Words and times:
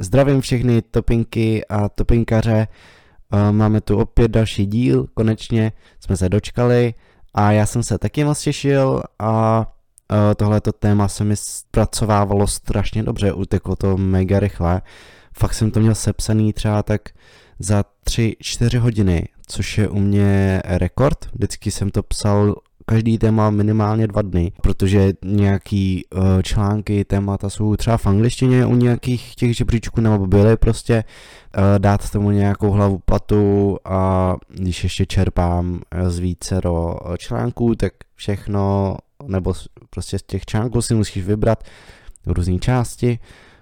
Zdravím 0.00 0.40
všechny 0.40 0.82
topinky 0.82 1.64
a 1.66 1.88
topinkaře. 1.88 2.68
Máme 3.50 3.80
tu 3.80 3.98
opět 3.98 4.30
další 4.30 4.66
díl, 4.66 5.06
konečně 5.14 5.72
jsme 6.00 6.16
se 6.16 6.28
dočkali 6.28 6.94
a 7.34 7.52
já 7.52 7.66
jsem 7.66 7.82
se 7.82 7.98
taky 7.98 8.24
moc 8.24 8.40
těšil 8.40 9.02
a 9.18 9.66
tohleto 10.36 10.72
téma 10.72 11.08
se 11.08 11.24
mi 11.24 11.36
zpracovávalo 11.36 12.46
strašně 12.46 13.02
dobře, 13.02 13.32
uteklo 13.32 13.76
to 13.76 13.96
mega 13.96 14.40
rychle. 14.40 14.82
Fakt 15.32 15.54
jsem 15.54 15.70
to 15.70 15.80
měl 15.80 15.94
sepsaný 15.94 16.52
třeba 16.52 16.82
tak 16.82 17.08
za 17.58 17.84
3-4 18.06 18.78
hodiny, 18.78 19.28
což 19.46 19.78
je 19.78 19.88
u 19.88 19.98
mě 19.98 20.62
rekord. 20.64 21.28
Vždycky 21.32 21.70
jsem 21.70 21.90
to 21.90 22.02
psal 22.02 22.54
každý 22.92 23.18
téma 23.18 23.50
minimálně 23.50 24.06
dva 24.06 24.22
dny, 24.22 24.52
protože 24.62 25.12
nějaký 25.24 26.04
uh, 26.14 26.42
články, 26.42 27.04
témata 27.04 27.50
jsou 27.50 27.76
třeba 27.76 27.96
v 27.96 28.06
angličtině 28.06 28.66
u 28.66 28.74
nějakých 28.74 29.34
těch 29.34 29.56
žebříčků 29.56 30.00
nebo 30.00 30.26
byly 30.26 30.56
prostě 30.56 31.04
uh, 31.04 31.62
dát 31.78 32.10
tomu 32.10 32.30
nějakou 32.30 32.70
hlavu 32.70 32.98
platu 32.98 33.78
a 33.84 34.34
když 34.48 34.84
ještě 34.84 35.06
čerpám 35.06 35.80
z 36.06 36.18
více 36.18 36.60
do 36.60 36.96
článků, 37.18 37.74
tak 37.74 37.92
všechno 38.14 38.96
nebo 39.26 39.54
prostě 39.90 40.18
z 40.18 40.22
těch 40.22 40.44
článků 40.44 40.82
si 40.82 40.94
musíš 40.94 41.24
vybrat 41.24 41.64
různé 42.26 42.58
části 42.58 43.18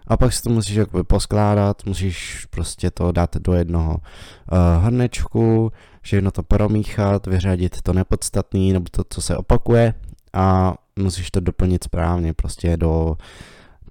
a 0.07 0.17
pak 0.17 0.33
si 0.33 0.43
to 0.43 0.51
musíš 0.51 0.77
jakoby 0.77 1.05
poskládat, 1.05 1.87
musíš 1.87 2.47
prostě 2.51 2.91
to 2.91 3.13
dát 3.13 3.37
do 3.37 3.53
jednoho 3.53 3.97
uh, 3.97 4.85
hrnečku, 4.85 5.73
všechno 6.01 6.31
to 6.31 6.43
promíchat, 6.43 7.27
vyřadit 7.27 7.83
to 7.83 7.93
nepodstatné 7.93 8.61
nebo 8.61 8.87
to, 8.91 9.03
co 9.09 9.23
se 9.23 9.37
opakuje 9.37 9.95
a 10.33 10.75
musíš 10.97 11.31
to 11.31 11.41
doplnit 11.41 11.85
správně 11.85 12.35
prostě 12.35 12.77
do 12.77 13.17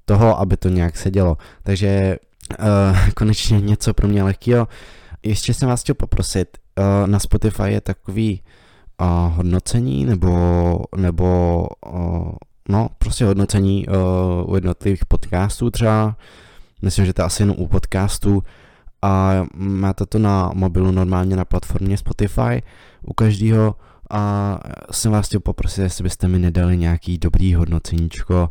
toho, 0.05 0.39
aby 0.39 0.57
to 0.57 0.69
nějak 0.69 0.97
sedělo. 0.97 1.37
Takže 1.63 2.17
uh, 2.59 3.09
konečně 3.15 3.61
něco 3.61 3.93
pro 3.93 4.07
mě 4.07 4.23
lehkého. 4.23 4.67
Ještě 5.23 5.53
jsem 5.53 5.69
vás 5.69 5.81
chtěl 5.81 5.95
poprosit, 5.95 6.57
uh, 6.77 7.07
na 7.07 7.19
Spotify 7.19 7.63
je 7.71 7.81
takový 7.81 8.41
uh, 9.01 9.07
hodnocení 9.35 10.05
nebo, 10.05 10.79
nebo 10.97 11.67
uh, 11.93 12.31
no, 12.69 12.89
prostě 12.97 13.25
hodnocení 13.25 13.87
uh, 13.87 14.51
u 14.51 14.55
jednotlivých 14.55 15.05
podcastů 15.05 15.71
třeba. 15.71 16.15
Myslím, 16.81 17.05
že 17.05 17.13
to 17.13 17.23
asi 17.23 17.41
jenom 17.41 17.55
u 17.59 17.67
podcastů 17.67 18.43
a 19.01 19.45
máte 19.55 20.05
to 20.05 20.19
na 20.19 20.51
mobilu 20.53 20.91
normálně 20.91 21.35
na 21.35 21.45
platformě 21.45 21.97
Spotify 21.97 22.63
u 23.01 23.13
každého 23.13 23.75
a 24.09 24.59
jsem 24.91 25.11
vás 25.11 25.27
chtěl 25.27 25.39
poprosit, 25.39 25.81
jestli 25.81 26.03
byste 26.03 26.27
mi 26.27 26.39
nedali 26.39 26.77
nějaký 26.77 27.17
dobrý 27.17 27.55
hodnoceníčko, 27.55 28.49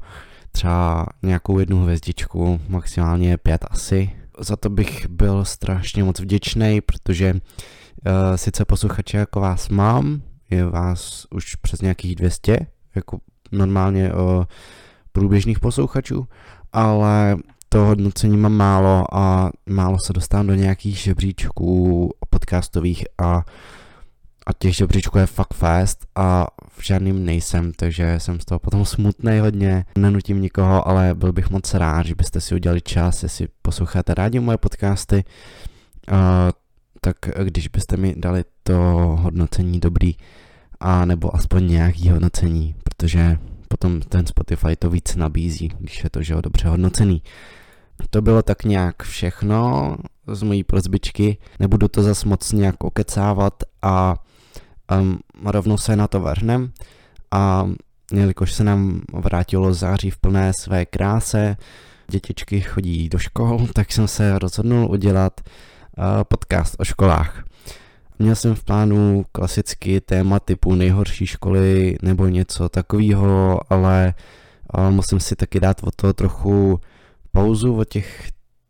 třeba 0.52 1.06
nějakou 1.22 1.58
jednu 1.58 1.82
hvězdičku, 1.82 2.60
maximálně 2.68 3.36
pět 3.36 3.64
asi. 3.70 4.10
Za 4.40 4.56
to 4.56 4.70
bych 4.70 5.08
byl 5.08 5.44
strašně 5.44 6.04
moc 6.04 6.20
vděčný, 6.20 6.80
protože 6.80 7.32
uh, 7.32 7.40
sice 8.36 8.64
posluchače 8.64 9.16
jako 9.18 9.40
vás 9.40 9.68
mám, 9.68 10.22
je 10.50 10.64
vás 10.64 11.26
už 11.30 11.54
přes 11.54 11.80
nějakých 11.80 12.14
200, 12.14 12.58
jako 12.94 13.18
normálně 13.52 14.12
uh, 14.12 14.44
průběžných 15.12 15.60
posluchačů, 15.60 16.28
ale 16.72 17.36
to 17.68 17.84
hodnocení 17.84 18.36
mám 18.36 18.52
málo 18.52 19.14
a 19.14 19.50
málo 19.66 19.98
se 20.06 20.12
dostávám 20.12 20.46
do 20.46 20.54
nějakých 20.54 20.96
žebříčků 20.98 22.10
podcastových 22.30 23.04
a, 23.18 23.44
a 24.46 24.52
těch 24.58 24.76
žebříčků 24.76 25.18
je 25.18 25.26
fakt 25.26 25.54
fast 25.54 26.06
a 26.14 26.46
v 26.78 26.84
žádným 26.84 27.24
nejsem, 27.24 27.72
takže 27.72 28.20
jsem 28.20 28.40
z 28.40 28.44
toho 28.44 28.58
potom 28.58 28.84
smutný 28.84 29.38
hodně, 29.38 29.84
nenutím 29.98 30.42
nikoho, 30.42 30.88
ale 30.88 31.14
byl 31.14 31.32
bych 31.32 31.50
moc 31.50 31.74
rád, 31.74 32.06
že 32.06 32.14
byste 32.14 32.40
si 32.40 32.54
udělali 32.54 32.80
čas, 32.80 33.22
jestli 33.22 33.48
posloucháte 33.62 34.14
rádi 34.14 34.40
moje 34.40 34.58
podcasty, 34.58 35.24
uh, 36.12 36.16
tak 37.00 37.16
když 37.44 37.68
byste 37.68 37.96
mi 37.96 38.14
dali 38.16 38.44
to 38.62 38.74
hodnocení 39.20 39.80
dobrý, 39.80 40.14
a 40.80 41.04
nebo 41.04 41.36
aspoň 41.36 41.66
nějaký 41.66 42.08
hodnocení, 42.08 42.74
protože 42.84 43.38
potom 43.68 44.00
ten 44.00 44.26
Spotify 44.26 44.76
to 44.76 44.90
víc 44.90 45.16
nabízí, 45.16 45.70
když 45.78 46.04
je 46.04 46.10
to, 46.10 46.22
že 46.22 46.32
jo, 46.32 46.40
dobře 46.40 46.68
hodnocený. 46.68 47.22
To 48.10 48.22
bylo 48.22 48.42
tak 48.42 48.64
nějak 48.64 49.02
všechno 49.02 49.96
z 50.26 50.42
mojí 50.42 50.64
prozbičky, 50.64 51.36
nebudu 51.60 51.88
to 51.88 52.02
zas 52.02 52.24
moc 52.24 52.52
nějak 52.52 52.84
okecávat 52.84 53.54
a 53.82 54.16
um, 55.00 55.18
rovnou 55.44 55.78
se 55.78 55.96
na 55.96 56.08
to 56.08 56.20
vrhnem 56.20 56.72
a 57.30 57.68
jelikož 58.12 58.52
se 58.52 58.64
nám 58.64 59.00
vrátilo 59.12 59.74
září 59.74 60.10
v 60.10 60.18
plné 60.18 60.52
své 60.60 60.86
kráse, 60.86 61.56
dětičky 62.10 62.60
chodí 62.60 63.08
do 63.08 63.18
škol, 63.18 63.66
tak 63.72 63.92
jsem 63.92 64.08
se 64.08 64.38
rozhodnul 64.38 64.90
udělat 64.90 65.40
uh, 65.40 66.04
podcast 66.24 66.76
o 66.78 66.84
školách. 66.84 67.44
Měl 68.18 68.34
jsem 68.34 68.54
v 68.54 68.64
plánu 68.64 69.24
klasicky 69.32 70.00
téma 70.00 70.40
typu 70.40 70.74
nejhorší 70.74 71.26
školy 71.26 71.96
nebo 72.02 72.26
něco 72.26 72.68
takového, 72.68 73.60
ale 73.72 74.14
uh, 74.78 74.90
musím 74.90 75.20
si 75.20 75.36
taky 75.36 75.60
dát 75.60 75.80
od 75.82 75.94
toho 75.94 76.12
trochu 76.12 76.80
pauzu 77.38 77.76
od 77.76 77.88
těch 77.88 78.28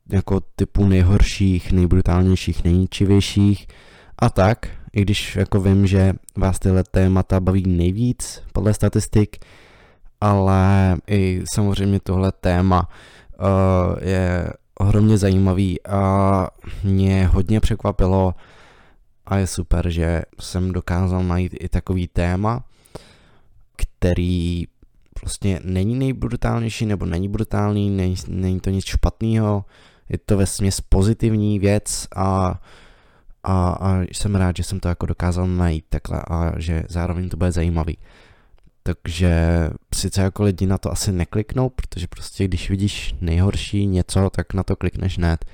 jako 0.08 0.40
typů 0.56 0.86
nejhorších, 0.86 1.72
nejbrutálnějších, 1.72 2.64
nejničivějších 2.64 3.66
a 4.18 4.30
tak, 4.30 4.66
i 4.92 5.02
když 5.02 5.36
jako 5.36 5.60
vím, 5.60 5.86
že 5.86 6.12
vás 6.36 6.58
tyhle 6.58 6.84
témata 6.84 7.40
baví 7.40 7.62
nejvíc 7.66 8.42
podle 8.52 8.74
statistik, 8.74 9.36
ale 10.20 10.96
i 11.06 11.42
samozřejmě 11.54 12.00
tohle 12.00 12.32
téma 12.32 12.88
uh, 12.88 14.08
je 14.08 14.52
ohromně 14.80 15.18
zajímavý 15.18 15.86
a 15.86 16.48
mě 16.84 17.26
hodně 17.26 17.60
překvapilo 17.60 18.34
a 19.26 19.36
je 19.36 19.46
super, 19.46 19.90
že 19.90 20.22
jsem 20.40 20.72
dokázal 20.72 21.22
najít 21.22 21.54
i 21.60 21.68
takový 21.68 22.08
téma, 22.08 22.64
který 23.76 24.66
prostě 25.20 25.60
není 25.64 25.94
nejbrutálnější 25.94 26.86
nebo 26.86 27.06
není 27.06 27.28
brutální, 27.28 27.90
není, 27.90 28.14
není 28.28 28.60
to 28.60 28.70
nic 28.70 28.84
špatného, 28.84 29.64
je 30.08 30.18
to 30.18 30.36
ve 30.36 30.46
směs 30.46 30.80
pozitivní 30.80 31.58
věc 31.58 32.06
a, 32.16 32.60
a, 33.42 33.70
a 33.70 34.00
jsem 34.12 34.34
rád, 34.34 34.56
že 34.56 34.62
jsem 34.62 34.80
to 34.80 34.88
jako 34.88 35.06
dokázal 35.06 35.46
najít 35.46 35.84
takhle 35.88 36.22
a 36.30 36.52
že 36.58 36.82
zároveň 36.88 37.28
to 37.28 37.36
bude 37.36 37.52
zajímavý. 37.52 37.98
Takže 38.82 39.34
sice 39.94 40.22
jako 40.22 40.42
lidi 40.42 40.66
na 40.66 40.78
to 40.78 40.92
asi 40.92 41.12
nekliknou, 41.12 41.68
protože 41.68 42.06
prostě 42.06 42.44
když 42.44 42.70
vidíš 42.70 43.14
nejhorší 43.20 43.86
něco, 43.86 44.30
tak 44.30 44.54
na 44.54 44.62
to 44.62 44.76
klikneš 44.76 45.18
hned. 45.18 45.44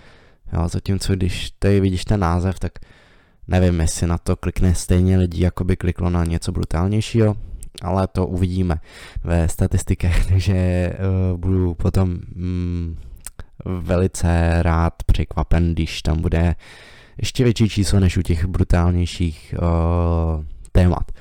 Jo, 0.52 0.68
zatímco 0.68 1.12
když 1.12 1.50
tady 1.50 1.80
vidíš 1.80 2.04
ten 2.04 2.20
název, 2.20 2.58
tak 2.58 2.72
nevím, 3.48 3.80
jestli 3.80 4.06
na 4.06 4.18
to 4.18 4.36
klikne 4.36 4.74
stejně 4.74 5.18
lidí, 5.18 5.40
jako 5.40 5.64
by 5.64 5.76
kliklo 5.76 6.10
na 6.10 6.24
něco 6.24 6.52
brutálnějšího, 6.52 7.36
ale 7.82 8.06
to 8.06 8.26
uvidíme 8.26 8.76
ve 9.24 9.48
statistikách, 9.48 10.26
takže 10.28 10.90
uh, 11.32 11.38
budu 11.40 11.74
potom 11.74 12.08
mm, 12.34 12.96
velice 13.64 14.62
rád 14.62 14.94
překvapen, 15.06 15.72
když 15.72 16.02
tam 16.02 16.20
bude 16.20 16.54
ještě 17.22 17.44
větší 17.44 17.68
číslo 17.68 18.00
než 18.00 18.16
u 18.16 18.22
těch 18.22 18.44
brutálnějších 18.46 19.54
uh, 19.58 20.44
témat. 20.72 21.12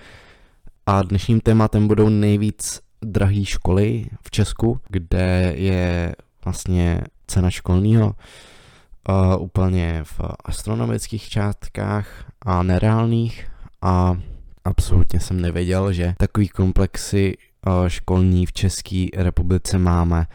A 0.85 1.01
dnešním 1.01 1.39
tématem 1.39 1.87
budou 1.87 2.09
nejvíc 2.09 2.81
drahé 3.01 3.45
školy 3.45 4.05
v 4.21 4.31
Česku, 4.31 4.79
kde 4.89 5.53
je 5.55 6.15
vlastně 6.45 7.01
cena 7.27 7.49
školního 7.49 8.07
uh, 8.07 9.43
úplně 9.43 9.99
v 10.03 10.21
astronomických 10.45 11.29
částkách 11.29 12.25
a 12.41 12.63
nereálných 12.63 13.47
a 13.81 14.17
absolutně 14.66 15.19
jsem 15.19 15.41
nevěděl, 15.41 15.94
že 15.94 16.13
takový 16.18 16.47
komplexy 16.50 17.38
uh, 17.68 17.88
školní 17.88 18.46
v 18.46 18.53
České 18.53 19.06
republice 19.16 19.78
máme 19.78 20.25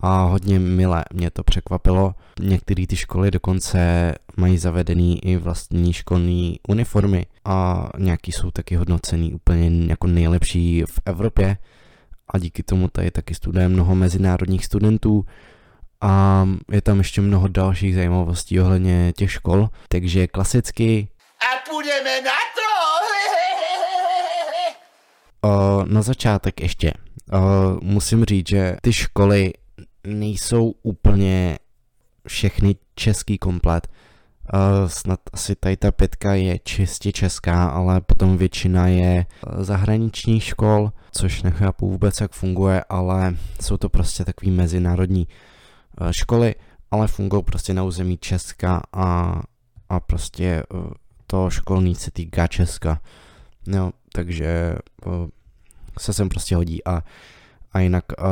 a 0.00 0.22
hodně 0.22 0.58
milé 0.58 1.04
mě 1.12 1.30
to 1.30 1.42
překvapilo. 1.42 2.14
Některé 2.40 2.86
ty 2.86 2.96
školy 2.96 3.30
dokonce 3.30 4.12
mají 4.36 4.58
zavedený 4.58 5.26
i 5.26 5.36
vlastní 5.36 5.92
školní 5.92 6.60
uniformy 6.68 7.26
a 7.44 7.88
nějaký 7.98 8.32
jsou 8.32 8.50
taky 8.50 8.76
hodnocený 8.76 9.34
úplně 9.34 9.86
jako 9.86 10.06
nejlepší 10.06 10.84
v 10.86 11.00
Evropě 11.04 11.56
a 12.28 12.38
díky 12.38 12.62
tomu 12.62 12.88
tady 12.88 13.10
taky 13.10 13.34
studuje 13.34 13.68
mnoho 13.68 13.94
mezinárodních 13.94 14.64
studentů 14.64 15.24
a 16.00 16.46
je 16.72 16.80
tam 16.80 16.98
ještě 16.98 17.20
mnoho 17.20 17.48
dalších 17.48 17.94
zajímavostí 17.94 18.60
ohledně 18.60 19.12
těch 19.16 19.32
škol, 19.32 19.68
takže 19.88 20.26
klasicky 20.26 21.08
a 21.40 21.70
půjdeme 21.70 22.20
na 22.20 22.30
to! 22.54 22.59
O, 25.40 25.84
na 25.84 26.02
začátek 26.02 26.60
ještě 26.60 26.92
o, 27.32 27.40
musím 27.82 28.24
říct, 28.24 28.48
že 28.48 28.76
ty 28.82 28.92
školy 28.92 29.52
nejsou 30.06 30.74
úplně 30.82 31.58
všechny 32.26 32.76
český 32.94 33.38
komplet. 33.38 33.88
Uh, 34.54 34.88
snad 34.88 35.20
asi 35.32 35.56
tady 35.56 35.76
ta 35.76 35.92
pětka 35.92 36.34
je 36.34 36.58
čistě 36.58 37.12
česká, 37.12 37.68
ale 37.68 38.00
potom 38.00 38.36
většina 38.36 38.88
je 38.88 39.26
zahraničních 39.58 40.44
škol, 40.44 40.92
což 41.12 41.42
nechápu 41.42 41.90
vůbec, 41.90 42.20
jak 42.20 42.32
funguje, 42.32 42.84
ale 42.88 43.36
jsou 43.60 43.76
to 43.76 43.88
prostě 43.88 44.24
takový 44.24 44.50
mezinárodní 44.50 45.28
uh, 46.00 46.10
školy 46.10 46.54
ale 46.90 47.06
fungují 47.06 47.42
prostě 47.42 47.74
na 47.74 47.82
území 47.82 48.18
Česka 48.18 48.82
a, 48.92 49.40
a 49.88 50.00
prostě 50.00 50.44
eh, 50.44 50.90
to 51.26 51.50
školní 51.50 51.94
se 51.94 52.10
týká 52.10 52.46
Česka. 52.46 53.00
No, 53.70 53.92
takže 54.12 54.74
uh, 55.06 55.28
se 55.98 56.12
sem 56.12 56.28
prostě 56.28 56.56
hodí 56.56 56.84
a, 56.84 57.02
a 57.72 57.80
jinak 57.80 58.04
uh, 58.18 58.26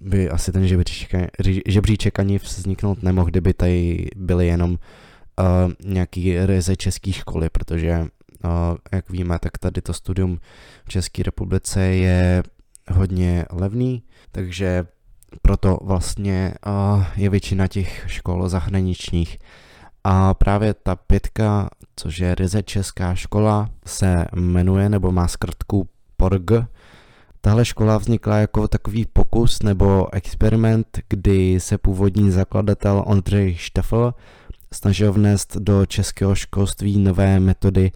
by 0.00 0.30
asi 0.30 0.52
ten 0.52 0.68
žebříček, 0.68 1.30
žebříček 1.66 2.18
ani 2.18 2.38
vzniknout 2.38 3.02
nemohl, 3.02 3.30
kdyby 3.30 3.54
tady 3.54 4.08
byly 4.16 4.46
jenom 4.46 4.70
uh, 4.70 4.76
nějaký 5.84 6.46
ryze 6.46 6.76
české 6.76 7.12
školy, 7.12 7.50
protože 7.50 7.98
uh, 8.00 8.50
jak 8.92 9.10
víme, 9.10 9.38
tak 9.38 9.58
tady 9.58 9.82
to 9.82 9.92
studium 9.92 10.40
v 10.84 10.88
České 10.88 11.22
republice 11.22 11.80
je 11.82 12.42
hodně 12.90 13.44
levný, 13.50 14.02
takže 14.32 14.86
proto 15.42 15.78
vlastně 15.82 16.54
uh, 16.66 17.04
je 17.16 17.30
většina 17.30 17.66
těch 17.66 18.04
škol 18.06 18.48
zahraničních. 18.48 19.38
A 20.04 20.34
právě 20.34 20.74
ta 20.74 20.96
pětka, 20.96 21.68
což 21.96 22.18
je 22.18 22.34
ryze 22.34 22.62
česká 22.62 23.14
škola, 23.14 23.70
se 23.86 24.24
jmenuje 24.34 24.88
nebo 24.88 25.12
má 25.12 25.28
zkrtku 25.28 25.88
PORG. 26.16 26.50
Tahle 27.40 27.64
škola 27.64 27.98
vznikla 27.98 28.36
jako 28.36 28.68
takový 28.68 29.06
pokus 29.12 29.62
nebo 29.62 30.14
experiment, 30.14 30.98
kdy 31.08 31.60
se 31.60 31.78
původní 31.78 32.30
zakladatel 32.30 33.02
Ondřej 33.06 33.54
Štefl 33.54 34.14
snažil 34.72 35.12
vnést 35.12 35.56
do 35.56 35.86
českého 35.86 36.34
školství 36.34 36.98
nové 36.98 37.40
metody 37.40 37.92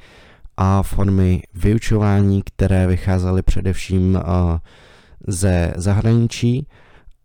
a 0.56 0.82
formy 0.82 1.42
vyučování, 1.54 2.42
které 2.42 2.86
vycházely 2.86 3.42
především 3.42 4.20
ze 5.26 5.72
zahraničí 5.76 6.66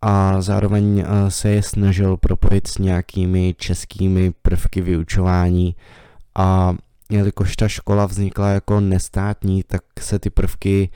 a 0.02 0.40
zároveň 0.42 1.04
se 1.28 1.48
je 1.48 1.62
snažil 1.62 2.16
propojit 2.16 2.66
s 2.66 2.78
nějakými 2.78 3.54
českými 3.58 4.32
prvky 4.42 4.80
vyučování 4.80 5.76
a 6.34 6.74
jelikož 7.10 7.56
ta 7.56 7.68
škola 7.68 8.06
vznikla 8.06 8.48
jako 8.48 8.80
nestátní, 8.80 9.62
tak 9.62 9.82
se 10.00 10.18
ty 10.18 10.30
prvky 10.30 10.90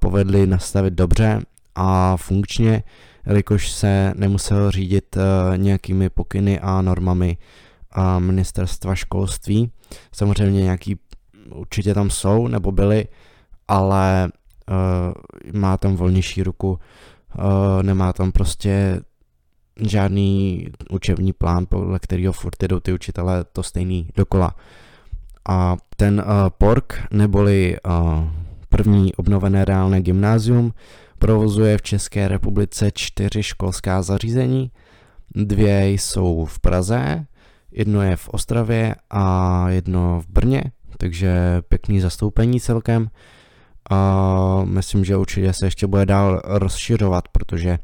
povedly 0.00 0.46
nastavit 0.46 0.94
dobře 0.94 1.40
a 1.74 2.16
funkčně, 2.16 2.82
jelikož 3.26 3.72
se 3.72 4.12
nemusel 4.16 4.70
řídit 4.70 5.16
nějakými 5.56 6.10
pokyny 6.10 6.60
a 6.60 6.82
normami 6.82 7.36
a 7.92 8.18
ministerstva 8.18 8.94
školství. 8.94 9.70
Samozřejmě 10.12 10.62
nějaký 10.62 10.98
určitě 11.50 11.94
tam 11.94 12.10
jsou 12.10 12.48
nebo 12.48 12.72
byly, 12.72 13.06
ale 13.68 14.28
má 15.52 15.76
tam 15.76 15.96
volnější 15.96 16.42
ruku, 16.42 16.78
nemá 17.82 18.12
tam 18.12 18.32
prostě 18.32 19.00
žádný 19.80 20.66
učební 20.90 21.32
plán, 21.32 21.66
podle 21.68 21.98
kterého 21.98 22.32
furt 22.32 22.62
jdou 22.62 22.80
ty 22.80 22.92
učitelé 22.92 23.44
to 23.52 23.62
stejný 23.62 24.08
dokola. 24.16 24.56
A 25.48 25.76
ten 25.96 26.24
uh, 26.26 26.50
PORK, 26.58 27.02
neboli 27.10 27.76
uh, 27.86 28.24
první 28.68 29.14
obnovené 29.14 29.64
reálné 29.64 30.02
gymnázium, 30.02 30.74
provozuje 31.18 31.78
v 31.78 31.82
České 31.82 32.28
republice 32.28 32.90
čtyři 32.94 33.42
školská 33.42 34.02
zařízení. 34.02 34.70
Dvě 35.34 35.88
jsou 35.88 36.44
v 36.44 36.60
Praze, 36.60 37.26
jedno 37.72 38.02
je 38.02 38.16
v 38.16 38.28
Ostravě 38.28 38.94
a 39.10 39.64
jedno 39.68 40.20
v 40.20 40.28
Brně, 40.28 40.62
takže 40.96 41.62
pěkný 41.68 42.00
zastoupení 42.00 42.60
celkem. 42.60 43.10
A 43.90 44.62
myslím, 44.64 45.04
že 45.04 45.16
určitě 45.16 45.52
se 45.52 45.66
ještě 45.66 45.86
bude 45.86 46.06
dál 46.06 46.40
rozšiřovat, 46.44 47.28
protože 47.28 47.78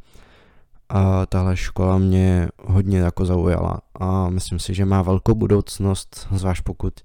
a 0.89 1.27
tahle 1.27 1.57
škola 1.57 1.99
mě 1.99 2.49
hodně 2.65 2.99
jako 2.99 3.27
zaujala 3.27 3.81
a 4.01 4.29
myslím 4.29 4.59
si, 4.59 4.75
že 4.75 4.85
má 4.85 5.03
velkou 5.03 5.35
budoucnost, 5.35 6.29
zvlášť 6.33 6.63
pokud 6.63 7.01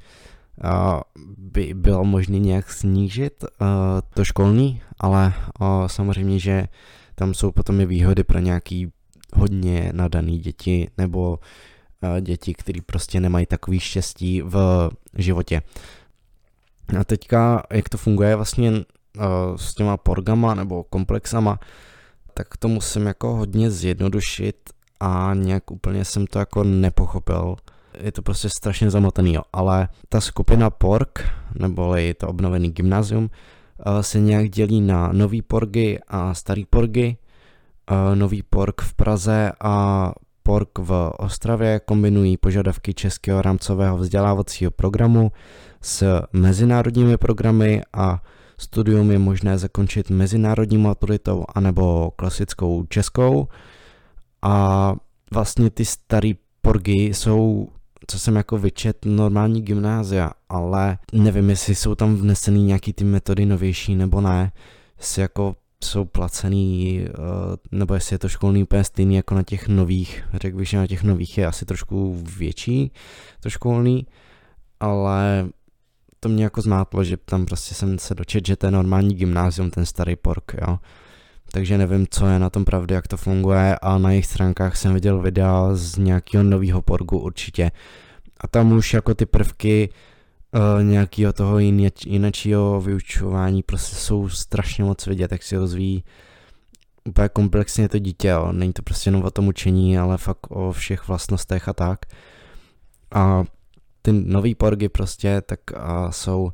a 0.63 1.01
by 1.37 1.73
bylo 1.73 2.05
možné 2.05 2.39
nějak 2.39 2.71
snížit 2.71 3.43
a, 3.43 4.01
to 4.13 4.25
školní, 4.25 4.81
ale 4.99 5.33
a, 5.59 5.87
samozřejmě, 5.87 6.39
že 6.39 6.67
tam 7.15 7.33
jsou 7.33 7.51
potom 7.51 7.81
i 7.81 7.85
výhody 7.85 8.23
pro 8.23 8.39
nějaký 8.39 8.91
hodně 9.33 9.91
nadaný 9.93 10.39
děti 10.39 10.89
nebo 10.97 11.39
děti, 12.21 12.53
které 12.53 12.79
prostě 12.85 13.19
nemají 13.19 13.45
takový 13.45 13.79
štěstí 13.79 14.41
v 14.41 14.89
životě. 15.17 15.61
A 16.99 17.03
teďka, 17.03 17.63
jak 17.71 17.89
to 17.89 17.97
funguje 17.97 18.35
vlastně 18.35 18.71
s 19.55 19.73
těma 19.73 19.97
porgama 19.97 20.53
nebo 20.53 20.83
komplexama, 20.83 21.59
tak 22.33 22.57
to 22.57 22.67
musím 22.67 23.05
jako 23.05 23.35
hodně 23.35 23.71
zjednodušit 23.71 24.55
a 24.99 25.31
nějak 25.33 25.71
úplně 25.71 26.05
jsem 26.05 26.27
to 26.27 26.39
jako 26.39 26.63
nepochopil. 26.63 27.55
Je 27.99 28.11
to 28.11 28.21
prostě 28.21 28.49
strašně 28.49 28.89
zamotaný, 28.89 29.33
jo. 29.33 29.41
ale 29.53 29.87
ta 30.09 30.21
skupina 30.21 30.69
pork, 30.69 31.29
neboli 31.59 32.13
to 32.13 32.27
obnovený 32.27 32.71
gymnázium, 32.71 33.29
se 34.01 34.19
nějak 34.19 34.49
dělí 34.49 34.81
na 34.81 35.11
nový 35.11 35.41
porgy 35.41 35.99
a 36.07 36.33
starý 36.33 36.65
porgy. 36.65 37.17
Nový 38.13 38.43
pork 38.43 38.81
v 38.81 38.93
Praze 38.93 39.51
a 39.63 40.13
PORK 40.47 40.79
v 40.79 41.11
Ostravě 41.17 41.81
kombinují 41.85 42.37
požadavky 42.37 42.93
českého 42.93 43.41
rámcového 43.41 43.97
vzdělávacího 43.97 44.71
programu 44.71 45.31
s 45.81 46.21
mezinárodními 46.33 47.17
programy 47.17 47.81
a 47.93 48.21
studium 48.57 49.11
je 49.11 49.19
možné 49.19 49.57
zakončit 49.57 50.09
mezinárodní 50.09 50.77
maturitou 50.77 51.45
anebo 51.55 52.11
klasickou 52.11 52.83
českou. 52.89 53.47
A 54.41 54.95
vlastně 55.33 55.69
ty 55.69 55.85
staré 55.85 56.31
porgy 56.61 57.03
jsou, 57.13 57.67
co 58.07 58.19
jsem 58.19 58.35
jako 58.35 58.57
vyčet, 58.57 59.05
normální 59.05 59.61
gymnázia, 59.61 60.31
ale 60.49 60.97
nevím, 61.13 61.49
jestli 61.49 61.75
jsou 61.75 61.95
tam 61.95 62.15
vnesený 62.15 62.63
nějaký 62.63 62.93
ty 62.93 63.03
metody 63.03 63.45
novější 63.45 63.95
nebo 63.95 64.21
ne. 64.21 64.51
Jestli 64.97 65.21
jako 65.21 65.55
jsou 65.83 66.05
placený, 66.05 67.01
eh, 67.07 67.11
nebo 67.71 67.93
jestli 67.93 68.13
je 68.13 68.19
to 68.19 68.29
školný 68.29 68.63
úplně 68.63 68.83
stejný 68.83 69.15
jako 69.15 69.35
na 69.35 69.43
těch 69.43 69.67
nových. 69.67 70.23
Řekl 70.33 70.57
bych, 70.57 70.69
že 70.69 70.77
na 70.77 70.87
těch 70.87 71.03
nových 71.03 71.37
je 71.37 71.47
asi 71.47 71.65
trošku 71.65 72.23
větší 72.37 72.91
to 73.39 73.49
školný, 73.49 74.07
ale 74.79 75.49
to 76.19 76.29
mě 76.29 76.43
jako 76.43 76.61
zmátlo, 76.61 77.03
že 77.03 77.17
tam 77.17 77.45
prostě 77.45 77.75
jsem 77.75 77.99
se 77.99 78.15
dočet, 78.15 78.47
že 78.47 78.55
to 78.55 78.65
je 78.65 78.71
normální 78.71 79.15
gymnázium, 79.15 79.69
ten 79.69 79.85
starý 79.85 80.15
pork, 80.15 80.55
jo. 80.67 80.79
Takže 81.51 81.77
nevím, 81.77 82.07
co 82.09 82.27
je 82.27 82.39
na 82.39 82.49
tom 82.49 82.65
pravdy, 82.65 82.95
jak 82.95 83.07
to 83.07 83.17
funguje 83.17 83.75
a 83.81 83.97
na 83.97 84.11
jejich 84.11 84.25
stránkách 84.25 84.77
jsem 84.77 84.93
viděl 84.93 85.21
videa 85.21 85.69
z 85.73 85.97
nějakého 85.97 86.43
nového 86.43 86.81
porgu 86.81 87.19
určitě. 87.19 87.71
A 88.41 88.47
tam 88.47 88.71
už 88.71 88.93
jako 88.93 89.13
ty 89.13 89.25
prvky 89.25 89.89
uh, 90.55 90.83
nějakého 90.83 91.33
toho 91.33 91.59
jiného 91.59 92.81
vyučování 92.81 93.63
prostě 93.63 93.95
jsou 93.95 94.29
strašně 94.29 94.83
moc 94.83 95.05
vidět, 95.05 95.31
jak 95.31 95.43
si 95.43 95.57
rozvíjí 95.57 96.03
úplně 97.05 97.29
komplexně 97.29 97.89
to 97.89 97.99
dítě, 97.99 98.27
jo. 98.27 98.51
není 98.51 98.73
to 98.73 98.81
prostě 98.81 99.07
jenom 99.07 99.23
o 99.23 99.31
tom 99.31 99.47
učení, 99.47 99.97
ale 99.97 100.17
fakt 100.17 100.47
o 100.49 100.71
všech 100.71 101.07
vlastnostech 101.07 101.69
a 101.69 101.73
tak. 101.73 101.99
A 103.11 103.43
ty 104.01 104.11
nový 104.11 104.55
porgy 104.55 104.89
prostě 104.89 105.41
tak 105.41 105.59
uh, 105.73 106.09
jsou 106.09 106.43
uh, 106.43 106.51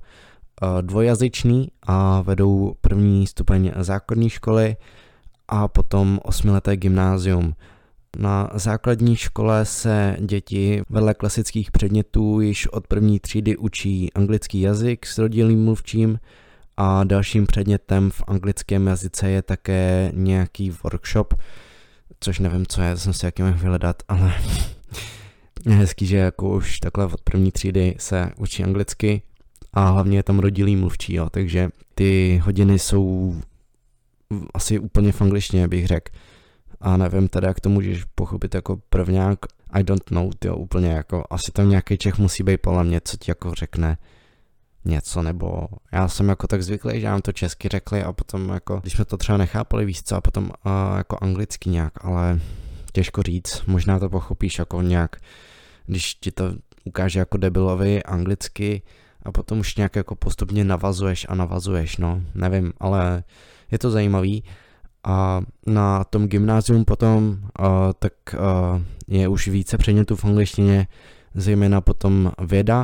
dvojazyční 0.81 1.67
a 1.84 2.22
vedou 2.22 2.75
první 2.81 3.27
stupeň 3.27 3.72
základní 3.79 4.29
školy 4.29 4.75
a 5.48 5.67
potom 5.67 6.20
osmileté 6.24 6.77
gymnázium. 6.77 7.55
Na 8.18 8.50
základní 8.53 9.15
škole 9.15 9.65
se 9.65 10.18
děti 10.20 10.82
vedle 10.89 11.13
klasických 11.13 11.72
předmětů 11.72 12.41
již 12.41 12.68
od 12.68 12.88
první 12.88 13.20
třídy 13.20 13.58
učí 13.58 14.13
anglický 14.13 14.62
jazyk 14.62 15.06
s 15.06 15.18
rodilým 15.18 15.63
mluvčím 15.63 16.20
a 16.77 17.03
dalším 17.03 17.48
předmětem 17.48 18.12
v 18.12 18.24
anglickém 18.27 18.88
jazyce 18.88 19.30
je 19.30 19.41
také 19.41 20.12
nějaký 20.13 20.72
workshop, 20.84 21.34
což 22.20 22.39
nevím, 22.39 22.65
co 22.65 22.82
je, 22.82 22.98
jsem 22.98 23.13
si 23.13 23.25
jaký 23.25 23.41
mám 23.41 23.53
vyhledat, 23.53 24.03
ale 24.08 24.34
hezký, 25.68 26.06
že 26.06 26.18
jako 26.18 26.50
už 26.50 26.80
takhle 26.80 27.06
od 27.06 27.22
první 27.22 27.51
třídy 27.51 27.96
se 28.00 28.32
učí 28.38 28.63
anglicky 28.63 29.22
a 29.74 29.89
hlavně 29.89 30.18
je 30.18 30.24
tam 30.24 30.39
rodilý 30.39 30.75
mluvčí, 30.75 31.13
jo, 31.13 31.30
takže 31.30 31.70
ty 31.96 32.41
hodiny 32.44 32.80
jsou 32.80 33.36
asi 34.53 34.80
úplně 34.80 35.12
v 35.12 35.22
angličtině, 35.22 35.68
bych 35.68 35.88
řekl 35.88 36.12
a 36.81 36.97
nevím 36.97 37.27
teda, 37.27 37.47
jak 37.47 37.59
to 37.59 37.69
můžeš 37.69 38.03
pochopit 38.03 38.55
jako 38.55 38.77
prvňák, 38.89 39.39
I 39.71 39.83
don't 39.83 40.11
know, 40.11 40.31
jo, 40.45 40.55
úplně 40.55 40.91
jako, 40.91 41.23
asi 41.29 41.51
tam 41.51 41.69
nějaký 41.69 41.97
Čech 41.97 42.17
musí 42.17 42.43
být 42.43 42.57
podle 42.57 42.83
mě, 42.83 43.01
co 43.03 43.17
ti 43.17 43.31
jako 43.31 43.53
řekne 43.53 43.97
něco, 44.85 45.21
nebo 45.21 45.67
já 45.91 46.07
jsem 46.07 46.29
jako 46.29 46.47
tak 46.47 46.63
zvyklý, 46.63 47.01
že 47.01 47.07
nám 47.07 47.21
to 47.21 47.31
česky 47.31 47.67
řekli 47.67 48.03
a 48.03 48.13
potom 48.13 48.50
jako, 48.50 48.79
když 48.79 48.93
jsme 48.93 49.05
to 49.05 49.17
třeba 49.17 49.38
nechápali 49.38 49.85
víc 49.85 50.01
co, 50.05 50.15
a 50.15 50.21
potom 50.21 50.43
uh, 50.43 50.97
jako 50.97 51.17
anglicky 51.21 51.69
nějak, 51.69 52.05
ale 52.05 52.39
těžko 52.93 53.23
říct, 53.23 53.63
možná 53.67 54.00
to 54.00 54.09
pochopíš 54.09 54.59
jako 54.59 54.81
nějak, 54.81 55.15
když 55.85 56.15
ti 56.15 56.31
to 56.31 56.53
ukáže 56.83 57.19
jako 57.19 57.38
debilovi 57.38 58.03
anglicky 58.03 58.81
a 59.23 59.31
potom 59.31 59.59
už 59.59 59.75
nějak 59.75 59.95
jako 59.95 60.15
postupně 60.15 60.63
navazuješ 60.63 61.25
a 61.29 61.35
navazuješ, 61.35 61.97
no, 61.97 62.21
nevím, 62.35 62.73
ale 62.79 63.23
je 63.71 63.79
to 63.79 63.91
zajímavý 63.91 64.43
A 65.03 65.41
na 65.65 66.03
tom 66.03 66.27
gymnázium 66.27 66.86
potom 66.86 67.38
uh, 67.60 67.65
tak 68.00 68.13
uh, 68.34 68.81
je 69.08 69.27
už 69.27 69.48
více 69.48 69.77
předmětů 69.77 70.15
v 70.15 70.25
angličtině, 70.25 70.88
zejména 71.36 71.81
potom 71.81 72.31
věda, 72.41 72.84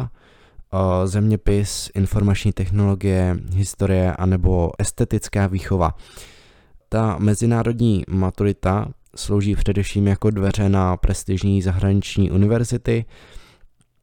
uh, 0.73 0.79
zeměpis, 1.05 1.91
informační 1.95 2.51
technologie, 2.53 3.37
historie 3.53 4.13
anebo 4.13 4.71
estetická 4.79 5.47
výchova. 5.47 5.95
Ta 6.89 7.15
mezinárodní 7.19 8.03
maturita 8.07 8.87
slouží 9.15 9.55
především 9.55 10.07
jako 10.07 10.29
dveře 10.29 10.69
na 10.69 10.97
prestižní 10.97 11.61
zahraniční 11.61 12.31
univerzity 12.31 13.05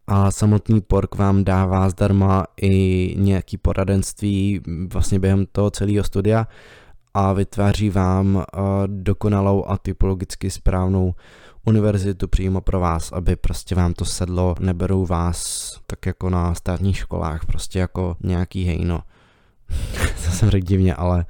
a 0.06 0.30
samotný 0.30 0.80
pork 0.80 1.14
vám 1.14 1.44
dává 1.44 1.90
zdarma 1.90 2.44
i 2.62 3.14
nějaký 3.18 3.56
poradenství 3.56 4.60
vlastně 4.92 5.18
během 5.18 5.46
toho 5.52 5.70
celého 5.70 6.04
studia 6.04 6.46
a 7.14 7.32
vytváří 7.32 7.90
vám 7.90 8.36
uh, 8.36 8.42
dokonalou 8.86 9.64
a 9.68 9.78
typologicky 9.78 10.50
správnou 10.50 11.14
univerzitu 11.66 12.28
přímo 12.28 12.60
pro 12.60 12.80
vás, 12.80 13.12
aby 13.12 13.36
prostě 13.36 13.74
vám 13.74 13.94
to 13.94 14.04
sedlo, 14.04 14.54
neberou 14.60 15.06
vás 15.06 15.70
tak 15.86 16.06
jako 16.06 16.30
na 16.30 16.54
státních 16.54 16.96
školách, 16.96 17.46
prostě 17.46 17.78
jako 17.78 18.16
nějaký 18.20 18.64
hejno. 18.64 19.02
to 20.24 20.30
jsem 20.30 20.50
řekl 20.50 20.66
divně, 20.66 20.94
ale 20.94 21.26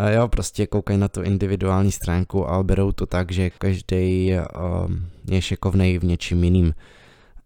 uh, 0.00 0.06
jo, 0.08 0.28
prostě 0.28 0.66
koukají 0.66 0.98
na 0.98 1.08
tu 1.08 1.22
individuální 1.22 1.92
stránku 1.92 2.48
a 2.48 2.62
berou 2.62 2.92
to 2.92 3.06
tak, 3.06 3.32
že 3.32 3.50
každý 3.50 4.32
uh, 4.32 4.92
je 5.30 5.42
šekovnej 5.42 5.98
v 5.98 6.04
něčím 6.04 6.44
jiným. 6.44 6.74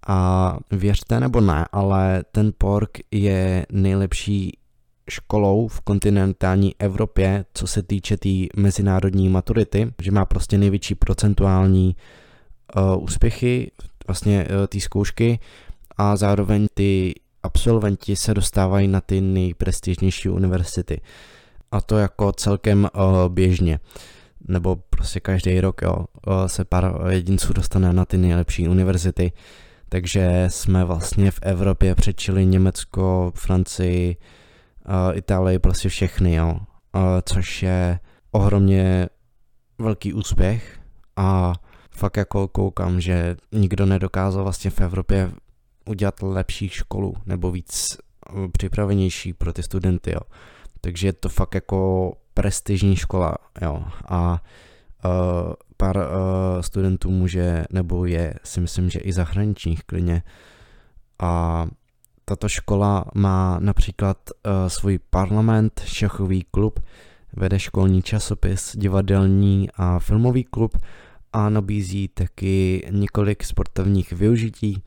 A 0.07 0.59
věřte 0.71 1.21
nebo 1.21 1.41
ne, 1.41 1.67
ale 1.73 2.25
ten 2.33 2.53
pork 2.59 2.99
je 3.11 3.67
nejlepší 3.73 4.59
školou 5.09 5.69
v 5.69 5.81
kontinentální 5.81 6.75
Evropě, 6.79 7.45
co 7.55 7.67
se 7.67 7.83
týče 7.83 8.17
té 8.17 8.23
tý 8.23 8.49
mezinárodní 8.57 9.29
maturity, 9.29 9.93
že 10.03 10.11
má 10.11 10.25
prostě 10.25 10.59
největší 10.59 10.95
procentuální 10.95 11.97
uh, 12.77 13.05
úspěchy 13.05 13.71
vlastně 14.07 14.47
uh, 14.51 14.67
té 14.67 14.81
zkoušky 14.81 15.39
a 15.97 16.17
zároveň 16.17 16.67
ty 16.75 17.15
absolventi 17.43 18.17
se 18.17 18.35
dostávají 18.35 18.89
na 18.89 19.01
ty 19.01 19.21
nejprestižnější 19.21 20.29
univerzity. 20.29 21.01
A 21.73 21.81
to 21.81 21.99
jako 21.99 22.33
celkem 22.33 22.89
uh, 22.95 23.29
běžně. 23.29 23.81
Nebo 24.49 24.77
prostě 24.91 25.21
každý 25.21 25.61
rok 25.61 25.83
jo, 25.83 26.07
se 26.47 26.65
pár 26.65 26.95
jedinců 27.11 27.53
dostane 27.53 27.93
na 27.93 28.05
ty 28.05 28.19
nejlepší 28.19 28.69
univerzity. 28.69 29.33
Takže 29.89 30.45
jsme 30.49 30.85
vlastně 30.85 31.31
v 31.31 31.39
Evropě 31.43 31.95
přečili 31.95 32.47
Německo, 32.47 33.33
Francii, 33.35 34.17
Itálii, 35.15 35.59
prostě 35.59 35.89
všechny, 35.89 36.35
jo. 36.35 36.61
Což 37.25 37.63
je 37.63 38.01
ohromně 38.31 39.09
velký 39.79 40.13
úspěch 40.13 40.79
a 41.17 41.53
fakt 41.91 42.17
jako 42.17 42.49
koukám, 42.49 43.01
že 43.01 43.37
nikdo 43.53 43.87
nedokázal 43.87 44.43
vlastně 44.43 44.71
v 44.71 44.81
Evropě 44.81 45.33
udělat 45.87 46.23
lepší 46.23 46.69
školu 46.69 47.15
nebo 47.27 47.51
víc 47.51 47.97
připravenější 48.53 49.33
pro 49.33 49.53
ty 49.53 49.63
studenty, 49.63 50.11
jo. 50.11 50.21
Takže 50.81 51.09
je 51.09 51.13
to 51.13 51.29
fakt 51.29 51.55
jako 51.55 52.13
prestižní 52.35 52.97
škola, 52.97 53.35
jo. 53.63 53.85
A 54.09 54.43
uh, 55.05 55.53
pár 55.77 55.97
uh, 55.97 56.03
studentů 56.61 57.11
může, 57.11 57.65
nebo 57.73 58.07
je, 58.07 58.35
si 58.45 58.61
myslím, 58.61 58.91
že 58.91 59.01
i 59.01 59.13
zahraničních 59.13 59.85
klidně. 59.85 60.23
A 61.19 61.67
tato 62.25 62.49
škola 62.49 63.05
má 63.15 63.59
například 63.61 64.19
uh, 64.31 64.69
svůj 64.69 64.99
parlament, 65.11 65.83
šachový 65.85 66.45
klub, 66.51 66.81
vede 67.37 67.59
školní 67.59 68.03
časopis, 68.03 68.77
divadelní 68.77 69.69
a 69.77 69.99
filmový 69.99 70.45
klub 70.45 70.79
a 71.33 71.49
nabízí 71.49 72.09
taky 72.09 72.87
několik 72.91 73.45
sportovních 73.45 74.13
využití. 74.13 74.83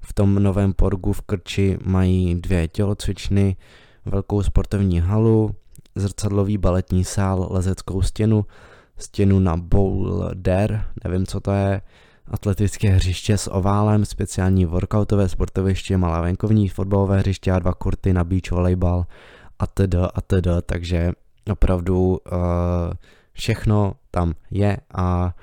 V 0.00 0.12
tom 0.12 0.34
novém 0.34 0.72
porgu 0.72 1.12
v 1.12 1.22
Krči 1.22 1.78
mají 1.84 2.34
dvě 2.34 2.68
tělocvičny, 2.68 3.56
velkou 4.04 4.42
sportovní 4.42 5.00
halu, 5.00 5.54
zrcadlový 5.94 6.58
baletní 6.58 7.04
sál, 7.04 7.48
lezeckou 7.50 8.02
stěnu, 8.02 8.44
stěnu 8.98 9.38
na 9.38 9.56
boulder, 9.56 10.84
nevím 11.04 11.26
co 11.26 11.40
to 11.40 11.52
je, 11.52 11.80
atletické 12.28 12.88
hřiště 12.88 13.38
s 13.38 13.50
oválem, 13.50 14.04
speciální 14.04 14.66
workoutové 14.66 15.28
sportoviště, 15.28 15.96
malá 15.96 16.20
venkovní 16.20 16.68
fotbalové 16.68 17.18
hřiště 17.18 17.52
a 17.52 17.58
dva 17.58 17.72
kurty 17.72 18.12
na 18.12 18.24
beach 18.24 18.50
volejbal 18.50 19.06
a 19.58 19.66
td. 19.66 19.94
a 20.14 20.20
td. 20.20 20.48
Takže 20.66 21.12
opravdu 21.50 22.08
uh, 22.08 22.18
všechno 23.32 23.94
tam 24.10 24.32
je 24.50 24.76
a 24.94 25.34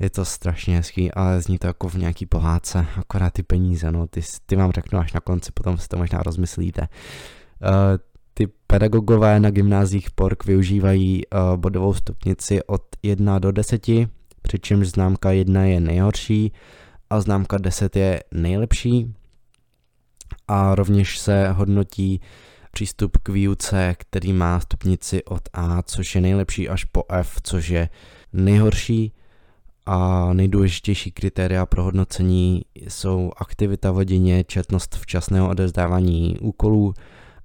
je 0.00 0.10
to 0.10 0.24
strašně 0.24 0.76
hezký, 0.76 1.12
ale 1.12 1.40
zní 1.40 1.58
to 1.58 1.66
jako 1.66 1.88
v 1.88 1.94
nějaký 1.94 2.26
pohádce, 2.26 2.86
akorát 2.96 3.32
ty 3.32 3.42
peníze, 3.42 3.92
no, 3.92 4.06
ty, 4.06 4.20
ty 4.46 4.56
vám 4.56 4.72
řeknu 4.72 4.98
až 4.98 5.12
na 5.12 5.20
konci, 5.20 5.52
potom 5.52 5.78
si 5.78 5.88
to 5.88 5.96
možná 5.96 6.22
rozmyslíte. 6.22 6.80
Uh, 6.80 7.68
ty 8.34 8.46
pedagogové 8.66 9.40
na 9.40 9.50
gymnázích 9.50 10.10
PORK 10.10 10.44
využívají 10.44 11.22
uh, 11.26 11.56
bodovou 11.56 11.94
stupnici 11.94 12.62
od 12.62 12.82
1 13.02 13.38
do 13.38 13.52
10, 13.52 13.88
přičemž 14.48 14.88
známka 14.88 15.30
1 15.30 15.64
je 15.64 15.80
nejhorší 15.80 16.52
a 17.10 17.20
známka 17.20 17.58
10 17.58 17.96
je 17.96 18.22
nejlepší. 18.32 19.14
A 20.48 20.74
rovněž 20.74 21.18
se 21.18 21.48
hodnotí 21.48 22.20
přístup 22.72 23.16
k 23.16 23.28
výuce, 23.28 23.94
který 23.98 24.32
má 24.32 24.60
stupnici 24.60 25.24
od 25.24 25.48
A, 25.52 25.82
což 25.82 26.14
je 26.14 26.20
nejlepší, 26.20 26.68
až 26.68 26.84
po 26.84 27.02
F, 27.08 27.38
což 27.42 27.68
je 27.68 27.88
nejhorší. 28.32 29.12
A 29.86 30.28
nejdůležitější 30.32 31.10
kritéria 31.10 31.66
pro 31.66 31.82
hodnocení 31.82 32.62
jsou 32.74 33.32
aktivita 33.36 33.90
v 33.90 33.94
hodině, 33.94 34.44
četnost 34.44 34.96
včasného 34.96 35.48
odevzdávání 35.48 36.38
úkolů, 36.40 36.94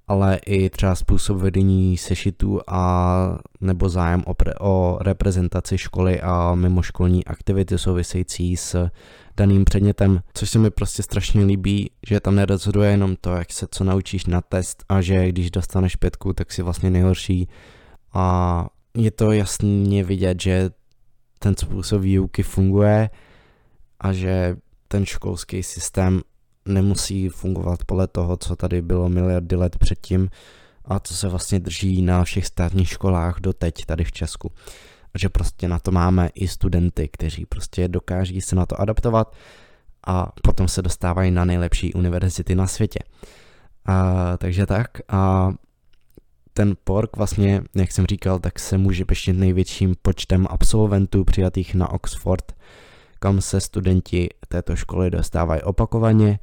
ale 0.07 0.39
i 0.45 0.69
třeba 0.69 0.95
způsob 0.95 1.37
vedení 1.37 1.97
sešitů 1.97 2.59
a 2.67 3.37
nebo 3.61 3.89
zájem 3.89 4.23
o, 4.25 4.33
pre, 4.33 4.53
o 4.59 4.97
reprezentaci 5.01 5.77
školy 5.77 6.21
a 6.21 6.55
mimoškolní 6.55 7.25
aktivity 7.25 7.77
související 7.77 8.57
s 8.57 8.89
daným 9.37 9.65
předmětem, 9.65 10.19
což 10.33 10.49
se 10.49 10.59
mi 10.59 10.71
prostě 10.71 11.03
strašně 11.03 11.45
líbí, 11.45 11.91
že 12.07 12.19
tam 12.19 12.35
nerozhoduje 12.35 12.91
jenom 12.91 13.15
to, 13.21 13.31
jak 13.31 13.53
se 13.53 13.67
co 13.71 13.83
naučíš 13.83 14.25
na 14.25 14.41
test 14.41 14.83
a 14.89 15.01
že 15.01 15.29
když 15.29 15.51
dostaneš 15.51 15.95
pětku, 15.95 16.33
tak 16.33 16.51
si 16.51 16.61
vlastně 16.61 16.89
nejhorší. 16.89 17.47
A 18.13 18.67
je 18.97 19.11
to 19.11 19.31
jasně 19.31 20.03
vidět, 20.03 20.41
že 20.41 20.69
ten 21.39 21.55
způsob 21.55 22.01
výuky 22.01 22.43
funguje 22.43 23.09
a 23.99 24.13
že 24.13 24.55
ten 24.87 25.05
školský 25.05 25.63
systém 25.63 26.21
nemusí 26.65 27.29
fungovat 27.29 27.85
podle 27.85 28.07
toho, 28.07 28.37
co 28.37 28.55
tady 28.55 28.81
bylo 28.81 29.09
miliardy 29.09 29.55
let 29.55 29.77
předtím 29.77 30.29
a 30.85 30.99
co 30.99 31.13
se 31.13 31.27
vlastně 31.27 31.59
drží 31.59 32.01
na 32.01 32.23
všech 32.23 32.45
státních 32.45 32.89
školách 32.89 33.39
do 33.39 33.53
teď 33.53 33.85
tady 33.85 34.03
v 34.03 34.11
Česku. 34.11 34.51
A 35.13 35.17
že 35.17 35.29
prostě 35.29 35.67
na 35.67 35.79
to 35.79 35.91
máme 35.91 36.29
i 36.35 36.47
studenty, 36.47 37.09
kteří 37.11 37.45
prostě 37.45 37.87
dokáží 37.87 38.41
se 38.41 38.55
na 38.55 38.65
to 38.65 38.81
adaptovat 38.81 39.35
a 40.07 40.31
potom 40.43 40.67
se 40.67 40.81
dostávají 40.81 41.31
na 41.31 41.45
nejlepší 41.45 41.93
univerzity 41.93 42.55
na 42.55 42.67
světě. 42.67 42.99
A, 43.85 44.37
takže 44.37 44.65
tak 44.65 44.87
a 45.07 45.53
ten 46.53 46.75
PORK 46.83 47.17
vlastně, 47.17 47.61
jak 47.75 47.91
jsem 47.91 48.05
říkal, 48.05 48.39
tak 48.39 48.59
se 48.59 48.77
může 48.77 49.05
peštit 49.05 49.37
největším 49.37 49.95
počtem 50.01 50.47
absolventů 50.49 51.23
přijatých 51.23 51.75
na 51.75 51.89
Oxford, 51.89 52.55
kam 53.19 53.41
se 53.41 53.61
studenti 53.61 54.29
této 54.47 54.75
školy 54.75 55.11
dostávají 55.11 55.61
opakovaně 55.61 56.39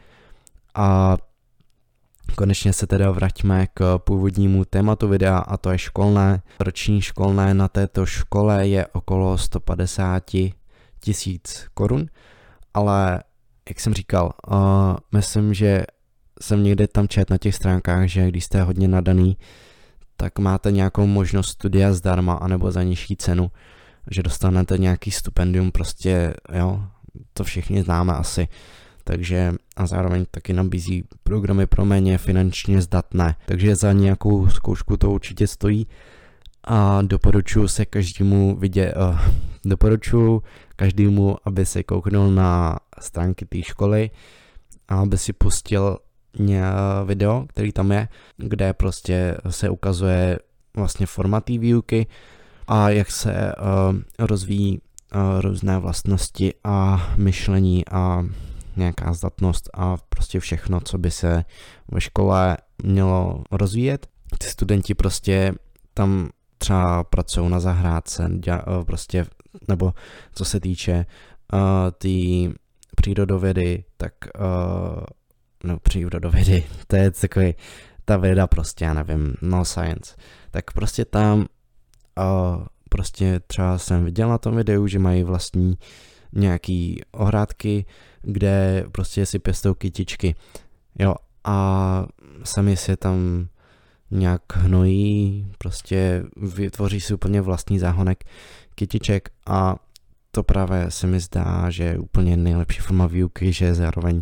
a 0.74 1.16
konečně 2.36 2.72
se 2.72 2.86
teda 2.86 3.10
vraťme 3.10 3.66
k 3.74 3.98
původnímu 3.98 4.64
tématu 4.64 5.08
videa 5.08 5.38
a 5.38 5.56
to 5.56 5.70
je 5.70 5.78
školné. 5.78 6.42
Roční 6.60 7.00
školné 7.00 7.54
na 7.54 7.68
této 7.68 8.06
škole 8.06 8.68
je 8.68 8.86
okolo 8.86 9.38
150 9.38 10.30
tisíc 11.00 11.66
korun, 11.74 12.06
ale 12.74 13.22
jak 13.68 13.80
jsem 13.80 13.94
říkal, 13.94 14.32
uh, 14.50 14.56
myslím, 15.12 15.54
že 15.54 15.82
jsem 16.40 16.62
někde 16.62 16.88
tam 16.88 17.08
čet 17.08 17.30
na 17.30 17.38
těch 17.38 17.54
stránkách, 17.54 18.08
že 18.08 18.28
když 18.28 18.44
jste 18.44 18.62
hodně 18.62 18.88
nadaný, 18.88 19.36
tak 20.16 20.38
máte 20.38 20.72
nějakou 20.72 21.06
možnost 21.06 21.48
studia 21.48 21.92
zdarma 21.92 22.34
anebo 22.34 22.70
za 22.70 22.82
nižší 22.82 23.16
cenu, 23.16 23.50
že 24.10 24.22
dostanete 24.22 24.78
nějaký 24.78 25.10
stipendium, 25.10 25.72
prostě 25.72 26.34
jo, 26.52 26.82
to 27.32 27.44
všichni 27.44 27.82
známe 27.82 28.12
asi 28.12 28.48
takže 29.10 29.54
a 29.76 29.86
zároveň 29.86 30.26
taky 30.30 30.52
nabízí 30.52 31.04
programy 31.22 31.66
pro 31.66 31.84
méně 31.84 32.18
finančně 32.18 32.82
zdatné, 32.82 33.36
takže 33.46 33.76
za 33.76 33.92
nějakou 33.92 34.48
zkoušku 34.48 34.96
to 34.96 35.10
určitě 35.10 35.46
stojí 35.46 35.86
a 36.64 37.02
doporučuji 37.02 37.68
se 37.68 37.84
každému 37.84 38.56
vidět, 38.56 38.94
uh, 38.96 39.18
doporučuji 39.64 40.42
každému, 40.76 41.36
aby 41.44 41.66
se 41.66 41.82
kouknul 41.82 42.30
na 42.30 42.78
stránky 43.00 43.46
té 43.46 43.62
školy 43.62 44.10
a 44.88 45.00
aby 45.00 45.18
si 45.18 45.32
pustil 45.32 45.98
video, 47.04 47.46
který 47.48 47.72
tam 47.72 47.92
je, 47.92 48.08
kde 48.36 48.72
prostě 48.72 49.36
se 49.48 49.70
ukazuje 49.70 50.38
vlastně 50.76 51.06
format 51.06 51.48
výuky, 51.48 52.06
a 52.68 52.90
jak 52.90 53.10
se 53.10 53.32
uh, 53.32 54.26
rozvíjí 54.26 54.78
uh, 54.78 55.40
různé 55.40 55.78
vlastnosti 55.78 56.54
a 56.64 57.06
myšlení 57.16 57.84
a 57.90 58.24
nějaká 58.80 59.12
zdatnost 59.12 59.70
a 59.74 59.96
prostě 60.08 60.40
všechno, 60.40 60.80
co 60.80 60.98
by 60.98 61.10
se 61.10 61.44
ve 61.92 62.00
škole 62.00 62.56
mělo 62.82 63.44
rozvíjet. 63.50 64.06
Ty 64.38 64.46
studenti 64.46 64.94
prostě 64.94 65.54
tam 65.94 66.30
třeba 66.58 67.04
pracují 67.04 67.50
na 67.50 67.60
zahrádce, 67.60 68.30
děla, 68.38 68.64
prostě, 68.86 69.26
nebo 69.68 69.92
co 70.34 70.44
se 70.44 70.60
týče 70.60 71.06
uh, 71.52 71.60
ty 71.98 72.50
přírodovědy, 72.96 73.84
tak 73.96 74.12
uh, 74.38 75.04
no 75.64 75.78
přírodovědy, 75.78 76.64
to 76.86 76.96
je 76.96 77.10
takový 77.10 77.54
ta 78.04 78.16
věda 78.16 78.46
prostě, 78.46 78.84
já 78.84 78.94
nevím, 78.94 79.34
no 79.42 79.64
science, 79.64 80.16
tak 80.50 80.72
prostě 80.72 81.04
tam 81.04 81.38
uh, 82.18 82.64
prostě 82.88 83.40
třeba 83.46 83.78
jsem 83.78 84.04
viděl 84.04 84.28
na 84.28 84.38
tom 84.38 84.56
videu, 84.56 84.86
že 84.86 84.98
mají 84.98 85.22
vlastní 85.22 85.78
nějaký 86.32 87.00
ohrádky, 87.12 87.84
kde 88.22 88.84
prostě 88.92 89.26
si 89.26 89.38
pěstou 89.38 89.74
kytičky, 89.74 90.34
jo, 90.98 91.14
a 91.44 92.06
sami 92.44 92.76
si 92.76 92.96
tam 92.96 93.48
nějak 94.10 94.42
hnojí, 94.56 95.46
prostě 95.58 96.24
vytvoří 96.36 97.00
si 97.00 97.14
úplně 97.14 97.40
vlastní 97.40 97.78
záhonek 97.78 98.24
kytiček 98.74 99.30
a 99.46 99.76
to 100.30 100.42
právě 100.42 100.90
se 100.90 101.06
mi 101.06 101.20
zdá, 101.20 101.70
že 101.70 101.84
je 101.84 101.98
úplně 101.98 102.36
nejlepší 102.36 102.80
forma 102.80 103.06
výuky, 103.06 103.52
že 103.52 103.74
zároveň 103.74 104.20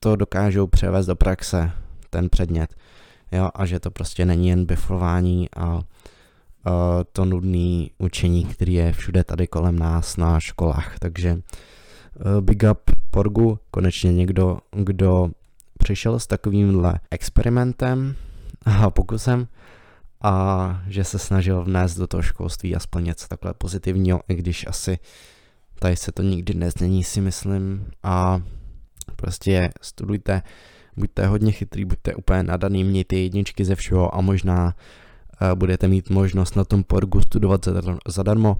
to 0.00 0.16
dokážou 0.16 0.66
převést 0.66 1.06
do 1.06 1.16
praxe, 1.16 1.72
ten 2.10 2.28
předmět. 2.28 2.74
Jo, 3.32 3.50
a 3.54 3.66
že 3.66 3.80
to 3.80 3.90
prostě 3.90 4.24
není 4.24 4.48
jen 4.48 4.64
biflování 4.64 5.48
a 5.56 5.80
to 7.12 7.24
nudné 7.24 7.86
učení, 7.98 8.44
který 8.44 8.74
je 8.74 8.92
všude 8.92 9.24
tady 9.24 9.46
kolem 9.46 9.78
nás 9.78 10.16
na 10.16 10.40
školách. 10.40 10.98
Takže 10.98 11.32
uh, 11.34 12.40
big 12.40 12.64
up 12.70 12.90
Porgu, 13.10 13.58
konečně 13.70 14.12
někdo, 14.12 14.58
kdo 14.72 15.30
přišel 15.78 16.18
s 16.18 16.26
takovýmhle 16.26 17.00
experimentem 17.10 18.14
a 18.64 18.90
pokusem 18.90 19.48
a 20.22 20.82
že 20.86 21.04
se 21.04 21.18
snažil 21.18 21.64
vnést 21.64 21.98
do 21.98 22.06
toho 22.06 22.22
školství 22.22 22.76
aspoň 22.76 23.04
něco 23.04 23.28
takhle 23.28 23.54
pozitivního, 23.54 24.20
i 24.28 24.34
když 24.34 24.66
asi 24.66 24.98
tady 25.78 25.96
se 25.96 26.12
to 26.12 26.22
nikdy 26.22 26.54
nezmění, 26.54 27.04
si 27.04 27.20
myslím. 27.20 27.90
A 28.02 28.42
prostě 29.16 29.70
studujte, 29.80 30.42
buďte 30.96 31.26
hodně 31.26 31.52
chytrý, 31.52 31.84
buďte 31.84 32.14
úplně 32.14 32.42
nadaný, 32.42 32.84
mějte 32.84 33.16
jedničky 33.16 33.64
ze 33.64 33.74
všeho 33.74 34.14
a 34.14 34.20
možná 34.20 34.74
budete 35.54 35.88
mít 35.88 36.10
možnost 36.10 36.56
na 36.56 36.64
tom 36.64 36.84
porgu 36.84 37.20
studovat 37.20 37.68
zadarmo 38.08 38.56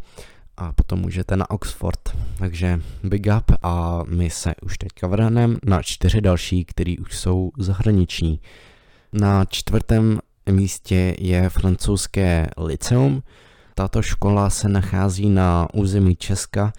a 0.56 0.72
potom 0.72 0.98
můžete 0.98 1.36
na 1.36 1.50
Oxford. 1.50 2.00
Takže 2.38 2.80
big 3.04 3.26
up 3.38 3.52
a 3.62 4.02
my 4.08 4.30
se 4.30 4.54
už 4.62 4.78
teďka 4.78 5.06
vrhneme 5.06 5.56
na 5.64 5.82
čtyři 5.82 6.20
další, 6.20 6.64
který 6.64 6.98
už 6.98 7.18
jsou 7.18 7.50
zahraniční. 7.58 8.40
Na 9.12 9.44
čtvrtém 9.44 10.20
místě 10.50 11.14
je 11.18 11.48
francouzské 11.48 12.46
liceum. 12.56 13.22
Tato 13.74 14.02
škola 14.02 14.50
se 14.50 14.68
nachází 14.68 15.28
na 15.28 15.68
území 15.74 16.16
Česka 16.16 16.72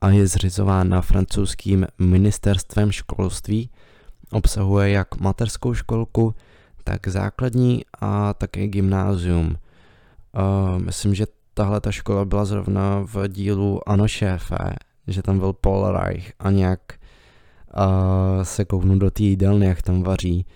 a 0.00 0.08
je 0.08 0.26
zřizována 0.26 1.00
francouzským 1.00 1.86
ministerstvem 1.98 2.92
školství. 2.92 3.70
Obsahuje 4.32 4.90
jak 4.90 5.20
materskou 5.20 5.74
školku, 5.74 6.34
tak 6.84 7.08
základní 7.08 7.84
a 8.00 8.34
také 8.34 8.68
gymnázium. 8.68 9.46
Uh, 9.46 10.82
myslím, 10.82 11.14
že 11.14 11.26
tahle 11.54 11.80
ta 11.80 11.90
škola 11.92 12.24
byla 12.24 12.44
zrovna 12.44 13.00
v 13.04 13.28
dílu 13.28 13.88
Ano 13.88 14.08
šéfe, 14.08 14.74
že 15.06 15.22
tam 15.22 15.38
byl 15.38 15.52
Paul 15.52 15.92
Reich 15.92 16.32
a 16.38 16.50
nějak 16.50 16.80
se 18.42 18.64
kouknu 18.64 18.98
do 18.98 19.10
té 19.10 19.22
jídelny, 19.22 19.66
jak 19.66 19.82
tam 19.82 20.02
vaří 20.02 20.46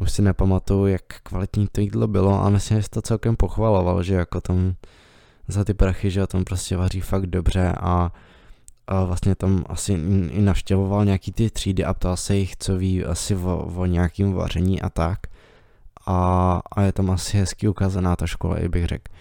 už 0.00 0.12
si 0.12 0.22
nepamatuju, 0.22 0.86
jak 0.86 1.02
kvalitní 1.22 1.68
to 1.72 1.80
jídlo 1.80 2.06
bylo 2.06 2.42
a 2.44 2.50
myslím, 2.50 2.80
že 2.80 2.88
to 2.90 3.02
celkem 3.02 3.36
pochvaloval, 3.36 4.02
že 4.02 4.14
jako 4.14 4.40
tam 4.40 4.74
za 5.48 5.64
ty 5.64 5.74
prachy, 5.74 6.10
že 6.10 6.26
tam 6.26 6.44
prostě 6.44 6.76
vaří 6.76 7.00
fakt 7.00 7.26
dobře 7.26 7.72
a, 7.80 8.12
a 8.86 9.04
vlastně 9.04 9.34
tam 9.34 9.64
asi 9.68 9.92
i 10.30 10.40
navštěvoval 10.40 11.04
nějaký 11.04 11.32
ty 11.32 11.50
třídy 11.50 11.84
a 11.84 11.94
ptal 11.94 12.16
se 12.16 12.36
jich, 12.36 12.56
co 12.56 12.76
ví 12.76 13.04
asi 13.04 13.36
o, 13.36 13.72
o 13.76 13.86
nějakým 13.86 14.32
vaření 14.32 14.82
a 14.82 14.88
tak. 14.88 15.18
A, 16.10 16.60
a 16.72 16.82
je 16.82 16.92
tam 16.92 17.10
asi 17.10 17.38
hezky 17.38 17.68
ukázaná 17.68 18.16
ta 18.16 18.26
škola, 18.26 18.58
i 18.58 18.68
bych 18.68 18.86
řekl 18.86 19.12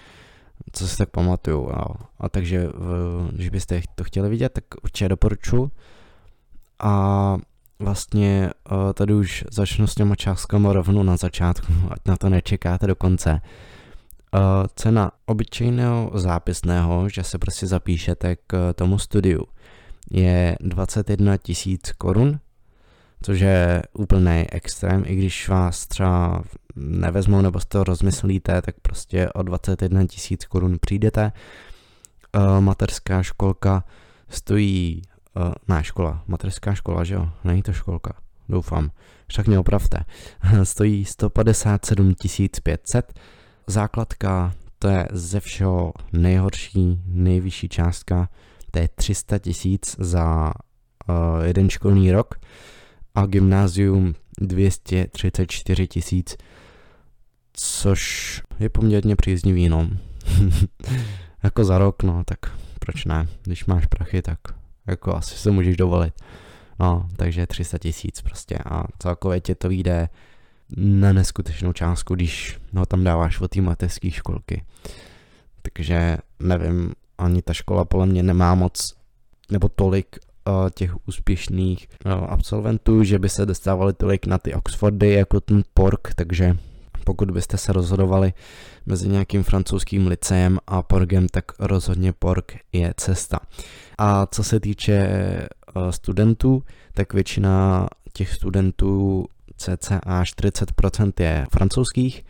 co 0.72 0.88
si 0.88 0.98
tak 0.98 1.10
pamatuju. 1.10 1.72
A, 1.72 1.86
a 2.20 2.30
takže, 2.30 2.70
když 3.32 3.50
byste 3.50 3.82
to 3.96 4.04
chtěli 4.04 4.30
vidět, 4.30 4.50
tak 4.54 4.64
určitě 4.84 5.10
doporučuji. 5.10 5.72
A 6.80 7.38
vlastně 7.80 8.50
uh, 8.72 8.94
tady 8.94 9.14
už 9.14 9.46
začnu 9.52 9.88
s 9.88 9.96
těma 9.96 10.16
částkama 10.16 10.74
rovnou 10.74 11.04
na 11.04 11.18
začátku, 11.18 11.74
ať 11.90 12.00
na 12.06 12.18
to 12.18 12.30
nečekáte 12.30 12.88
do 12.88 12.96
konce. 12.96 13.42
Uh, 14.34 14.40
cena 14.76 15.12
obyčejného 15.26 16.12
zápisného, 16.14 17.10
že 17.10 17.24
se 17.24 17.38
prostě 17.38 17.68
zapíšete 17.68 18.36
k 18.48 18.74
tomu 18.74 19.00
studiu, 19.00 19.44
je 20.12 20.58
21 20.60 21.38
tisíc 21.38 21.92
korun, 21.92 22.40
což 23.22 23.40
je 23.40 23.84
úplný 23.94 24.46
extrém, 24.52 25.04
i 25.08 25.16
když 25.16 25.50
vás 25.50 25.88
třeba 25.88 26.44
nevezmou 26.76 27.42
nebo 27.42 27.60
z 27.60 27.66
toho 27.66 27.84
rozmyslíte, 27.84 28.62
tak 28.62 28.76
prostě 28.82 29.30
o 29.30 29.44
21 29.44 30.06
tisíc 30.06 30.46
korun 30.46 30.78
přijdete. 30.82 31.32
Uh, 32.36 32.62
materská 32.62 33.24
školka 33.24 33.84
stojí 34.30 35.02
uh, 35.36 35.52
ne, 35.68 35.84
škola, 35.84 36.24
mateřská 36.28 36.74
škola, 36.74 37.04
že 37.04 37.16
jo? 37.16 37.30
Není 37.44 37.62
to 37.62 37.74
školka, 37.74 38.14
doufám. 38.50 38.92
Však 39.28 39.48
mě 39.48 39.60
opravte. 39.60 40.06
Stojí 40.64 41.06
157 41.06 42.16
500. 42.64 43.20
Základka, 43.68 44.54
to 44.80 44.88
je 44.88 45.08
ze 45.12 45.40
všeho 45.40 45.94
nejhorší, 46.14 47.02
nejvyšší 47.06 47.70
částka, 47.70 48.30
to 48.72 48.80
je 48.80 48.90
300 48.96 49.40
tisíc 49.40 49.96
za 50.00 50.54
uh, 51.10 51.44
jeden 51.44 51.70
školní 51.70 52.12
rok 52.12 52.36
a 53.16 53.26
gymnázium 53.26 54.16
234 54.42 55.88
tisíc, 55.88 56.38
což 57.60 58.42
je 58.60 58.70
poměrně 58.70 59.16
příznivý, 59.16 59.70
no. 59.70 59.90
jako 61.44 61.64
za 61.64 61.78
rok, 61.78 62.04
no, 62.04 62.24
tak 62.26 62.40
proč 62.80 63.06
ne? 63.06 63.28
Když 63.44 63.66
máš 63.66 63.86
prachy, 63.86 64.22
tak 64.22 64.40
jako 64.88 65.16
asi 65.16 65.36
se 65.36 65.52
můžeš 65.52 65.78
dovolit. 65.78 66.14
No, 66.80 67.08
takže 67.16 67.48
300 67.48 67.78
tisíc 67.78 68.22
prostě 68.22 68.58
a 68.58 68.84
celkově 69.00 69.42
tě 69.42 69.56
to 69.56 69.70
vyjde 69.70 70.10
na 70.78 71.14
neskutečnou 71.14 71.74
částku, 71.74 72.16
když 72.16 72.60
ho 72.74 72.86
tam 72.86 73.04
dáváš 73.04 73.42
od 73.42 73.52
té 73.52 73.62
mateřské 73.62 74.12
školky. 74.12 74.64
Takže 75.62 76.18
nevím, 76.40 76.94
ani 77.18 77.42
ta 77.42 77.54
škola 77.54 77.86
podle 77.86 78.06
mě 78.06 78.24
nemá 78.24 78.56
moc 78.56 78.96
nebo 79.52 79.70
tolik 79.70 80.18
uh, 80.48 80.70
těch 80.70 81.08
úspěšných 81.08 81.88
uh, 82.06 82.12
absolventů, 82.12 83.04
že 83.04 83.20
by 83.20 83.30
se 83.30 83.46
dostávali 83.46 83.94
tolik 83.94 84.26
na 84.26 84.38
ty 84.38 84.54
Oxfordy 84.54 85.14
jako 85.14 85.42
ten 85.42 85.64
Pork, 85.74 86.14
takže 86.16 86.58
pokud 87.10 87.32
byste 87.32 87.58
se 87.58 87.74
rozhodovali 87.74 88.34
mezi 88.86 89.08
nějakým 89.08 89.44
francouzským 89.44 90.08
liceem 90.08 90.60
a 90.68 90.82
Porgem, 90.82 91.28
tak 91.28 91.46
rozhodně 91.60 92.14
Porg 92.14 92.58
je 92.72 92.94
cesta. 92.98 93.40
A 93.98 94.26
co 94.26 94.44
se 94.44 94.60
týče 94.60 94.94
eh, 94.94 95.50
studentů, 95.90 96.64
tak 96.94 97.14
většina 97.14 97.88
těch 98.14 98.34
studentů 98.34 99.26
cca 99.58 100.00
40% 100.00 101.12
je 101.20 101.46
francouzských, 101.52 102.26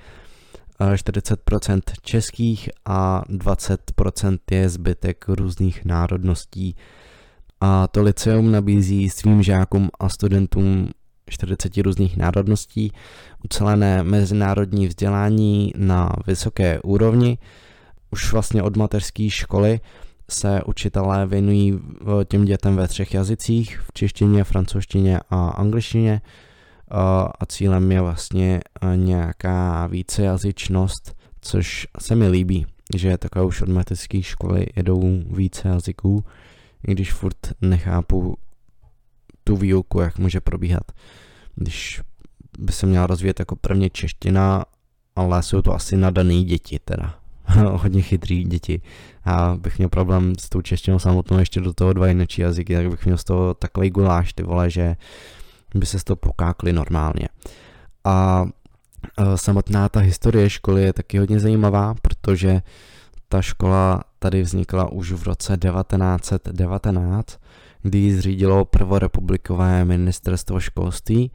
40% 0.79 1.81
českých 2.01 2.69
a 2.85 3.23
20% 3.29 4.37
je 4.51 4.69
zbytek 4.69 5.25
různých 5.27 5.85
národností. 5.85 6.75
A 7.61 7.87
to 7.87 8.01
liceum 8.01 8.51
nabízí 8.51 9.09
svým 9.09 9.43
žákům 9.43 9.89
a 9.99 10.09
studentům 10.09 10.89
40 11.29 11.77
různých 11.77 12.17
národností 12.17 12.91
ucelené 13.43 14.03
mezinárodní 14.03 14.87
vzdělání 14.87 15.73
na 15.77 16.09
vysoké 16.27 16.79
úrovni. 16.79 17.37
Už 18.11 18.33
vlastně 18.33 18.63
od 18.63 18.77
mateřské 18.77 19.29
školy 19.29 19.79
se 20.29 20.61
učitelé 20.65 21.27
věnují 21.27 21.79
těm 22.27 22.45
dětem 22.45 22.75
ve 22.75 22.87
třech 22.87 23.13
jazycích, 23.13 23.79
v 23.79 23.93
češtině, 23.93 24.43
francouzštině 24.43 25.19
a 25.29 25.49
angličtině 25.49 26.21
a 27.39 27.45
cílem 27.45 27.91
je 27.91 28.01
vlastně 28.01 28.61
nějaká 28.95 29.87
vícejazyčnost, 29.87 31.15
což 31.41 31.87
se 31.99 32.15
mi 32.15 32.27
líbí, 32.27 32.65
že 32.95 33.17
takové 33.17 33.45
už 33.45 33.61
od 33.61 33.69
mateřské 33.69 34.21
školy 34.21 34.65
jedou 34.75 35.23
více 35.31 35.67
jazyků, 35.67 36.23
i 36.87 36.91
když 36.91 37.13
furt 37.13 37.37
nechápu 37.61 38.37
tu 39.49 39.57
výuku, 39.57 39.99
jak 39.99 40.17
může 40.17 40.41
probíhat, 40.41 40.91
když 41.55 42.01
by 42.59 42.71
se 42.71 42.85
měla 42.85 43.07
rozvíjet 43.07 43.39
jako 43.39 43.55
prvně 43.55 43.89
čeština, 43.89 44.65
ale 45.15 45.43
jsou 45.43 45.61
to 45.61 45.73
asi 45.73 45.97
nadaný 45.97 46.43
děti 46.43 46.79
teda. 46.85 47.15
hodně 47.71 48.01
chytrý 48.01 48.43
děti. 48.43 48.81
A 49.25 49.55
bych 49.59 49.77
měl 49.77 49.89
problém 49.89 50.33
s 50.39 50.49
tou 50.49 50.61
češtinou 50.61 50.99
samotnou 50.99 51.39
ještě 51.39 51.61
do 51.61 51.73
toho 51.73 51.93
dva 51.93 52.07
jiné 52.07 52.25
jazyky, 52.37 52.75
tak 52.75 52.89
bych 52.89 53.05
měl 53.05 53.17
z 53.17 53.23
toho 53.23 53.53
takový 53.53 53.89
guláš, 53.89 54.33
ty 54.33 54.43
vole, 54.43 54.69
že 54.69 54.95
by 55.75 55.85
se 55.85 55.99
z 55.99 56.03
toho 56.03 56.15
pokákli 56.15 56.73
normálně. 56.73 57.27
A 58.03 58.45
samotná 59.35 59.89
ta 59.89 59.99
historie 59.99 60.49
školy 60.49 60.83
je 60.83 60.93
taky 60.93 61.17
hodně 61.17 61.39
zajímavá, 61.39 61.95
protože 62.01 62.61
ta 63.29 63.41
škola 63.41 64.03
tady 64.19 64.41
vznikla 64.41 64.91
už 64.91 65.11
v 65.11 65.23
roce 65.23 65.57
1919, 65.57 67.38
kdy 67.81 67.97
ji 67.97 68.15
zřídilo 68.15 68.65
prvorepublikové 68.65 69.85
ministerstvo 69.85 70.59
školství 70.59 71.31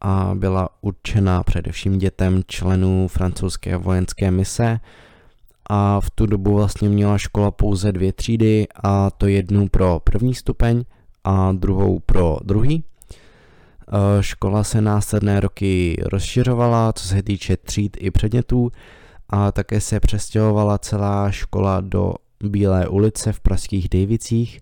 a 0.00 0.30
byla 0.34 0.68
určena 0.80 1.42
především 1.42 1.98
dětem 1.98 2.42
členů 2.46 3.08
francouzské 3.08 3.76
vojenské 3.76 4.30
mise 4.30 4.80
a 5.70 6.00
v 6.00 6.10
tu 6.10 6.26
dobu 6.26 6.54
vlastně 6.54 6.88
měla 6.88 7.18
škola 7.18 7.50
pouze 7.50 7.92
dvě 7.92 8.12
třídy 8.12 8.66
a 8.84 9.10
to 9.10 9.26
jednu 9.26 9.68
pro 9.68 10.00
první 10.04 10.34
stupeň 10.34 10.84
a 11.24 11.52
druhou 11.52 11.98
pro 11.98 12.36
druhý. 12.44 12.84
E, 12.84 14.22
škola 14.22 14.64
se 14.64 14.80
následné 14.80 15.40
roky 15.40 15.96
rozšiřovala, 16.02 16.92
co 16.92 17.08
se 17.08 17.22
týče 17.22 17.56
tříd 17.56 17.96
i 18.00 18.10
předmětů 18.10 18.72
a 19.28 19.52
také 19.52 19.80
se 19.80 20.00
přestěhovala 20.00 20.78
celá 20.78 21.30
škola 21.30 21.80
do 21.80 22.14
Bílé 22.44 22.88
ulice 22.88 23.32
v 23.32 23.40
pražských 23.40 23.88
Dejvicích. 23.88 24.60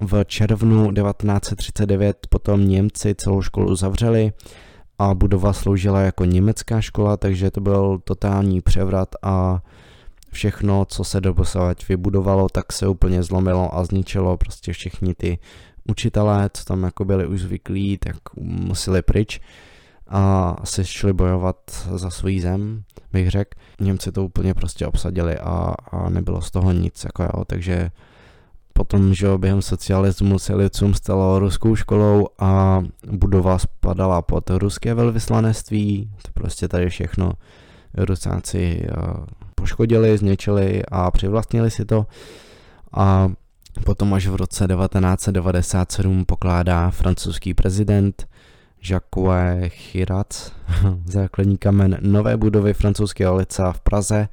V 0.00 0.24
červnu 0.24 0.92
1939 0.92 2.26
potom 2.28 2.68
Němci 2.68 3.14
celou 3.14 3.42
školu 3.42 3.76
zavřeli 3.76 4.32
a 4.98 5.14
budova 5.14 5.52
sloužila 5.52 6.00
jako 6.00 6.24
německá 6.24 6.80
škola, 6.80 7.16
takže 7.16 7.50
to 7.50 7.60
byl 7.60 7.98
totální 8.04 8.60
převrat 8.60 9.08
a 9.22 9.62
všechno, 10.32 10.84
co 10.84 11.04
se 11.04 11.20
doposavať 11.20 11.88
vybudovalo, 11.88 12.48
tak 12.48 12.72
se 12.72 12.88
úplně 12.88 13.22
zlomilo 13.22 13.74
a 13.74 13.84
zničilo 13.84 14.36
prostě 14.36 14.72
všichni 14.72 15.14
ty 15.14 15.38
učitelé, 15.88 16.50
co 16.52 16.64
tam 16.64 16.82
jako 16.82 17.04
byli 17.04 17.26
už 17.26 17.40
zvyklí, 17.40 17.98
tak 17.98 18.16
museli 18.36 19.02
pryč 19.02 19.40
a 20.08 20.56
se 20.64 20.84
šli 20.84 21.12
bojovat 21.12 21.56
za 21.94 22.10
svůj 22.10 22.40
zem, 22.40 22.82
bych 23.12 23.30
řekl. 23.30 23.60
Němci 23.80 24.12
to 24.12 24.24
úplně 24.24 24.54
prostě 24.54 24.86
obsadili 24.86 25.38
a, 25.38 25.74
a 25.90 26.08
nebylo 26.10 26.40
z 26.40 26.50
toho 26.50 26.72
nic, 26.72 27.04
jako 27.04 27.22
jo, 27.22 27.44
takže 27.46 27.90
potom, 28.76 29.14
že 29.14 29.38
během 29.38 29.62
socialismu 29.62 30.38
se 30.38 30.54
Licum 30.54 30.94
stalo 30.94 31.38
ruskou 31.38 31.76
školou 31.76 32.26
a 32.38 32.82
budova 33.10 33.58
spadala 33.58 34.22
pod 34.22 34.50
ruské 34.50 34.94
velvyslanectví, 34.94 36.10
to 36.22 36.30
prostě 36.34 36.68
tady 36.68 36.88
všechno 36.88 37.32
Rusáci 37.94 38.86
poškodili, 39.54 40.18
zničili 40.18 40.82
a 40.88 41.10
přivlastnili 41.10 41.70
si 41.70 41.84
to. 41.84 42.06
A 42.92 43.28
potom 43.84 44.14
až 44.14 44.26
v 44.26 44.34
roce 44.34 44.66
1997 44.66 46.24
pokládá 46.24 46.90
francouzský 46.90 47.54
prezident 47.54 48.28
Jacques 48.90 49.72
Chirac 49.72 50.52
základní 51.04 51.56
kamen 51.56 51.98
nové 52.00 52.36
budovy 52.36 52.74
francouzského 52.74 53.36
lica 53.36 53.72
v 53.72 53.80
Praze 53.80 54.28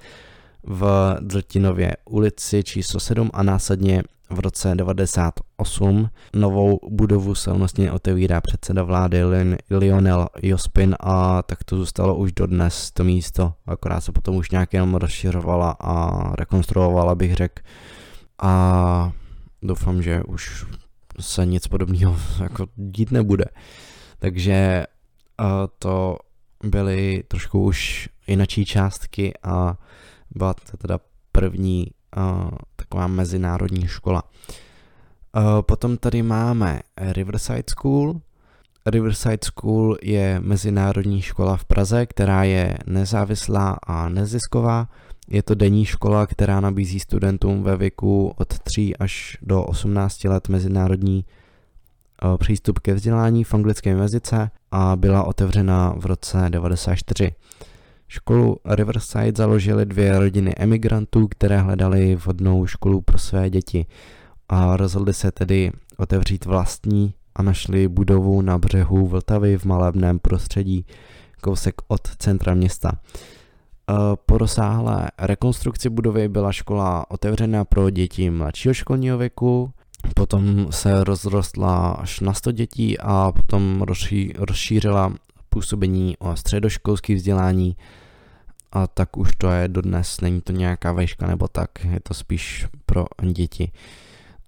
v 0.64 1.16
Drtinově 1.20 1.96
ulici 2.06 2.64
číslo 2.64 3.00
7 3.00 3.30
a 3.34 3.44
následně 3.44 4.04
v 4.34 4.40
roce 4.40 4.76
98 4.76 6.10
novou 6.36 6.80
budovu 6.90 7.36
slavnostně 7.36 7.92
otevírá 7.92 8.42
předseda 8.42 8.84
vlády 8.84 9.22
Lionel 9.70 10.28
Jospin 10.42 10.96
a 11.00 11.42
tak 11.42 11.64
to 11.64 11.78
zůstalo 11.78 12.16
už 12.16 12.32
dodnes 12.32 12.92
to 12.92 13.04
místo, 13.04 13.54
akorát 13.66 14.02
se 14.02 14.12
potom 14.12 14.36
už 14.36 14.52
nějak 14.52 14.74
jenom 14.74 14.96
rozšiřovala 14.96 15.76
a 15.80 16.22
rekonstruovala 16.36 17.16
bych 17.16 17.34
řekl 17.36 17.64
a 18.42 19.12
doufám, 19.62 20.02
že 20.02 20.24
už 20.24 20.66
se 21.20 21.46
nic 21.46 21.68
podobného 21.68 22.18
jako 22.44 22.68
dít 22.76 23.12
nebude. 23.12 23.46
Takže 24.20 24.84
to 25.80 26.18
byly 26.64 27.24
trošku 27.28 27.64
už 27.64 28.10
jinačí 28.28 28.66
částky 28.66 29.34
a 29.44 29.78
byla 30.36 30.54
to 30.54 30.78
teda 30.78 31.00
první 31.32 31.88
taková 32.94 33.08
mezinárodní 33.08 33.88
škola. 33.88 34.24
Uh, 35.36 35.62
potom 35.62 35.98
tady 35.98 36.24
máme 36.24 36.80
Riverside 36.98 37.64
School. 37.70 38.22
Riverside 38.86 39.38
School 39.46 39.98
je 40.02 40.40
mezinárodní 40.40 41.22
škola 41.22 41.58
v 41.58 41.66
Praze, 41.66 42.06
která 42.06 42.44
je 42.44 42.78
nezávislá 42.86 43.78
a 43.88 44.10
nezisková. 44.10 44.88
Je 45.28 45.44
to 45.44 45.56
denní 45.56 45.86
škola, 45.86 46.28
která 46.28 46.60
nabízí 46.60 47.00
studentům 47.00 47.64
ve 47.64 47.78
věku 47.78 48.34
od 48.38 48.60
3 48.60 48.96
až 48.96 49.38
do 49.42 49.64
18 49.64 50.24
let 50.24 50.50
mezinárodní 50.50 51.26
uh, 52.24 52.38
přístup 52.38 52.80
ke 52.80 52.94
vzdělání 52.94 53.44
v 53.44 53.54
anglickém 53.54 53.98
jazyce 53.98 54.52
a 54.72 54.96
byla 54.96 55.24
otevřena 55.24 55.94
v 55.98 56.06
roce 56.06 56.38
1994. 56.38 57.34
Školu 58.08 58.58
Riverside 58.66 59.34
založily 59.38 59.86
dvě 59.86 60.20
rodiny 60.20 60.54
emigrantů, 60.58 61.28
které 61.28 61.60
hledali 61.60 62.16
vhodnou 62.16 62.66
školu 62.66 63.02
pro 63.02 63.18
své 63.18 63.50
děti 63.50 63.86
a 64.50 64.78
rozhodli 64.78 65.14
se 65.14 65.32
tedy 65.32 65.72
otevřít 65.98 66.46
vlastní 66.46 67.14
a 67.36 67.44
našli 67.44 67.88
budovu 67.88 68.42
na 68.42 68.58
břehu 68.58 69.08
Vltavy 69.08 69.58
v 69.58 69.66
malebném 69.66 70.20
prostředí, 70.20 70.86
kousek 71.42 71.76
od 71.88 72.02
centra 72.18 72.54
města. 72.54 72.92
E, 72.92 73.94
po 74.26 74.38
rozsáhlé 74.38 75.08
rekonstrukci 75.20 75.90
budovy 75.90 76.30
byla 76.30 76.52
škola 76.52 77.12
otevřena 77.12 77.66
pro 77.66 77.90
děti 77.90 78.30
mladšího 78.30 78.74
školního 78.74 79.18
věku, 79.18 79.72
potom 80.16 80.68
se 80.70 81.04
rozrostla 81.04 81.92
až 81.92 82.20
na 82.20 82.34
100 82.34 82.52
dětí 82.52 83.00
a 83.00 83.32
potom 83.32 83.86
rozšířila 84.38 85.14
působení 85.54 86.18
o 86.18 86.36
středoškolské 86.36 87.16
vzdělání 87.16 87.78
a 88.72 88.88
tak 88.88 89.18
už 89.18 89.36
to 89.38 89.50
je 89.52 89.68
dodnes, 89.68 90.22
není 90.22 90.42
to 90.42 90.52
nějaká 90.52 90.92
vejška 90.92 91.28
nebo 91.28 91.48
tak, 91.48 91.70
je 91.86 92.00
to 92.00 92.14
spíš 92.14 92.68
pro 92.86 93.06
děti 93.32 93.72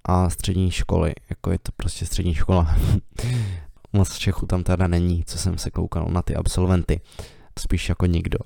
a 0.03 0.29
střední 0.29 0.71
školy, 0.71 1.13
jako 1.29 1.51
je 1.51 1.59
to 1.59 1.71
prostě 1.77 2.05
střední 2.05 2.33
škola. 2.33 2.75
Moc 3.93 4.17
Čechů 4.17 4.45
tam 4.45 4.63
teda 4.63 4.87
není, 4.87 5.23
co 5.25 5.37
jsem 5.37 5.57
se 5.57 5.71
koukal 5.71 6.07
na 6.09 6.21
ty 6.21 6.35
absolventy, 6.35 7.01
spíš 7.59 7.89
jako 7.89 8.05
nikdo. 8.05 8.39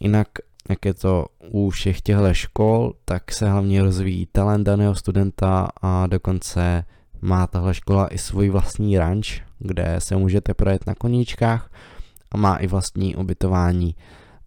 Jinak, 0.00 0.28
jak 0.68 0.84
je 0.84 0.94
to 0.94 1.26
u 1.48 1.70
všech 1.70 2.00
těchto 2.00 2.34
škol, 2.34 2.92
tak 3.04 3.32
se 3.32 3.50
hlavně 3.50 3.82
rozvíjí 3.82 4.28
talent 4.32 4.66
daného 4.66 4.94
studenta 4.94 5.68
a 5.82 6.06
dokonce 6.06 6.84
má 7.22 7.46
tahle 7.46 7.74
škola 7.74 8.14
i 8.14 8.18
svůj 8.18 8.48
vlastní 8.48 8.98
ranč, 8.98 9.42
kde 9.58 9.96
se 9.98 10.16
můžete 10.16 10.54
projet 10.54 10.86
na 10.86 10.94
koníčkách 10.94 11.70
a 12.30 12.36
má 12.36 12.56
i 12.56 12.66
vlastní 12.66 13.16
ubytování 13.16 13.94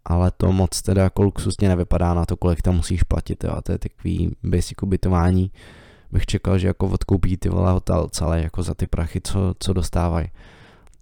ale 0.06 0.32
to 0.38 0.52
moc 0.52 0.82
teda 0.82 1.04
jako 1.04 1.24
luxusně 1.24 1.70
nevypadá 1.70 2.14
na 2.14 2.26
to, 2.26 2.38
kolik 2.38 2.62
tam 2.62 2.76
musíš 2.76 3.04
platit, 3.04 3.44
jo. 3.44 3.52
a 3.52 3.62
to 3.62 3.72
je 3.72 3.78
takový 3.78 4.36
basic 4.44 4.78
ubytování. 4.84 5.52
Bych 6.12 6.26
čekal, 6.26 6.58
že 6.58 6.68
jako 6.68 6.88
odkoupí 6.88 7.38
ty 7.38 7.50
vole 7.50 7.72
hotel 7.72 8.08
celé 8.12 8.42
jako 8.42 8.64
za 8.64 8.74
ty 8.74 8.88
prachy, 8.88 9.22
co, 9.22 9.54
co 9.60 9.74
dostávají. 9.74 10.28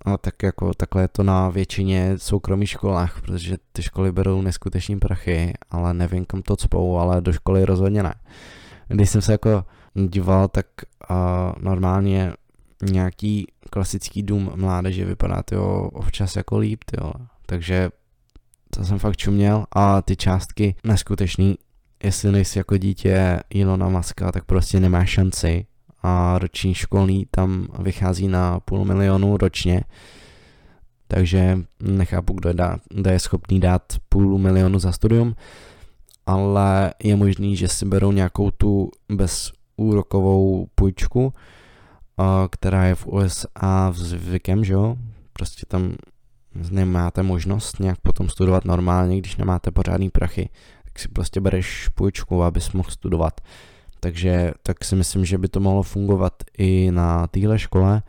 A 0.05 0.17
tak 0.17 0.43
jako 0.43 0.73
takhle 0.73 1.01
je 1.01 1.07
to 1.07 1.23
na 1.23 1.49
většině 1.49 2.13
soukromých 2.17 2.69
školách, 2.69 3.21
protože 3.21 3.57
ty 3.71 3.83
školy 3.83 4.11
berou 4.11 4.41
neskutečný 4.41 4.99
prachy, 4.99 5.53
ale 5.71 5.93
nevím 5.93 6.25
kam 6.25 6.41
to 6.41 6.55
cpou, 6.55 6.97
ale 6.97 7.21
do 7.21 7.33
školy 7.33 7.65
rozhodně 7.65 8.03
ne. 8.03 8.13
Když 8.87 9.09
jsem 9.09 9.21
se 9.21 9.31
jako 9.31 9.63
díval, 9.95 10.47
tak 10.47 10.65
uh, 11.09 11.15
normálně 11.63 12.33
nějaký 12.91 13.47
klasický 13.69 14.23
dům 14.23 14.51
mládeže 14.55 15.05
vypadá 15.05 15.43
tyjo, 15.43 15.89
občas 15.93 16.35
jako 16.35 16.57
líp, 16.57 16.83
tyjo. 16.83 17.11
takže 17.45 17.89
to 18.69 18.85
jsem 18.85 18.99
fakt 18.99 19.17
čuměl. 19.17 19.65
A 19.71 20.01
ty 20.01 20.15
částky 20.15 20.75
neskutečný, 20.83 21.55
jestli 22.03 22.31
nejsi 22.31 22.57
jako 22.59 22.77
dítě 22.77 23.39
Ilona 23.49 23.89
Maska, 23.89 24.31
tak 24.31 24.45
prostě 24.45 24.79
nemáš 24.79 25.09
šanci. 25.09 25.65
A 26.03 26.39
roční 26.39 26.73
školní 26.73 27.27
tam 27.31 27.67
vychází 27.79 28.27
na 28.27 28.59
půl 28.59 28.85
milionu 28.85 29.37
ročně, 29.37 29.83
takže 31.07 31.59
nechápu, 31.79 32.33
kdo 32.33 32.49
je, 32.49 32.53
dá, 32.53 32.77
kdo 32.89 33.09
je 33.09 33.19
schopný 33.19 33.59
dát 33.59 33.83
půl 34.09 34.37
milionu 34.37 34.79
za 34.79 34.91
studium, 34.91 35.35
ale 36.25 36.93
je 37.03 37.15
možný, 37.15 37.55
že 37.55 37.67
si 37.67 37.85
berou 37.85 38.11
nějakou 38.11 38.51
tu 38.51 38.91
bezúrokovou 39.77 40.67
půjčku, 40.75 41.33
která 42.51 42.85
je 42.85 42.95
v 42.95 43.07
USA 43.07 43.91
zvykem, 43.95 44.63
že 44.63 44.73
jo, 44.73 44.95
prostě 45.33 45.65
tam 45.67 45.93
nemáte 46.71 47.23
možnost 47.23 47.79
nějak 47.79 47.99
potom 48.01 48.29
studovat 48.29 48.65
normálně, 48.65 49.17
když 49.17 49.37
nemáte 49.37 49.71
pořádný 49.71 50.09
prachy, 50.09 50.49
tak 50.83 50.99
si 50.99 51.07
prostě 51.07 51.41
bereš 51.41 51.87
půjčku, 51.87 52.43
abys 52.43 52.71
mohl 52.71 52.89
studovat. 52.89 53.41
Takže 53.99 54.51
tak 54.63 54.83
si 54.83 54.95
myslím, 54.95 55.25
že 55.25 55.37
by 55.37 55.47
to 55.47 55.59
mohlo 55.59 55.83
fungovat 55.83 56.33
i 56.57 56.91
na 56.91 57.27
téhle 57.27 57.59
škole, 57.59 58.01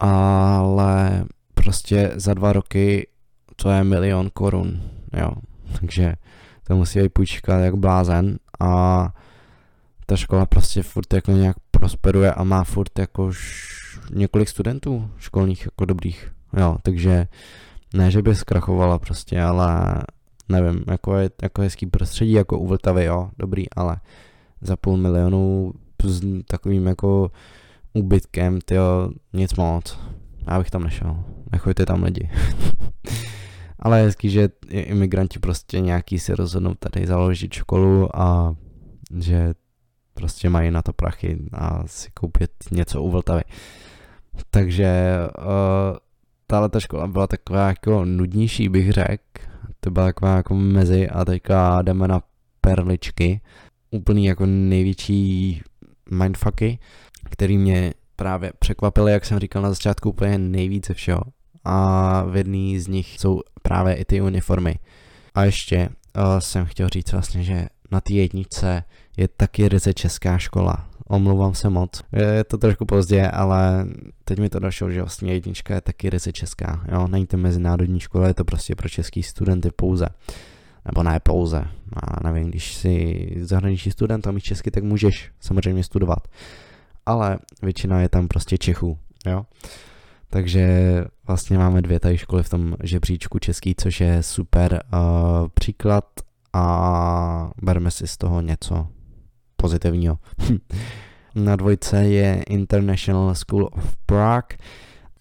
ale 0.00 1.24
prostě 1.54 2.12
za 2.14 2.34
dva 2.34 2.52
roky 2.52 3.06
to 3.56 3.70
je 3.70 3.84
milion 3.84 4.30
korun, 4.30 4.82
jo. 5.12 5.30
Takže 5.80 6.14
to 6.66 6.76
musí 6.76 7.00
být 7.00 7.12
půjčka 7.12 7.58
jak 7.58 7.74
blázen 7.74 8.38
a 8.60 9.08
ta 10.06 10.16
škola 10.16 10.46
prostě 10.46 10.82
furt 10.82 11.12
jako 11.12 11.32
nějak 11.32 11.56
prosperuje 11.70 12.34
a 12.34 12.44
má 12.44 12.64
furt 12.64 12.98
jako 12.98 13.30
několik 14.10 14.48
studentů 14.48 15.10
školních 15.18 15.64
jako 15.64 15.84
dobrých, 15.84 16.32
jo, 16.56 16.76
takže 16.82 17.26
ne, 17.94 18.10
že 18.10 18.22
by 18.22 18.34
zkrachovala 18.34 18.98
prostě, 18.98 19.40
ale 19.42 19.96
nevím, 20.48 20.84
jako 20.90 21.16
je, 21.16 21.30
jako 21.42 21.62
hezký 21.62 21.86
prostředí, 21.86 22.32
jako 22.32 22.58
u 22.58 22.66
Vltavy, 22.66 23.04
jo, 23.04 23.30
dobrý, 23.38 23.70
ale 23.70 23.96
za 24.60 24.76
půl 24.76 24.96
milionu 24.96 25.72
s 26.04 26.22
takovým 26.48 26.86
jako 26.86 27.30
úbytkem, 27.92 28.60
tyjo, 28.60 29.10
nic 29.32 29.54
moc. 29.54 29.98
Já 30.50 30.58
bych 30.58 30.70
tam 30.70 30.84
nešel. 30.84 31.24
Nechoďte 31.52 31.86
tam 31.86 32.02
lidi. 32.02 32.30
ale 33.78 33.98
je 33.98 34.04
hezký, 34.04 34.30
že 34.30 34.48
imigranti 34.68 35.38
prostě 35.38 35.80
nějaký 35.80 36.18
si 36.18 36.34
rozhodnou 36.34 36.74
tady 36.74 37.06
založit 37.06 37.52
školu 37.52 38.16
a 38.16 38.54
že 39.18 39.54
prostě 40.16 40.50
mají 40.50 40.70
na 40.70 40.82
to 40.82 40.92
prachy 40.92 41.38
a 41.52 41.86
si 41.86 42.10
koupit 42.14 42.50
něco 42.70 43.02
u 43.02 43.10
Vltavy. 43.10 43.42
Takže 44.50 45.16
uh, 45.38 45.96
tahle 46.46 46.68
ta 46.68 46.80
škola 46.80 47.06
byla 47.06 47.26
taková 47.26 47.68
jako 47.68 48.04
nudnější, 48.04 48.68
bych 48.68 48.92
řekl. 48.92 49.22
To 49.80 49.90
byla 49.90 50.06
taková 50.06 50.36
jako 50.36 50.54
mezi 50.54 51.08
a 51.08 51.24
teďka 51.24 51.82
jdeme 51.82 52.08
na 52.08 52.22
perličky. 52.60 53.40
Úplný 53.90 54.24
jako 54.24 54.46
největší 54.46 55.62
mindfucky, 56.10 56.78
který 57.30 57.58
mě 57.58 57.94
právě 58.16 58.52
překvapily, 58.58 59.12
jak 59.12 59.24
jsem 59.24 59.38
říkal 59.38 59.62
na 59.62 59.70
začátku, 59.70 60.10
úplně 60.10 60.38
nejvíce 60.38 60.94
všeho. 60.94 61.20
A 61.64 62.22
v 62.22 62.36
jedný 62.36 62.78
z 62.78 62.88
nich 62.88 63.20
jsou 63.20 63.40
právě 63.62 63.94
i 63.94 64.04
ty 64.04 64.20
uniformy. 64.20 64.74
A 65.34 65.44
ještě 65.44 65.88
uh, 65.88 66.38
jsem 66.38 66.64
chtěl 66.66 66.88
říct 66.88 67.12
vlastně, 67.12 67.42
že 67.42 67.66
na 67.90 68.00
té 68.00 68.12
jedničce 68.12 68.84
je 69.16 69.28
taky 69.28 69.68
ryze 69.68 69.94
česká 69.94 70.38
škola. 70.38 70.88
Omlouvám 71.08 71.54
se 71.54 71.70
moc. 71.70 72.02
Je 72.12 72.44
to 72.44 72.58
trošku 72.58 72.86
pozdě, 72.86 73.28
ale 73.28 73.86
teď 74.24 74.38
mi 74.38 74.48
to 74.48 74.58
došlo, 74.58 74.90
že 74.90 75.02
vlastně 75.02 75.32
jednička 75.32 75.74
je 75.74 75.80
taky 75.80 76.10
ryze 76.10 76.32
česká. 76.32 76.84
Jo, 76.92 77.08
není 77.08 77.26
to 77.26 77.36
mezinárodní 77.36 78.00
škola, 78.00 78.28
je 78.28 78.34
to 78.34 78.44
prostě 78.44 78.74
pro 78.74 78.88
český 78.88 79.22
studenty 79.22 79.70
pouze. 79.70 80.06
Nebo 80.84 81.02
ne 81.02 81.20
pouze. 81.20 81.64
A 81.92 82.30
nevím, 82.30 82.48
když 82.48 82.74
jsi 82.74 83.28
zahraniční 83.40 83.92
student 83.92 84.26
a 84.26 84.30
mít 84.30 84.40
česky, 84.40 84.70
tak 84.70 84.84
můžeš 84.84 85.30
samozřejmě 85.40 85.84
studovat. 85.84 86.28
Ale 87.06 87.38
většina 87.62 88.00
je 88.00 88.08
tam 88.08 88.28
prostě 88.28 88.58
Čechů. 88.58 88.98
Jo. 89.26 89.46
Takže 90.30 91.04
vlastně 91.26 91.58
máme 91.58 91.82
dvě 91.82 92.00
tady 92.00 92.18
školy 92.18 92.42
v 92.42 92.48
tom 92.48 92.74
žebříčku 92.82 93.38
český, 93.38 93.74
což 93.74 94.00
je 94.00 94.22
super 94.22 94.82
uh, 94.92 95.48
příklad 95.54 96.04
a 96.56 97.50
bereme 97.62 97.90
si 97.90 98.06
z 98.06 98.16
toho 98.16 98.40
něco 98.40 98.86
pozitivního. 99.56 100.18
Na 101.34 101.56
dvojce 101.56 102.04
je 102.04 102.42
International 102.48 103.34
School 103.34 103.68
of 103.72 103.96
Prague 104.06 104.58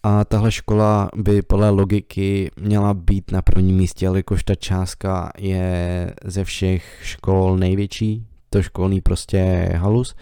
a 0.03 0.25
tahle 0.25 0.51
škola 0.51 1.09
by 1.15 1.41
podle 1.41 1.69
logiky 1.69 2.51
měla 2.59 2.93
být 2.93 3.31
na 3.31 3.41
prvním 3.41 3.75
místě, 3.75 4.05
jelikož 4.05 4.43
ta 4.43 4.55
částka 4.55 5.31
je 5.37 6.13
ze 6.25 6.43
všech 6.43 6.99
škol 7.01 7.57
největší, 7.57 8.25
to 8.49 8.61
školní 8.61 9.01
prostě 9.01 9.71
halus, 9.75 10.15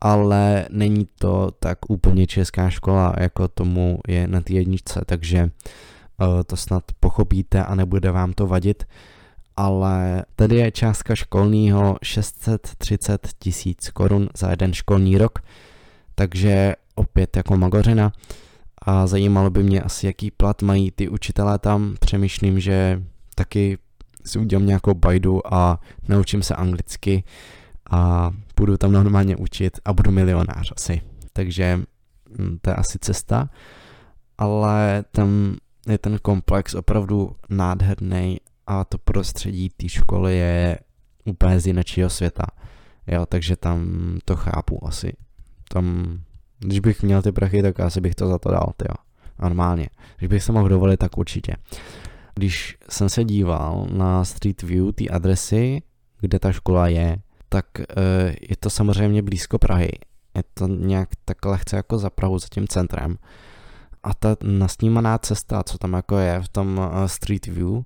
ale 0.00 0.66
není 0.70 1.08
to 1.18 1.50
tak 1.58 1.78
úplně 1.88 2.26
česká 2.26 2.70
škola, 2.70 3.14
jako 3.18 3.48
tomu 3.48 3.98
je 4.08 4.28
na 4.28 4.40
té 4.40 4.52
jedničce, 4.52 5.00
takže 5.06 5.42
uh, 5.42 6.26
to 6.46 6.56
snad 6.56 6.84
pochopíte 7.00 7.64
a 7.64 7.74
nebude 7.74 8.10
vám 8.10 8.32
to 8.32 8.46
vadit 8.46 8.84
ale 9.56 10.24
tady 10.36 10.56
je 10.56 10.70
částka 10.70 11.14
školního 11.14 11.96
630 12.02 13.28
tisíc 13.38 13.90
korun 13.90 14.28
za 14.36 14.50
jeden 14.50 14.72
školní 14.72 15.18
rok, 15.18 15.38
takže 16.14 16.74
opět 16.94 17.36
jako 17.36 17.56
magořina. 17.56 18.12
A 18.82 19.06
zajímalo 19.06 19.50
by 19.50 19.62
mě 19.62 19.82
asi, 19.82 20.06
jaký 20.06 20.30
plat 20.30 20.62
mají 20.62 20.90
ty 20.90 21.08
učitelé 21.08 21.58
tam. 21.58 21.94
Přemýšlím, 22.00 22.60
že 22.60 23.02
taky 23.34 23.78
si 24.24 24.38
udělám 24.38 24.66
nějakou 24.66 24.94
bajdu 24.94 25.54
a 25.54 25.80
naučím 26.08 26.42
se 26.42 26.54
anglicky 26.54 27.24
a 27.90 28.30
budu 28.56 28.76
tam 28.76 28.92
normálně 28.92 29.36
učit 29.36 29.78
a 29.84 29.92
budu 29.92 30.10
milionář 30.10 30.72
asi. 30.76 31.00
Takže 31.32 31.80
hm, 32.38 32.58
to 32.62 32.70
je 32.70 32.76
asi 32.76 32.98
cesta, 32.98 33.50
ale 34.38 35.04
tam 35.10 35.56
je 35.88 35.98
ten 35.98 36.18
komplex 36.22 36.74
opravdu 36.74 37.36
nádherný 37.50 38.38
a 38.66 38.84
to 38.84 38.98
prostředí 38.98 39.68
té 39.68 39.88
školy 39.88 40.36
je 40.36 40.78
úplně 41.24 41.60
z 41.60 41.66
jiného 41.66 42.10
světa. 42.10 42.46
Jo, 43.06 43.26
takže 43.26 43.56
tam 43.56 43.88
to 44.24 44.36
chápu 44.36 44.86
asi. 44.86 45.12
Tam, 45.68 46.18
když 46.58 46.80
bych 46.80 47.02
měl 47.02 47.22
ty 47.22 47.32
prachy, 47.32 47.62
tak 47.62 47.80
asi 47.80 48.00
bych 48.00 48.14
to 48.14 48.28
za 48.28 48.38
to 48.38 48.50
dal, 48.50 48.72
jo. 48.88 48.94
Normálně. 49.38 49.88
Když 50.18 50.28
bych 50.28 50.42
se 50.42 50.52
mohl 50.52 50.68
dovolit, 50.68 50.96
tak 50.96 51.18
určitě. 51.18 51.56
Když 52.34 52.78
jsem 52.88 53.08
se 53.08 53.24
díval 53.24 53.86
na 53.92 54.24
Street 54.24 54.62
View 54.62 54.92
ty 54.94 55.10
adresy, 55.10 55.82
kde 56.20 56.38
ta 56.38 56.52
škola 56.52 56.88
je, 56.88 57.18
tak 57.48 57.66
e, 57.80 57.84
je 58.40 58.56
to 58.60 58.70
samozřejmě 58.70 59.22
blízko 59.22 59.58
Prahy. 59.58 59.90
Je 60.36 60.42
to 60.54 60.66
nějak 60.66 61.08
tak 61.24 61.44
lehce 61.44 61.76
jako 61.76 61.98
za 61.98 62.10
Prahu, 62.10 62.38
za 62.38 62.46
tím 62.50 62.68
centrem. 62.68 63.18
A 64.02 64.14
ta 64.14 64.36
nasnímaná 64.42 65.18
cesta, 65.18 65.62
co 65.62 65.78
tam 65.78 65.92
jako 65.92 66.18
je 66.18 66.42
v 66.42 66.48
tom 66.48 66.78
uh, 66.78 67.06
Street 67.06 67.46
View, 67.46 67.82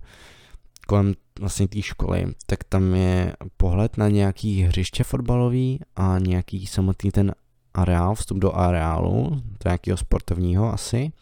kolem 0.87 1.14
vlastně 1.40 1.69
té 1.69 1.83
školy, 1.83 2.27
tak 2.47 2.64
tam 2.64 2.95
je 2.95 3.37
pohled 3.57 3.97
na 3.97 4.09
nějaký 4.09 4.62
hřiště 4.62 5.05
fotbalový 5.05 5.81
a 5.97 6.19
nějaký 6.19 6.66
samotný 6.66 7.11
ten 7.11 7.35
areál, 7.75 8.14
vstup 8.14 8.38
do 8.38 8.53
areálu, 8.53 9.43
to 9.59 9.69
nějakého 9.69 9.97
sportovního 9.97 10.73
asi. 10.73 11.12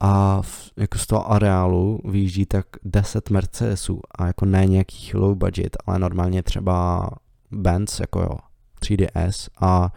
A 0.00 0.42
v, 0.42 0.70
jako 0.76 0.98
z 0.98 1.06
toho 1.06 1.32
areálu 1.32 2.00
vyjíždí 2.04 2.46
tak 2.46 2.66
10 2.84 3.30
Mercedesů 3.30 4.00
a 4.18 4.26
jako 4.26 4.44
ne 4.44 4.66
nějaký 4.66 5.10
low 5.16 5.36
budget, 5.36 5.76
ale 5.86 5.98
normálně 5.98 6.42
třeba 6.42 7.08
Benz, 7.50 8.00
jako 8.00 8.20
jo, 8.20 8.36
3DS 8.80 9.48
a 9.60 9.92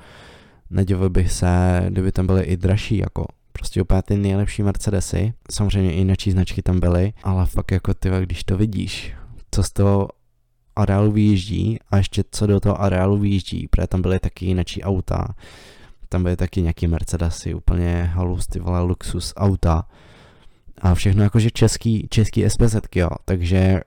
nedivil 0.69 1.09
bych 1.09 1.31
se, 1.31 1.81
kdyby 1.89 2.11
tam 2.11 2.27
byly 2.27 2.43
i 2.43 2.57
dražší, 2.57 2.97
jako 2.97 3.25
Prostě 3.57 3.81
úplně 3.81 4.01
ty 4.01 4.17
nejlepší 4.17 4.63
Mercedesy. 4.63 5.33
Samozřejmě 5.51 5.93
i 5.93 5.97
jiné 5.97 6.15
značky 6.27 6.61
tam 6.61 6.79
byly, 6.79 7.13
ale 7.23 7.45
fakt 7.45 7.71
jako 7.71 7.93
ty, 7.93 8.09
když 8.21 8.43
to 8.43 8.57
vidíš, 8.57 9.13
co 9.51 9.63
z 9.63 9.71
toho 9.71 10.07
areálu 10.75 11.11
vyjíždí 11.11 11.79
a 11.91 11.97
ještě 11.97 12.23
co 12.31 12.47
do 12.47 12.59
toho 12.59 12.81
areálu 12.81 13.17
vyjíždí, 13.17 13.67
protože 13.67 13.87
tam 13.87 14.01
byly 14.01 14.19
taky 14.19 14.45
jináčí 14.45 14.83
auta, 14.83 15.35
tam 16.09 16.23
byly 16.23 16.35
taky 16.35 16.61
nějaký 16.61 16.87
Mercedesy, 16.87 17.53
úplně 17.53 18.03
halus, 18.03 18.47
ty 18.47 18.59
vole, 18.59 18.81
luxus 18.81 19.33
auta 19.37 19.87
a 20.77 20.95
všechno 20.95 21.23
jakože 21.23 21.51
český, 21.51 22.07
český 22.09 22.49
SPZ, 22.49 22.75
jo, 22.95 23.09
takže 23.25 23.79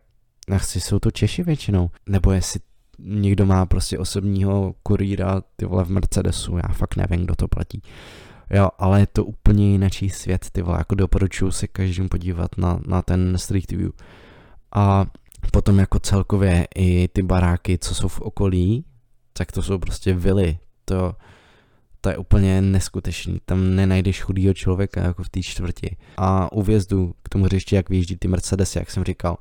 asi 0.53 0.81
jsou 0.81 0.99
to 0.99 1.11
Češi 1.11 1.43
většinou, 1.43 1.91
nebo 2.09 2.33
jestli 2.33 2.61
někdo 2.99 3.47
má 3.47 3.67
prostě 3.67 3.99
osobního 3.99 4.75
kurýra, 4.83 5.43
ty 5.57 5.67
vole 5.67 5.85
v 5.85 5.91
Mercedesu, 5.91 6.57
já 6.57 6.69
fakt 6.73 6.97
nevím, 6.97 7.25
kdo 7.25 7.37
to 7.37 7.49
platí. 7.49 7.83
Jo, 8.51 8.69
ale 8.79 9.01
je 9.01 9.07
to 9.07 9.25
úplně 9.25 9.71
jiný 9.71 9.91
svět, 10.09 10.47
ty 10.53 10.63
vole, 10.63 10.79
jako 10.79 10.95
doporučuji 10.95 11.51
si 11.51 11.69
každým 11.69 12.09
podívat 12.09 12.59
na, 12.59 12.81
na 12.87 13.03
ten 13.03 13.39
Street 13.39 13.71
View. 13.71 13.91
A 14.75 15.07
potom 15.53 15.79
jako 15.79 15.99
celkově 15.99 16.67
i 16.75 17.09
ty 17.09 17.23
baráky, 17.23 17.79
co 17.79 17.95
jsou 17.95 18.09
v 18.09 18.21
okolí, 18.21 18.85
tak 19.33 19.53
to 19.53 19.63
jsou 19.63 19.79
prostě 19.79 20.15
vily. 20.15 20.59
To, 20.85 21.15
to 22.01 22.09
je 22.09 22.17
úplně 22.17 22.63
neskutečný. 22.63 23.41
Tam 23.45 23.75
nenajdeš 23.75 24.23
chudýho 24.23 24.55
člověka 24.55 25.03
jako 25.03 25.23
v 25.23 25.29
té 25.29 25.43
čtvrti. 25.43 25.97
A 26.17 26.53
u 26.53 26.63
vjezdu 26.63 27.15
k 27.23 27.29
tomu 27.29 27.45
hřišti, 27.45 27.77
jak 27.77 27.89
vyjíždí 27.89 28.17
ty 28.17 28.29
Mercedes, 28.29 28.77
jak 28.77 28.91
jsem 28.91 29.05
říkal, 29.05 29.37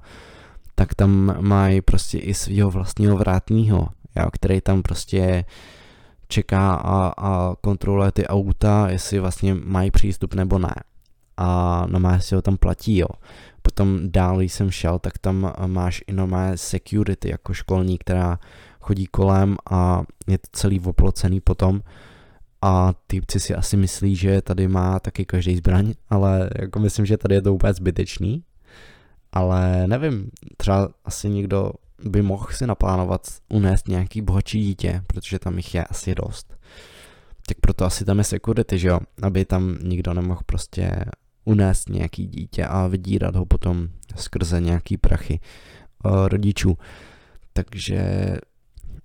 tak 0.75 0.95
tam 0.95 1.37
mají 1.41 1.81
prostě 1.81 2.19
i 2.19 2.33
svého 2.33 2.71
vlastního 2.71 3.17
vrátního, 3.17 3.87
jo, 4.15 4.29
který 4.31 4.61
tam 4.61 4.81
prostě 4.81 5.45
čeká 6.29 6.73
a, 6.73 7.13
a 7.17 7.55
kontroluje 7.61 8.11
ty 8.11 8.27
auta, 8.27 8.89
jestli 8.89 9.19
vlastně 9.19 9.53
mají 9.53 9.91
přístup 9.91 10.33
nebo 10.33 10.59
ne. 10.59 10.75
A 11.37 11.85
normálně 11.89 12.21
si 12.21 12.35
ho 12.35 12.41
tam 12.41 12.57
platí, 12.57 12.97
jo. 12.97 13.07
Potom 13.61 13.99
dál, 14.03 14.41
jsem 14.41 14.71
šel, 14.71 14.99
tak 14.99 15.17
tam 15.17 15.53
máš 15.65 16.03
i 16.07 16.13
normálně 16.13 16.57
security 16.57 17.31
jako 17.31 17.53
školní, 17.53 17.97
která 17.97 18.39
chodí 18.79 19.05
kolem 19.05 19.57
a 19.71 20.03
je 20.27 20.37
to 20.37 20.47
celý 20.51 20.79
oplocený 20.79 21.41
potom. 21.41 21.81
A 22.61 22.93
týpci 23.07 23.39
si 23.39 23.55
asi 23.55 23.77
myslí, 23.77 24.15
že 24.15 24.41
tady 24.41 24.67
má 24.67 24.99
taky 24.99 25.25
každý 25.25 25.55
zbraň, 25.55 25.93
ale 26.09 26.49
jako 26.59 26.79
myslím, 26.79 27.05
že 27.05 27.17
tady 27.17 27.35
je 27.35 27.41
to 27.41 27.53
úplně 27.53 27.73
zbytečný. 27.73 28.43
Ale 29.31 29.87
nevím, 29.87 30.31
třeba 30.57 30.89
asi 31.05 31.29
někdo 31.29 31.71
by 32.05 32.21
mohl 32.21 32.47
si 32.51 32.67
naplánovat 32.67 33.27
unést 33.49 33.87
nějaký 33.87 34.21
bohatší 34.21 34.59
dítě, 34.61 35.01
protože 35.07 35.39
tam 35.39 35.57
jich 35.57 35.75
je 35.75 35.83
asi 35.83 36.15
dost. 36.15 36.55
Tak 37.47 37.57
proto 37.61 37.85
asi 37.85 38.05
tam 38.05 38.17
je 38.17 38.23
security, 38.23 38.79
že 38.79 38.87
jo, 38.87 38.99
aby 39.21 39.45
tam 39.45 39.77
nikdo 39.83 40.13
nemohl 40.13 40.41
prostě 40.45 41.05
unést 41.45 41.89
nějaký 41.89 42.27
dítě 42.27 42.65
a 42.65 42.87
vydírat 42.87 43.35
ho 43.35 43.45
potom 43.45 43.87
skrze 44.15 44.61
nějaký 44.61 44.97
prachy. 44.97 45.39
uh, 46.05 46.27
rodičů. 46.27 46.77
Takže 47.53 48.01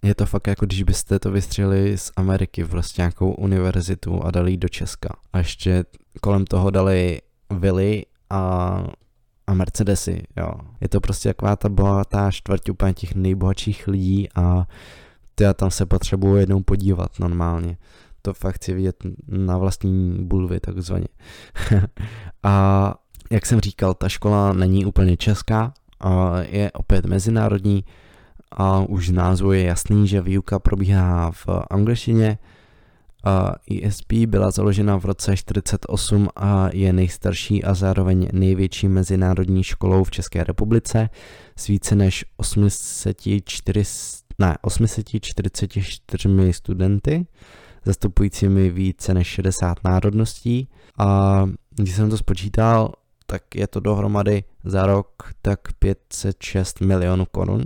je 0.03 0.15
to 0.15 0.27
fakt 0.27 0.47
jako 0.47 0.67
když 0.67 0.83
byste 0.83 1.19
to 1.19 1.31
vystřelili 1.31 1.99
z 1.99 2.13
Ameriky, 2.17 2.65
prostě 2.65 3.03
nějakou 3.03 3.33
univerzitu 3.33 4.23
a 4.23 4.31
dali 4.31 4.57
do 4.57 4.69
Česka. 4.69 5.09
A 5.33 5.39
ještě 5.39 5.85
kolem 6.21 6.45
toho 6.45 6.71
dali 6.71 7.21
vily 7.51 8.05
a, 8.31 8.85
a 9.47 9.55
Mercedesy, 9.55 10.23
jo. 10.37 10.53
Je 10.81 10.89
to 10.89 11.01
prostě 11.01 11.29
taková 11.29 11.57
ta 11.57 11.69
bohatá 11.69 12.31
čtvrť 12.31 12.71
úplně 12.71 12.95
těch 12.95 13.15
nejbohatších 13.15 13.89
lidí 13.89 14.29
a 14.35 14.67
já 15.41 15.55
tam 15.55 15.71
se 15.71 15.87
potřebuji 15.87 16.37
jednou 16.37 16.63
podívat 16.63 17.19
normálně. 17.19 17.77
To 18.23 18.35
fakt 18.35 18.55
chci 18.55 18.75
vidět 18.75 18.97
na 19.29 19.59
vlastní 19.59 20.19
bulvy 20.21 20.61
takzvaně. 20.61 21.07
a 22.43 22.95
jak 23.31 23.47
jsem 23.47 23.61
říkal, 23.61 23.95
ta 23.95 24.09
škola 24.09 24.53
není 24.53 24.87
úplně 24.87 25.17
česká, 25.17 25.73
a 26.01 26.39
je 26.39 26.73
opět 26.73 27.05
mezinárodní, 27.05 27.85
a 28.53 28.81
už 28.81 29.09
z 29.09 29.13
názvu 29.13 29.53
je 29.53 29.63
jasný, 29.63 30.09
že 30.09 30.21
výuka 30.21 30.59
probíhá 30.59 31.31
v 31.31 31.47
angličtině. 31.71 32.39
ESP 33.83 34.13
byla 34.13 34.51
založena 34.51 34.97
v 34.97 35.05
roce 35.05 35.33
1948 35.33 36.29
a 36.37 36.69
je 36.73 36.93
nejstarší 36.93 37.65
a 37.65 37.75
zároveň 37.75 38.29
největší 38.33 38.89
mezinárodní 38.89 39.63
školou 39.63 40.05
v 40.05 40.11
České 40.11 40.45
republice 40.45 41.09
s 41.57 41.67
více 41.67 41.95
než 41.95 42.25
804, 42.37 43.85
ne, 44.39 44.57
844 44.63 46.53
studenty, 46.53 47.27
zastupujícími 47.85 48.71
více 48.71 49.15
než 49.15 49.27
60 49.27 49.79
národností. 49.85 50.69
A 50.99 51.43
když 51.71 51.95
jsem 51.95 52.11
to 52.11 52.19
spočítal, 52.19 52.93
tak 53.27 53.55
je 53.55 53.67
to 53.67 53.81
dohromady 53.81 54.45
za 54.65 54.87
rok 54.87 55.33
tak 55.43 55.61
506 55.79 56.81
milionů 56.81 57.27
korun 57.27 57.63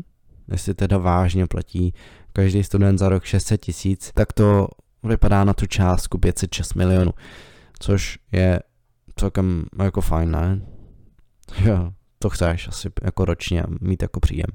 jestli 0.52 0.74
teda 0.74 0.98
vážně 0.98 1.46
platí 1.46 1.94
každý 2.32 2.64
student 2.64 2.98
za 2.98 3.08
rok 3.08 3.24
600 3.24 3.60
tisíc, 3.60 4.10
tak 4.14 4.32
to 4.32 4.68
vypadá 5.02 5.44
na 5.44 5.52
tu 5.54 5.66
částku 5.66 6.18
506 6.18 6.74
milionů, 6.74 7.10
což 7.78 8.18
je 8.32 8.60
celkem 9.16 9.64
jako 9.82 10.00
fajn, 10.00 10.30
ne? 10.30 10.60
Jo, 11.64 11.92
to 12.18 12.30
chceš 12.30 12.68
asi 12.68 12.88
jako 13.02 13.24
ročně 13.24 13.62
mít 13.80 14.02
jako 14.02 14.20
příjem. 14.20 14.50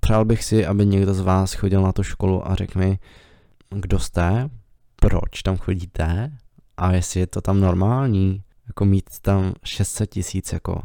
Přál 0.00 0.24
bych 0.24 0.44
si, 0.44 0.66
aby 0.66 0.86
někdo 0.86 1.14
z 1.14 1.20
vás 1.20 1.52
chodil 1.52 1.82
na 1.82 1.92
tu 1.92 2.02
školu 2.02 2.50
a 2.50 2.54
řekl 2.54 2.78
mi, 2.78 2.98
kdo 3.70 3.98
jste, 3.98 4.48
proč 4.96 5.42
tam 5.42 5.56
chodíte 5.56 6.38
a 6.76 6.92
jestli 6.92 7.20
je 7.20 7.26
to 7.26 7.40
tam 7.40 7.60
normální, 7.60 8.42
jako 8.66 8.84
mít 8.84 9.20
tam 9.20 9.54
600 9.64 10.10
tisíc 10.10 10.52
jako 10.52 10.82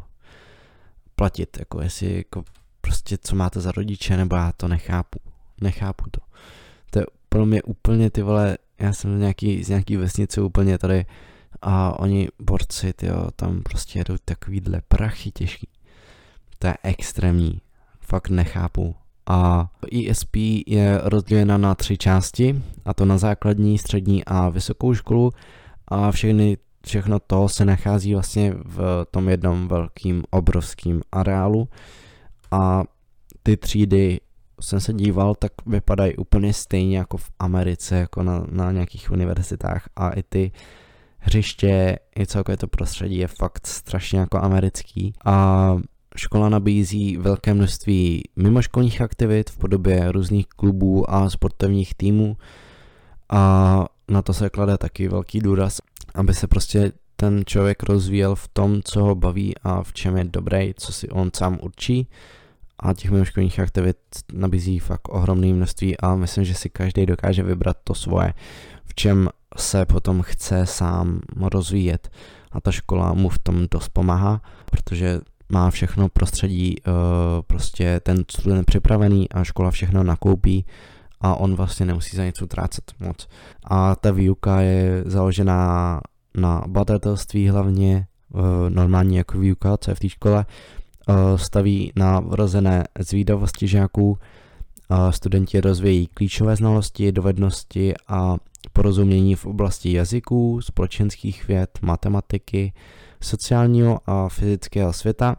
platit, 1.15 1.59
jako 1.59 1.81
jestli 1.81 2.17
jako 2.17 2.43
prostě 2.81 3.17
co 3.17 3.35
máte 3.35 3.61
za 3.61 3.71
rodiče, 3.71 4.17
nebo 4.17 4.35
já 4.35 4.51
to 4.57 4.67
nechápu. 4.67 5.19
Nechápu 5.61 6.09
to. 6.11 6.21
Pro 7.33 7.45
mě 7.45 7.63
úplně 7.63 8.09
ty 8.09 8.21
vole, 8.21 8.57
já 8.79 8.93
jsem 8.93 9.17
z 9.17 9.19
nějaký, 9.19 9.63
z 9.63 9.69
nějaký 9.69 9.97
vesnice 9.97 10.41
úplně 10.41 10.77
tady 10.77 11.05
a 11.61 11.99
oni 11.99 12.27
borci, 12.39 12.93
jo, 13.01 13.27
tam 13.35 13.63
prostě 13.63 13.99
jedou 13.99 14.15
takovýhle 14.25 14.81
prachy 14.87 15.31
těžký. 15.31 15.67
To 16.59 16.67
je 16.67 16.73
extrémní. 16.83 17.61
Fakt 17.99 18.29
nechápu. 18.29 18.95
A 19.25 19.71
ESP 20.09 20.35
je 20.67 21.01
rozdělena 21.03 21.57
na 21.57 21.75
tři 21.75 21.97
části, 21.97 22.63
a 22.85 22.93
to 22.93 23.05
na 23.05 23.17
základní, 23.17 23.77
střední 23.77 24.25
a 24.25 24.49
vysokou 24.49 24.93
školu 24.93 25.31
a 25.87 26.11
všechny, 26.11 26.57
všechno 26.85 27.19
to 27.19 27.49
se 27.49 27.65
nachází 27.65 28.13
vlastně 28.13 28.53
v 28.65 29.05
tom 29.11 29.29
jednom 29.29 29.67
velkým 29.67 30.23
obrovským 30.29 31.01
areálu 31.11 31.67
a 32.51 32.83
ty 33.43 33.57
třídy 33.57 34.19
jsem 34.61 34.79
se 34.79 34.93
díval, 34.93 35.35
tak 35.35 35.51
vypadají 35.65 36.15
úplně 36.15 36.53
stejně 36.53 36.97
jako 36.97 37.17
v 37.17 37.31
Americe, 37.39 37.95
jako 37.95 38.23
na, 38.23 38.45
na 38.51 38.71
nějakých 38.71 39.11
univerzitách. 39.11 39.89
A 39.95 40.09
i 40.09 40.23
ty 40.23 40.51
hřiště, 41.17 41.99
i 42.19 42.27
celkové 42.27 42.57
to 42.57 42.67
prostředí 42.67 43.17
je 43.17 43.27
fakt 43.27 43.67
strašně 43.67 44.19
jako 44.19 44.37
americký. 44.37 45.13
A 45.25 45.77
škola 46.15 46.49
nabízí 46.49 47.17
velké 47.17 47.53
množství 47.53 48.23
mimoškolních 48.35 49.01
aktivit 49.01 49.49
v 49.49 49.57
podobě 49.57 50.11
různých 50.11 50.47
klubů 50.47 51.11
a 51.11 51.29
sportovních 51.29 51.93
týmů. 51.93 52.37
A 53.29 53.85
na 54.09 54.21
to 54.21 54.33
se 54.33 54.49
klade 54.49 54.77
taky 54.77 55.07
velký 55.07 55.39
důraz, 55.39 55.77
aby 56.15 56.33
se 56.33 56.47
prostě 56.47 56.91
ten 57.15 57.43
člověk 57.45 57.83
rozvíjel 57.83 58.35
v 58.35 58.47
tom, 58.47 58.81
co 58.83 59.03
ho 59.03 59.15
baví 59.15 59.53
a 59.63 59.83
v 59.83 59.93
čem 59.93 60.17
je 60.17 60.23
dobrý, 60.23 60.73
co 60.77 60.93
si 60.93 61.09
on 61.09 61.29
sám 61.35 61.59
určí 61.61 62.07
a 62.81 62.93
těch 62.93 63.11
mimoškolních 63.11 63.59
aktivit 63.59 63.97
nabízí 64.33 64.79
fakt 64.79 65.09
ohromné 65.09 65.53
množství 65.53 65.97
a 65.97 66.15
myslím, 66.15 66.43
že 66.43 66.53
si 66.53 66.69
každý 66.69 67.05
dokáže 67.05 67.43
vybrat 67.43 67.77
to 67.83 67.93
svoje, 67.93 68.33
v 68.85 68.95
čem 68.95 69.29
se 69.57 69.85
potom 69.85 70.21
chce 70.21 70.65
sám 70.65 71.21
rozvíjet 71.53 72.09
a 72.51 72.61
ta 72.61 72.71
škola 72.71 73.13
mu 73.13 73.29
v 73.29 73.39
tom 73.39 73.67
dost 73.71 73.89
pomáhá, 73.89 74.41
protože 74.71 75.19
má 75.49 75.71
všechno 75.71 76.09
prostředí 76.09 76.75
uh, 76.79 76.93
prostě 77.47 77.99
ten 77.99 78.23
student 78.31 78.65
připravený 78.65 79.29
a 79.29 79.43
škola 79.43 79.71
všechno 79.71 80.03
nakoupí 80.03 80.65
a 81.21 81.35
on 81.35 81.55
vlastně 81.55 81.85
nemusí 81.85 82.17
za 82.17 82.25
něco 82.25 82.45
utrácet 82.45 82.91
moc. 82.99 83.27
A 83.63 83.95
ta 83.95 84.11
výuka 84.11 84.61
je 84.61 85.03
založená 85.05 86.01
na 86.37 86.63
badatelství 86.67 87.49
hlavně, 87.49 88.07
uh, 88.29 88.41
normální 88.69 89.15
jako 89.15 89.39
výuka, 89.39 89.77
co 89.77 89.91
je 89.91 89.95
v 89.95 89.99
té 89.99 90.09
škole, 90.09 90.45
Eh, 90.45 90.80
staví 91.35 91.91
na 91.95 92.19
vrozené 92.19 92.83
zvídavosti 92.99 93.67
žáků. 93.67 94.17
Eh, 94.91 95.11
studenti 95.11 95.61
rozvíjí 95.61 96.07
klíčové 96.07 96.55
znalosti, 96.55 97.11
dovednosti 97.11 97.93
a 98.07 98.35
porozumění 98.73 99.35
v 99.35 99.45
oblasti 99.45 99.93
jazyků, 99.93 100.61
společenských 100.61 101.47
věd, 101.47 101.69
matematiky, 101.81 102.73
sociálního 103.21 103.99
a 104.05 104.29
fyzického 104.29 104.93
světa 104.93 105.35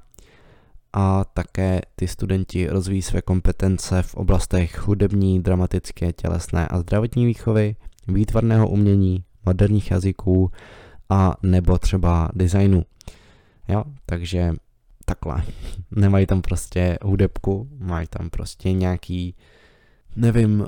a 0.93 1.25
také 1.25 1.81
ty 1.97 2.09
studenti 2.09 2.67
rozvíjí 2.69 3.03
své 3.03 3.23
kompetence 3.23 4.03
v 4.03 4.15
oblastech 4.15 4.79
hudební, 4.87 5.43
dramatické, 5.43 6.13
tělesné 6.13 6.69
a 6.69 6.79
zdravotní 6.79 7.27
výchovy, 7.27 7.77
výtvarného 8.09 8.69
umění, 8.69 9.25
moderních 9.47 9.91
jazyků 9.91 10.51
a 11.09 11.35
nebo 11.43 11.79
třeba 11.79 12.29
designu. 12.35 12.85
Jo, 13.69 13.85
takže 14.07 14.53
takhle. 15.05 15.43
Nemají 15.91 16.27
tam 16.27 16.43
prostě 16.43 16.99
hudebku, 17.03 17.69
mají 17.79 18.07
tam 18.07 18.31
prostě 18.31 18.73
nějaký, 18.73 19.35
nevím, 20.17 20.61
uh, 20.61 20.67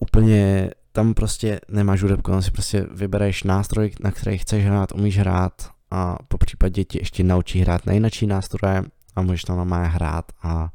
úplně 0.00 0.70
tam 0.92 1.14
prostě 1.14 1.60
nemáš 1.68 2.02
hudebku, 2.02 2.30
tam 2.30 2.42
si 2.42 2.50
prostě 2.50 2.86
vybereš 2.92 3.42
nástroj, 3.42 3.90
na 4.00 4.10
který 4.10 4.38
chceš 4.38 4.64
hrát, 4.64 4.92
umíš 4.92 5.18
hrát 5.18 5.70
a 5.90 6.16
po 6.28 6.38
případě 6.38 6.84
ti 6.84 6.98
ještě 6.98 7.24
naučí 7.24 7.60
hrát 7.60 7.86
nejnačí 7.86 8.26
nástroje 8.26 8.82
a 9.16 9.22
můžeš 9.22 9.42
tam 9.42 9.56
normálně 9.56 9.88
hrát 9.88 10.32
a, 10.42 10.70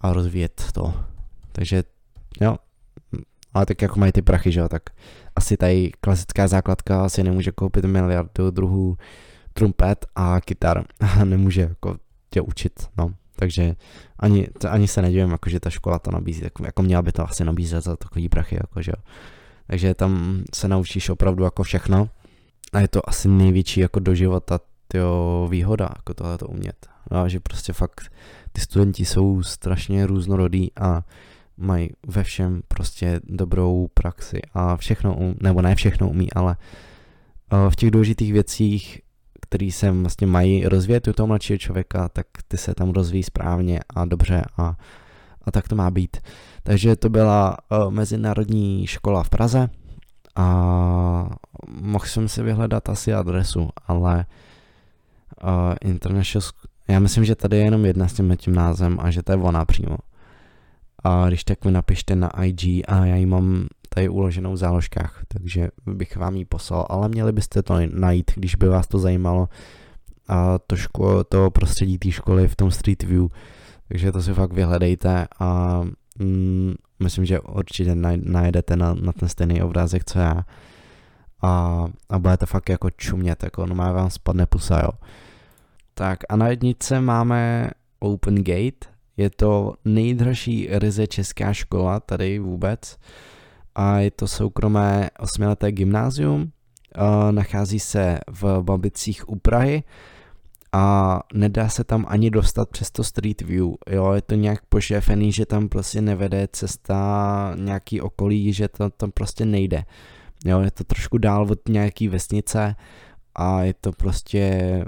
a 0.00 0.12
rozvíjet 0.12 0.64
to. 0.72 0.94
Takže 1.52 1.84
jo, 2.40 2.56
ale 3.54 3.66
tak 3.66 3.82
jako 3.82 4.00
mají 4.00 4.12
ty 4.12 4.22
prachy, 4.22 4.52
že 4.52 4.60
jo, 4.60 4.68
tak 4.68 4.82
asi 5.36 5.56
tady 5.56 5.90
klasická 6.00 6.48
základka 6.48 7.04
asi 7.04 7.22
nemůže 7.22 7.52
koupit 7.52 7.84
miliardu 7.84 8.50
druhů 8.50 8.96
trumpet 9.52 10.06
a 10.14 10.40
kytar 10.40 10.84
a 11.00 11.24
nemůže 11.24 11.60
jako 11.60 11.96
tě 12.34 12.40
učit, 12.40 12.88
no. 12.98 13.14
Takže 13.36 13.74
ani, 14.18 14.48
to, 14.58 14.72
ani 14.72 14.88
se 14.88 15.02
nedivím, 15.02 15.30
jako, 15.30 15.50
že 15.50 15.60
ta 15.60 15.70
škola 15.70 15.98
to 15.98 16.10
nabízí, 16.10 16.40
tak, 16.40 16.52
jako 16.64 16.82
měla 16.82 17.02
by 17.02 17.12
to 17.12 17.28
asi 17.28 17.44
nabízet 17.44 17.84
za 17.84 17.96
takový 17.96 18.28
prachy, 18.28 18.56
jako, 18.60 18.82
že 18.82 18.92
Takže 19.66 19.94
tam 19.94 20.42
se 20.54 20.68
naučíš 20.68 21.08
opravdu 21.08 21.44
jako 21.44 21.62
všechno 21.62 22.08
a 22.72 22.80
je 22.80 22.88
to 22.88 23.08
asi 23.08 23.28
největší 23.28 23.80
jako 23.80 24.00
do 24.00 24.14
života 24.14 24.60
tyjo, 24.88 25.48
výhoda, 25.50 25.88
jako 25.96 26.14
tohle 26.14 26.38
to 26.38 26.46
umět. 26.46 26.86
No, 27.10 27.28
že 27.28 27.40
prostě 27.40 27.72
fakt 27.72 28.12
ty 28.52 28.60
studenti 28.60 29.04
jsou 29.04 29.42
strašně 29.42 30.06
různorodí 30.06 30.72
a 30.80 31.02
mají 31.56 31.90
ve 32.06 32.24
všem 32.24 32.62
prostě 32.68 33.20
dobrou 33.24 33.88
praxi 33.94 34.40
a 34.54 34.76
všechno, 34.76 35.16
um, 35.16 35.34
nebo 35.40 35.62
ne 35.62 35.74
všechno 35.74 36.08
umí, 36.08 36.32
ale 36.32 36.56
uh, 37.52 37.70
v 37.70 37.76
těch 37.76 37.90
důležitých 37.90 38.32
věcích 38.32 39.00
který 39.44 39.72
se 39.72 39.90
vlastně 39.90 40.26
mají 40.26 40.64
rozvíjet 40.64 41.08
u 41.08 41.12
toho 41.12 41.26
mladšího 41.26 41.58
člověka, 41.58 42.08
tak 42.08 42.26
ty 42.48 42.56
se 42.56 42.74
tam 42.74 42.90
rozvíjí 42.90 43.22
správně 43.22 43.80
a 43.94 44.04
dobře 44.04 44.44
a, 44.56 44.76
a 45.42 45.50
tak 45.50 45.68
to 45.68 45.76
má 45.76 45.90
být. 45.90 46.16
Takže 46.62 46.96
to 46.96 47.08
byla 47.08 47.56
uh, 47.70 47.90
mezinárodní 47.90 48.86
škola 48.86 49.22
v 49.22 49.30
Praze 49.30 49.68
a 50.36 50.46
mohl 51.68 52.06
jsem 52.06 52.28
si 52.28 52.42
vyhledat 52.42 52.88
asi 52.88 53.14
adresu, 53.14 53.68
ale 53.86 54.26
uh, 55.42 55.74
International 55.90 56.50
já 56.88 56.98
myslím, 56.98 57.24
že 57.24 57.34
tady 57.34 57.56
je 57.56 57.64
jenom 57.64 57.84
jedna 57.84 58.08
s 58.08 58.12
tím, 58.12 58.36
tím 58.36 58.54
názvem 58.54 58.98
a 59.00 59.10
že 59.10 59.22
to 59.22 59.32
je 59.32 59.38
ona 59.38 59.64
přímo. 59.64 59.96
A 61.04 61.28
když 61.28 61.44
tak 61.44 61.64
mi 61.64 61.70
napište 61.70 62.16
na 62.16 62.44
IG 62.44 62.64
a 62.88 63.06
já 63.06 63.16
ji 63.16 63.26
mám 63.26 63.66
tady 63.94 64.08
uloženou 64.08 64.52
v 64.52 64.56
záložkách, 64.56 65.22
takže 65.28 65.68
bych 65.86 66.16
vám 66.16 66.36
ji 66.36 66.44
poslal, 66.44 66.86
ale 66.88 67.08
měli 67.08 67.32
byste 67.32 67.62
to 67.62 67.74
najít, 67.90 68.30
když 68.34 68.54
by 68.54 68.68
vás 68.68 68.88
to 68.88 68.98
zajímalo 68.98 69.48
a 70.28 70.58
to, 70.58 70.76
ško- 70.76 71.24
to 71.24 71.50
prostředí 71.50 71.98
té 71.98 72.10
školy 72.10 72.48
v 72.48 72.56
tom 72.56 72.70
Street 72.70 73.02
View, 73.02 73.26
Takže 73.88 74.12
to 74.12 74.22
si 74.22 74.34
fakt 74.34 74.52
vyhledejte 74.52 75.26
a 75.38 75.80
mm, 76.18 76.74
myslím, 77.02 77.24
že 77.24 77.40
určitě 77.40 77.94
najdete 78.16 78.76
na, 78.76 78.94
na 78.94 79.12
ten 79.12 79.28
stejný 79.28 79.62
obrázek, 79.62 80.04
co 80.04 80.18
já. 80.18 80.44
A, 81.42 81.84
a 82.08 82.18
budete 82.18 82.46
fakt 82.46 82.68
jako 82.68 82.90
čumět, 82.90 83.42
jako 83.42 83.66
no 83.66 83.74
má 83.74 83.92
vám 83.92 84.10
spadne 84.10 84.46
pusa, 84.46 84.80
jo. 84.82 84.90
Tak 85.94 86.18
a 86.28 86.36
na 86.36 86.48
jednice 86.48 87.00
máme 87.00 87.70
Open 87.98 88.34
Gate, 88.34 88.86
je 89.16 89.30
to 89.30 89.74
nejdražší 89.84 90.68
ryze 90.70 91.06
česká 91.06 91.52
škola 91.52 92.00
tady 92.00 92.38
vůbec 92.38 92.98
a 93.74 93.98
je 93.98 94.10
to 94.10 94.28
soukromé 94.28 95.10
osmileté 95.18 95.72
gymnázium. 95.72 96.52
Nachází 97.30 97.80
se 97.80 98.18
v 98.30 98.62
Babicích 98.62 99.28
u 99.28 99.36
Prahy 99.36 99.82
a 100.72 101.20
nedá 101.34 101.68
se 101.68 101.84
tam 101.84 102.06
ani 102.08 102.30
dostat 102.30 102.68
přes 102.68 102.90
to 102.90 103.04
Street 103.04 103.40
View. 103.40 103.68
Jo, 103.90 104.12
je 104.12 104.22
to 104.22 104.34
nějak 104.34 104.66
pošefený, 104.68 105.32
že 105.32 105.46
tam 105.46 105.68
prostě 105.68 106.00
nevede 106.00 106.48
cesta 106.52 107.54
nějaký 107.58 108.00
okolí, 108.00 108.52
že 108.52 108.68
to 108.68 108.90
tam 108.90 109.10
prostě 109.10 109.44
nejde. 109.44 109.84
Jo, 110.44 110.60
je 110.60 110.70
to 110.70 110.84
trošku 110.84 111.18
dál 111.18 111.46
od 111.50 111.68
nějaký 111.68 112.08
vesnice 112.08 112.76
a 113.34 113.62
je 113.62 113.74
to 113.74 113.92
prostě 113.92 114.84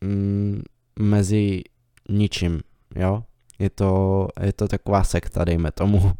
mm, 0.00 0.62
mezi 0.98 1.62
ničím, 2.08 2.60
jo. 2.96 3.22
Je 3.58 3.70
to, 3.70 4.28
je 4.40 4.52
to 4.52 4.68
taková 4.68 5.04
sekta, 5.04 5.44
dejme 5.44 5.70
tomu. 5.72 6.12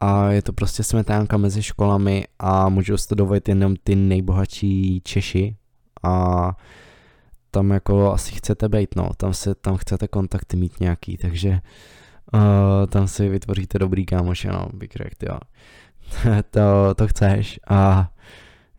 A 0.00 0.30
je 0.30 0.42
to 0.42 0.52
prostě 0.52 0.82
smetánka 0.82 1.36
mezi 1.36 1.62
školami 1.62 2.24
a 2.38 2.68
můžou 2.68 2.96
studovat 2.96 3.48
jenom 3.48 3.76
ty 3.76 3.96
nejbohatší 3.96 5.00
Češi 5.04 5.56
a 6.02 6.56
tam 7.50 7.70
jako 7.70 8.12
asi 8.12 8.34
chcete 8.34 8.68
být, 8.68 8.96
no, 8.96 9.10
tam 9.16 9.34
se, 9.34 9.54
tam 9.54 9.76
chcete 9.76 10.08
kontakty 10.08 10.56
mít 10.56 10.80
nějaký, 10.80 11.16
takže 11.16 11.60
uh, 12.34 12.40
tam 12.88 13.08
si 13.08 13.28
vytvoříte 13.28 13.78
dobrý 13.78 14.06
kámoše, 14.06 14.48
no, 14.48 14.68
bych 14.74 14.90
řekl, 14.90 15.26
jo. 15.28 15.38
to, 16.50 16.94
to 16.94 17.08
chceš 17.08 17.60
a 17.68 18.10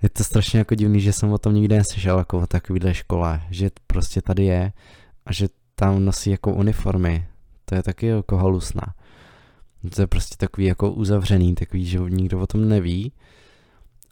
je 0.03 0.09
to 0.09 0.23
strašně 0.23 0.59
jako 0.59 0.75
divný, 0.75 1.01
že 1.01 1.13
jsem 1.13 1.31
o 1.31 1.37
tom 1.37 1.53
nikdy 1.53 1.77
neslyšel 1.77 2.17
jako 2.17 2.39
o 2.39 2.47
takovýhle 2.47 2.93
škole, 2.93 3.41
že 3.49 3.69
prostě 3.87 4.21
tady 4.21 4.45
je 4.45 4.71
a 5.25 5.33
že 5.33 5.47
tam 5.75 6.05
nosí 6.05 6.29
jako 6.29 6.53
uniformy, 6.53 7.27
to 7.65 7.75
je 7.75 7.83
taky 7.83 8.05
jako 8.07 8.37
halusná. 8.37 8.95
To 9.95 10.01
je 10.01 10.07
prostě 10.07 10.35
takový 10.37 10.67
jako 10.67 10.91
uzavřený, 10.91 11.55
takový, 11.55 11.85
že 11.85 11.99
nikdo 11.99 12.39
o 12.39 12.47
tom 12.47 12.69
neví. 12.69 13.11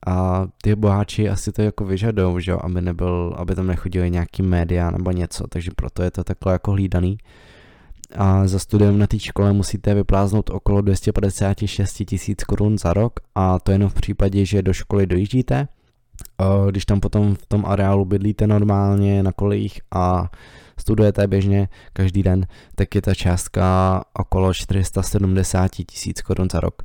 A 0.08 0.48
ty 0.62 0.76
boháči 0.76 1.30
asi 1.30 1.52
to 1.52 1.62
jako 1.62 1.86
vyžadou, 1.86 2.40
že 2.40 2.52
jo, 2.52 2.60
aby 2.64 2.82
nebyl, 2.82 3.36
aby 3.38 3.56
tam 3.56 3.68
nechodili 3.68 4.12
nějaký 4.12 4.42
média 4.44 4.92
nebo 4.92 5.12
něco, 5.12 5.48
takže 5.48 5.72
proto 5.76 6.04
je 6.04 6.12
to 6.12 6.24
takhle 6.24 6.54
jako 6.54 6.72
hlídaný. 6.72 7.18
A 8.16 8.48
za 8.48 8.60
studium 8.60 9.00
na 9.00 9.08
té 9.08 9.20
škole 9.20 9.54
musíte 9.54 9.94
vypláznout 9.94 10.50
okolo 10.50 10.82
256 10.82 11.94
tisíc 12.06 12.44
korun 12.44 12.78
za 12.78 12.94
rok 12.94 13.20
a 13.36 13.60
to 13.60 13.72
jenom 13.72 13.90
v 13.90 13.94
případě, 13.94 14.46
že 14.46 14.62
do 14.62 14.74
školy 14.74 15.08
dojíždíte. 15.08 15.68
Když 16.72 16.86
tam 16.86 17.00
potom 17.00 17.36
v 17.36 17.46
tom 17.46 17.66
areálu 17.66 18.06
bydlíte 18.06 18.48
normálně 18.48 19.24
na 19.24 19.32
kolejích 19.32 19.82
a 19.92 20.32
studujete 20.80 21.28
běžně 21.28 21.68
každý 21.94 22.24
den, 22.24 22.48
tak 22.76 22.96
je 22.96 23.02
ta 23.02 23.14
částka 23.14 24.04
okolo 24.14 24.54
470 24.54 25.68
tisíc 25.68 26.22
korun 26.22 26.48
za 26.52 26.60
rok. 26.60 26.84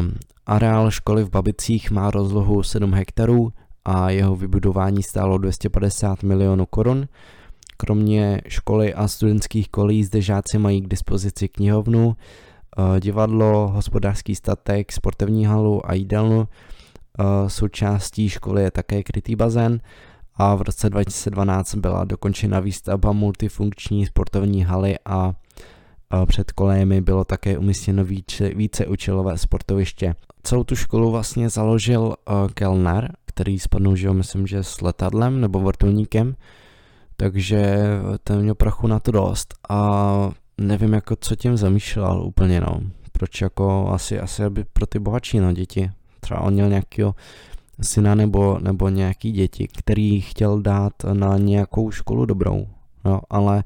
Um, 0.00 0.12
areál 0.46 0.90
školy 0.90 1.24
v 1.24 1.30
Babicích 1.30 1.90
má 1.90 2.10
rozlohu 2.10 2.62
7 2.62 2.94
hektarů 2.94 3.52
a 3.84 4.10
jeho 4.10 4.36
vybudování 4.36 5.02
stálo 5.02 5.38
250 5.38 6.22
milionů 6.22 6.66
korun. 6.66 7.08
Kromě 7.76 8.40
školy 8.48 8.94
a 8.94 9.08
studentských 9.08 9.68
kolí 9.68 10.04
zde 10.04 10.20
žáci 10.20 10.58
mají 10.58 10.80
k 10.80 10.88
dispozici 10.88 11.48
knihovnu, 11.48 12.06
uh, 12.06 13.00
divadlo, 13.00 13.68
hospodářský 13.74 14.34
statek, 14.34 14.92
sportovní 14.92 15.46
halu 15.46 15.90
a 15.90 15.94
jídelnu. 15.94 16.38
Uh, 16.38 17.48
součástí 17.48 18.28
školy 18.28 18.62
je 18.62 18.70
také 18.70 19.02
krytý 19.02 19.36
bazén 19.36 19.80
a 20.36 20.54
v 20.54 20.62
roce 20.62 20.90
2012 20.90 21.74
byla 21.74 22.04
dokončena 22.04 22.60
výstavba 22.60 23.12
multifunkční 23.12 24.06
sportovní 24.06 24.64
haly 24.64 24.96
a 25.04 25.34
před 26.26 26.52
kolejemi 26.52 27.00
bylo 27.00 27.24
také 27.24 27.58
umístěno 27.58 28.04
více, 28.54 28.86
účelové 28.86 29.38
sportoviště. 29.38 30.14
Celou 30.42 30.64
tu 30.64 30.76
školu 30.76 31.10
vlastně 31.10 31.48
založil 31.48 32.02
uh, 32.02 32.14
Kellner, 32.54 33.16
který 33.26 33.58
spadnul, 33.58 33.96
že 33.96 34.10
myslím, 34.10 34.46
že 34.46 34.62
s 34.62 34.80
letadlem 34.80 35.40
nebo 35.40 35.60
vrtulníkem, 35.60 36.36
takže 37.16 37.86
ten 38.24 38.42
měl 38.42 38.54
prachu 38.54 38.86
na 38.86 39.00
to 39.00 39.10
dost 39.10 39.54
a 39.68 40.30
nevím, 40.58 40.92
jako 40.92 41.16
co 41.20 41.36
tím 41.36 41.56
zamýšlel 41.56 42.22
úplně, 42.22 42.60
no. 42.60 42.80
Proč 43.12 43.40
jako 43.40 43.88
asi, 43.90 44.20
asi 44.20 44.44
aby 44.44 44.64
pro 44.72 44.86
ty 44.86 44.98
bohatší, 44.98 45.40
no, 45.40 45.52
děti. 45.52 45.90
Třeba 46.20 46.40
on 46.40 46.52
měl 46.52 46.68
nějakého 46.68 47.14
syna 47.82 48.14
nebo, 48.14 48.58
nebo 48.58 48.88
nějaký 48.88 49.32
děti, 49.32 49.68
který 49.68 50.20
chtěl 50.20 50.60
dát 50.60 50.92
na 51.12 51.38
nějakou 51.38 51.90
školu 51.90 52.26
dobrou. 52.26 52.66
Jo, 53.04 53.20
ale 53.30 53.64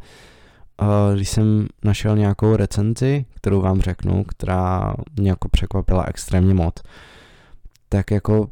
uh, 0.83 1.15
když 1.15 1.29
jsem 1.29 1.67
našel 1.85 2.17
nějakou 2.17 2.57
recenzi, 2.57 3.25
kterou 3.35 3.61
vám 3.61 3.81
řeknu, 3.81 4.25
která 4.25 4.95
mě 5.17 5.31
jako 5.31 5.49
překvapila 5.49 6.05
extrémně 6.09 6.55
moc, 6.55 6.75
tak 7.89 8.11
jako 8.11 8.49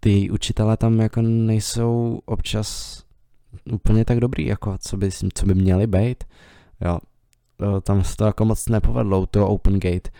ty 0.00 0.30
učitelé 0.30 0.76
tam 0.76 0.98
jako 0.98 1.22
nejsou 1.22 2.20
občas 2.24 2.98
úplně 3.72 4.04
tak 4.04 4.20
dobrý, 4.20 4.46
jako 4.46 4.76
co 4.78 4.96
by, 4.96 5.10
co 5.34 5.46
by 5.46 5.54
měli 5.54 5.86
být. 5.86 6.24
Jo, 6.80 6.98
tam 7.82 8.04
se 8.04 8.16
to 8.16 8.24
jako 8.24 8.44
moc 8.44 8.68
nepovedlo, 8.68 9.26
to 9.26 9.48
Open 9.48 9.80
Gate. 9.80 10.10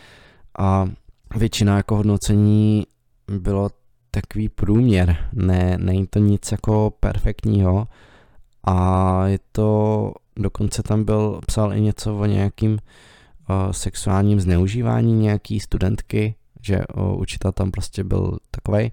A 0.58 0.88
většina 1.36 1.76
jako 1.76 1.96
hodnocení 1.96 2.86
bylo 3.38 3.70
takový 4.20 4.48
průměr, 4.48 5.16
ne, 5.32 5.78
není 5.80 6.06
to 6.06 6.18
nic 6.18 6.52
jako 6.52 6.92
perfektního. 7.00 7.88
A 8.64 9.26
je 9.26 9.38
to, 9.52 10.12
dokonce 10.36 10.82
tam 10.82 11.04
byl, 11.04 11.40
psal 11.46 11.74
i 11.74 11.80
něco 11.80 12.18
o 12.18 12.24
nějakým 12.24 12.72
uh, 12.72 13.72
sexuálním 13.72 14.40
zneužívání 14.40 15.12
nějaký 15.12 15.60
studentky, 15.60 16.34
že 16.62 16.80
uh, 16.96 17.20
učitel 17.20 17.52
tam 17.52 17.70
prostě 17.70 18.04
byl 18.04 18.38
takovej. 18.50 18.90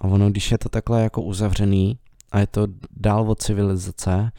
A 0.00 0.04
ono, 0.04 0.30
když 0.30 0.50
je 0.52 0.58
to 0.58 0.68
takhle 0.68 1.02
jako 1.02 1.22
uzavřený 1.22 1.98
a 2.32 2.38
je 2.38 2.46
to 2.46 2.66
dál 2.96 3.30
od 3.30 3.42
civilizace 3.42 4.30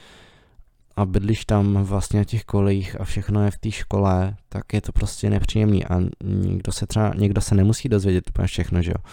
a 0.96 1.06
bydlíš 1.06 1.46
tam 1.46 1.84
vlastně 1.84 2.20
na 2.20 2.24
těch 2.24 2.44
kolejích 2.44 3.02
a 3.02 3.04
všechno 3.04 3.46
je 3.46 3.52
v 3.52 3.58
té 3.58 3.72
škole, 3.72 4.36
tak 4.50 4.74
je 4.74 4.82
to 4.82 4.92
prostě 4.92 5.30
nepříjemný 5.30 5.86
a 5.86 6.00
někdo 6.24 6.72
se 6.72 6.88
třeba, 6.88 7.14
někdo 7.18 7.42
se 7.42 7.56
nemusí 7.56 7.90
dozvědět 7.90 8.30
úplně 8.30 8.48
všechno, 8.48 8.82
že 8.82 8.92
jo. 8.92 9.04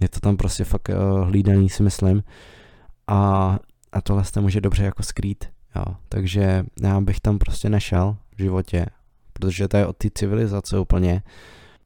Je 0.00 0.08
to 0.08 0.20
tam 0.20 0.36
prostě 0.36 0.64
fakt 0.64 0.88
uh, 0.88 1.28
hlídaný, 1.28 1.68
si 1.68 1.82
myslím. 1.82 2.22
A, 3.06 3.58
a 3.92 4.00
tohle 4.00 4.24
se 4.24 4.40
může 4.40 4.60
dobře 4.60 4.84
jako 4.84 5.02
skrýt. 5.02 5.44
Jo. 5.76 5.84
Takže 6.08 6.64
já 6.82 7.00
bych 7.00 7.20
tam 7.20 7.38
prostě 7.38 7.68
nešel 7.68 8.16
v 8.36 8.42
životě, 8.42 8.86
protože 9.32 9.68
to 9.68 9.76
je 9.76 9.86
od 9.86 9.96
té 9.96 10.08
civilizace 10.14 10.78
úplně. 10.78 11.22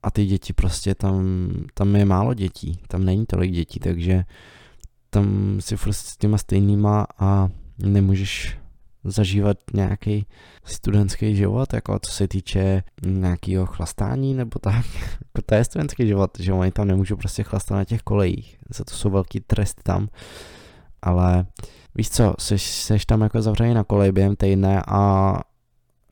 A 0.02 0.10
ty 0.10 0.26
děti 0.26 0.52
prostě 0.52 0.94
tam, 0.94 1.48
tam 1.74 1.96
je 1.96 2.04
málo 2.04 2.34
dětí, 2.34 2.78
tam 2.88 3.04
není 3.04 3.26
tolik 3.26 3.52
dětí, 3.52 3.80
takže 3.80 4.24
tam 5.10 5.56
si 5.60 5.76
furt 5.76 5.92
s 5.92 6.16
těma 6.16 6.38
stejnýma 6.38 7.06
a 7.18 7.48
nemůžeš 7.78 8.59
zažívat 9.04 9.56
nějaký 9.74 10.26
studentský 10.64 11.36
život, 11.36 11.72
jako 11.72 11.98
co 12.02 12.12
se 12.12 12.28
týče 12.28 12.82
nějakého 13.06 13.66
chlastání 13.66 14.34
nebo 14.34 14.58
tak. 14.58 14.86
Jako 15.20 15.42
to 15.46 15.54
je 15.54 15.64
studentský 15.64 16.06
život, 16.06 16.30
že 16.38 16.52
oni 16.52 16.70
tam 16.70 16.88
nemůžou 16.88 17.16
prostě 17.16 17.42
chlastat 17.42 17.74
na 17.76 17.84
těch 17.84 18.02
kolejích. 18.02 18.58
Za 18.70 18.84
to 18.84 18.94
jsou 18.94 19.10
velký 19.10 19.40
tresty 19.40 19.82
tam. 19.82 20.08
Ale 21.02 21.46
víš 21.94 22.10
co, 22.10 22.34
seš, 22.38 22.62
seš 22.62 23.06
tam 23.06 23.20
jako 23.20 23.42
zavřený 23.42 23.74
na 23.74 23.84
koleji 23.84 24.12
během 24.12 24.36
týdne 24.36 24.82
a 24.88 25.34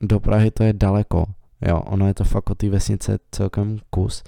do 0.01 0.19
Prahy 0.19 0.51
to 0.51 0.63
je 0.63 0.73
daleko. 0.73 1.25
Jo, 1.67 1.79
ono 1.79 2.07
je 2.07 2.13
to 2.13 2.23
fakt 2.23 2.49
od 2.49 2.57
té 2.57 2.69
vesnice 2.69 3.19
celkem 3.31 3.79
kus. 3.89 4.23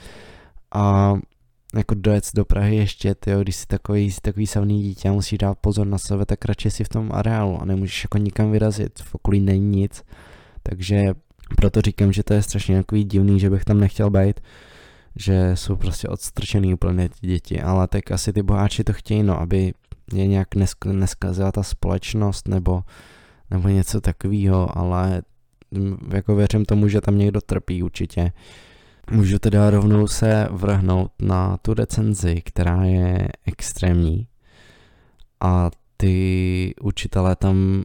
A 0.72 1.14
jako 1.76 1.96
dojet 1.96 2.30
do 2.36 2.46
Prahy 2.46 2.76
ještě, 2.76 3.16
tyjo, 3.16 3.42
když 3.42 3.56
jsi 3.56 3.68
takový, 3.68 4.12
jsi 4.12 4.22
takový 4.22 4.48
savný 4.48 4.84
dítě 4.84 5.10
a 5.10 5.12
musíš 5.12 5.38
dát 5.38 5.58
pozor 5.58 5.88
na 5.88 5.98
sebe, 5.98 6.26
tak 6.26 6.46
radši 6.46 6.72
si 6.72 6.84
v 6.84 6.90
tom 6.90 7.12
areálu 7.14 7.62
a 7.62 7.66
nemůžeš 7.66 8.04
jako 8.04 8.18
nikam 8.18 8.52
vyrazit, 8.52 9.00
v 9.00 9.16
okolí 9.16 9.40
není 9.40 9.78
nic, 9.78 10.04
takže 10.64 11.14
proto 11.56 11.82
říkám, 11.82 12.14
že 12.14 12.24
to 12.24 12.34
je 12.34 12.42
strašně 12.42 12.78
takový 12.78 13.04
divný, 13.04 13.40
že 13.40 13.50
bych 13.50 13.66
tam 13.66 13.80
nechtěl 13.80 14.10
být, 14.10 14.40
že 15.16 15.52
jsou 15.56 15.76
prostě 15.76 16.08
odstrčený 16.08 16.74
úplně 16.74 17.10
ty 17.10 17.28
děti, 17.28 17.62
ale 17.62 17.88
tak 17.88 18.12
asi 18.12 18.34
ty 18.34 18.44
boháči 18.44 18.84
to 18.84 18.94
chtějí, 18.94 19.24
no, 19.24 19.40
aby 19.40 19.74
je 20.14 20.28
nějak 20.28 20.56
nesk- 20.56 20.92
neskazila 20.94 21.52
ta 21.52 21.64
společnost 21.64 22.48
nebo, 22.48 22.84
nebo 23.52 23.68
něco 23.68 24.02
takového, 24.02 24.78
ale 24.78 25.22
jako 26.14 26.36
věřím 26.36 26.66
tomu, 26.66 26.88
že 26.88 27.02
tam 27.02 27.18
někdo 27.18 27.42
trpí 27.42 27.84
určitě, 27.84 28.32
Můžu 29.12 29.40
teda 29.40 29.70
rovnou 29.70 30.08
se 30.08 30.48
vrhnout 30.52 31.12
na 31.22 31.58
tu 31.58 31.74
recenzi, 31.74 32.42
která 32.42 32.84
je 32.84 33.28
extrémní 33.46 34.28
a 35.40 35.72
ty 35.98 36.74
učitelé 36.82 37.36
tam 37.36 37.84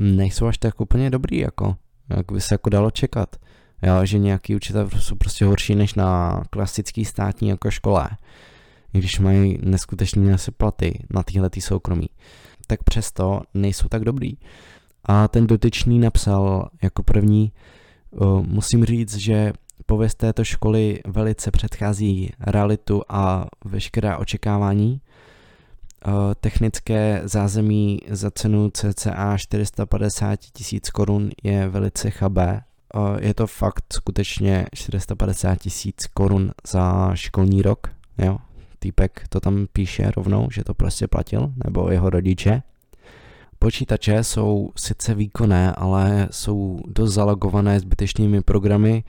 nejsou 0.00 0.46
až 0.46 0.58
tak 0.58 0.80
úplně 0.80 1.10
dobrý, 1.10 1.38
jako 1.38 1.76
jak 2.16 2.32
by 2.32 2.40
se 2.40 2.54
jako 2.54 2.70
dalo 2.70 2.90
čekat. 2.90 3.36
Jo, 3.82 4.06
že 4.06 4.18
nějaký 4.18 4.56
učitel 4.56 4.90
jsou 4.98 5.14
prostě 5.14 5.44
horší 5.44 5.74
než 5.74 5.94
na 5.94 6.42
klasický 6.50 7.04
státní 7.04 7.48
jako 7.48 7.70
škole. 7.70 8.08
Když 8.92 9.18
mají 9.18 9.58
neskutečně 9.62 10.34
asi 10.34 10.50
platy 10.50 11.04
na 11.10 11.22
tyhle 11.22 11.50
ty 11.50 11.60
soukromí, 11.60 12.08
tak 12.66 12.84
přesto 12.84 13.42
nejsou 13.54 13.88
tak 13.88 14.04
dobrý. 14.04 14.32
A 15.04 15.28
ten 15.28 15.46
dotyčný 15.46 15.98
napsal 15.98 16.68
jako 16.82 17.02
první, 17.02 17.52
musím 18.42 18.84
říct, 18.84 19.16
že 19.16 19.52
pověst 19.86 20.14
této 20.14 20.44
školy 20.44 21.00
velice 21.06 21.50
předchází 21.50 22.32
realitu 22.40 23.02
a 23.08 23.46
veškerá 23.64 24.16
očekávání. 24.16 25.00
Technické 26.40 27.20
zázemí 27.24 27.98
za 28.10 28.30
cenu 28.30 28.70
cca 28.70 29.36
450 29.38 30.36
tisíc 30.36 30.90
korun 30.90 31.30
je 31.42 31.68
velice 31.68 32.10
chabé. 32.10 32.62
Je 33.20 33.34
to 33.34 33.46
fakt 33.46 33.84
skutečně 33.92 34.66
450 34.74 35.54
tisíc 35.56 36.06
korun 36.06 36.52
za 36.68 37.14
školní 37.14 37.62
rok, 37.62 37.88
jo. 38.18 38.38
Týpek 38.78 39.24
to 39.28 39.40
tam 39.40 39.66
píše 39.72 40.10
rovnou, 40.16 40.48
že 40.50 40.64
to 40.64 40.74
prostě 40.74 41.06
platil, 41.06 41.52
nebo 41.64 41.90
jeho 41.90 42.10
rodiče. 42.10 42.62
Počítače 43.58 44.24
jsou 44.24 44.70
sice 44.76 45.14
výkonné, 45.14 45.72
ale 45.72 46.28
jsou 46.30 46.80
dost 46.86 47.14
zalogované 47.14 47.80
zbytečnými 47.80 48.42
programy 48.42 49.04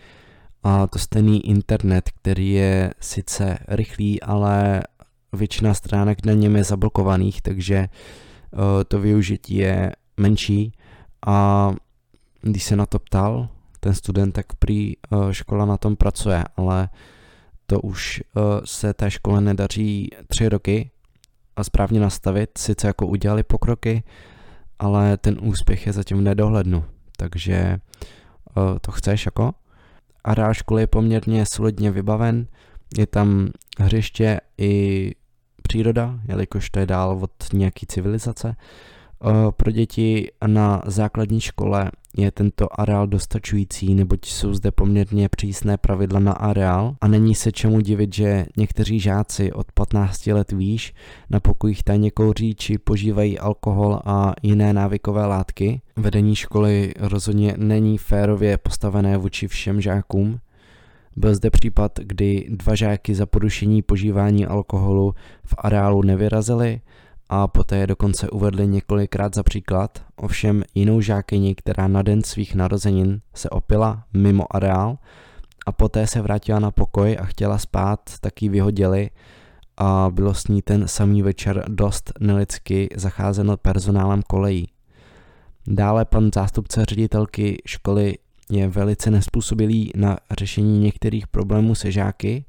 a 0.64 0.88
to 0.88 0.99
stejný 0.99 1.47
internet, 1.47 2.10
který 2.10 2.51
je 2.51 2.93
sice 2.99 3.58
rychlý, 3.68 4.22
ale 4.22 4.84
většina 5.34 5.74
stránek 5.74 6.26
na 6.26 6.34
něm 6.34 6.55
je 6.55 6.64
zablokovaných, 6.64 7.41
takže 7.41 7.88
uh, 8.51 8.60
to 8.88 8.99
využití 8.99 9.55
je 9.55 9.91
menší 10.18 10.72
a 11.26 11.72
když 12.41 12.64
se 12.64 12.76
na 12.76 12.86
to 12.86 12.99
ptal 12.99 13.49
ten 13.80 13.93
student, 13.93 14.36
tak 14.36 14.53
prý 14.53 14.93
uh, 14.97 15.32
škola 15.32 15.66
na 15.66 15.78
tom 15.78 15.95
pracuje, 15.95 16.43
ale 16.58 16.89
to 17.66 17.80
už 17.80 18.24
uh, 18.36 18.43
se 18.66 18.93
té 18.93 19.12
škole 19.12 19.41
nedaří 19.41 20.10
tři 20.28 20.49
roky 20.49 20.91
a 21.55 21.64
správně 21.64 21.99
nastavit, 21.99 22.58
sice 22.58 22.88
jako 22.88 23.08
udělali 23.08 23.43
pokroky, 23.43 24.03
ale 24.80 25.18
ten 25.18 25.38
úspěch 25.41 25.88
je 25.88 25.93
zatím 25.93 26.24
nedohlednu, 26.24 26.84
takže 27.18 27.80
to 28.82 28.91
chceš 28.91 29.26
jako? 29.26 29.53
Areál 30.28 30.54
školy 30.54 30.82
je 30.82 30.88
poměrně 30.88 31.46
solidně 31.46 31.92
vybaven, 31.92 32.48
je 32.98 33.08
tam 33.08 33.50
hřiště 33.80 34.40
i 34.58 35.12
příroda, 35.64 36.20
jelikož 36.28 36.70
to 36.70 36.80
je 36.80 36.86
dál 36.86 37.20
od 37.22 37.32
nějaký 37.54 37.86
civilizace. 37.86 38.56
Uh, 39.26 39.51
pro 39.51 39.72
děti 39.72 40.32
na 40.47 40.82
základní 40.86 41.41
škole 41.41 41.91
je 42.18 42.32
tento 42.32 42.80
areál 42.82 43.07
dostačující, 43.07 43.95
neboť 43.95 44.26
jsou 44.26 44.53
zde 44.53 44.72
poměrně 44.72 45.30
přísné 45.30 45.78
pravidla 45.78 46.20
na 46.20 46.32
areál 46.32 46.95
a 47.01 47.07
není 47.07 47.36
se 47.36 47.51
čemu 47.51 47.80
divit, 47.80 48.13
že 48.13 48.45
někteří 48.57 48.99
žáci 48.99 49.51
od 49.51 49.72
15 49.72 50.28
let 50.28 50.51
výš 50.51 50.93
na 51.30 51.39
pokojích 51.39 51.84
tajně 51.84 52.11
kouří 52.11 52.55
či 52.55 52.78
požívají 52.78 53.39
alkohol 53.39 53.99
a 54.05 54.34
jiné 54.43 54.74
návykové 54.74 55.26
látky. 55.26 55.82
Vedení 55.95 56.36
školy 56.36 56.93
rozhodně 56.99 57.53
není 57.57 57.97
férově 57.97 58.57
postavené 58.57 59.18
vůči 59.18 59.47
všem 59.47 59.82
žákům. 59.82 60.39
Byl 61.15 61.36
zde 61.36 61.49
případ, 61.49 61.91
kdy 61.99 62.47
dva 62.49 62.76
žáky 62.76 63.15
za 63.15 63.26
porušení 63.26 63.82
požívání 63.82 64.45
alkoholu 64.45 65.13
v 65.45 65.55
areálu 65.57 66.01
nevyrazili, 66.01 66.82
a 67.30 67.48
poté 67.48 67.78
je 67.78 67.88
dokonce 67.88 68.30
uvedli 68.30 68.68
několikrát 68.68 69.36
za 69.36 69.44
příklad, 69.44 70.04
ovšem 70.16 70.64
jinou 70.76 71.02
žákyni, 71.02 71.56
která 71.56 71.88
na 71.88 72.02
den 72.02 72.24
svých 72.24 72.56
narozenin 72.56 73.22
se 73.34 73.50
opila 73.50 74.04
mimo 74.14 74.56
areál 74.56 74.98
a 75.66 75.72
poté 75.72 76.08
se 76.08 76.22
vrátila 76.22 76.60
na 76.60 76.72
pokoj 76.72 77.18
a 77.20 77.26
chtěla 77.26 77.58
spát, 77.58 78.00
tak 78.22 78.42
ji 78.42 78.50
vyhodili 78.50 79.10
a 79.78 80.08
bylo 80.12 80.34
s 80.34 80.48
ní 80.48 80.62
ten 80.62 80.88
samý 80.88 81.22
večer 81.22 81.66
dost 81.68 82.14
nelidsky 82.20 82.90
zacházeno 82.96 83.58
personálem 83.58 84.22
kolejí. 84.28 84.68
Dále 85.68 86.06
pan 86.06 86.30
zástupce 86.36 86.86
ředitelky 86.86 87.62
školy 87.66 88.18
je 88.50 88.68
velice 88.68 89.12
nespůsobilý 89.12 89.92
na 89.96 90.18
řešení 90.40 90.80
některých 90.80 91.28
problémů 91.28 91.76
se 91.76 91.92
žáky, 91.92 92.46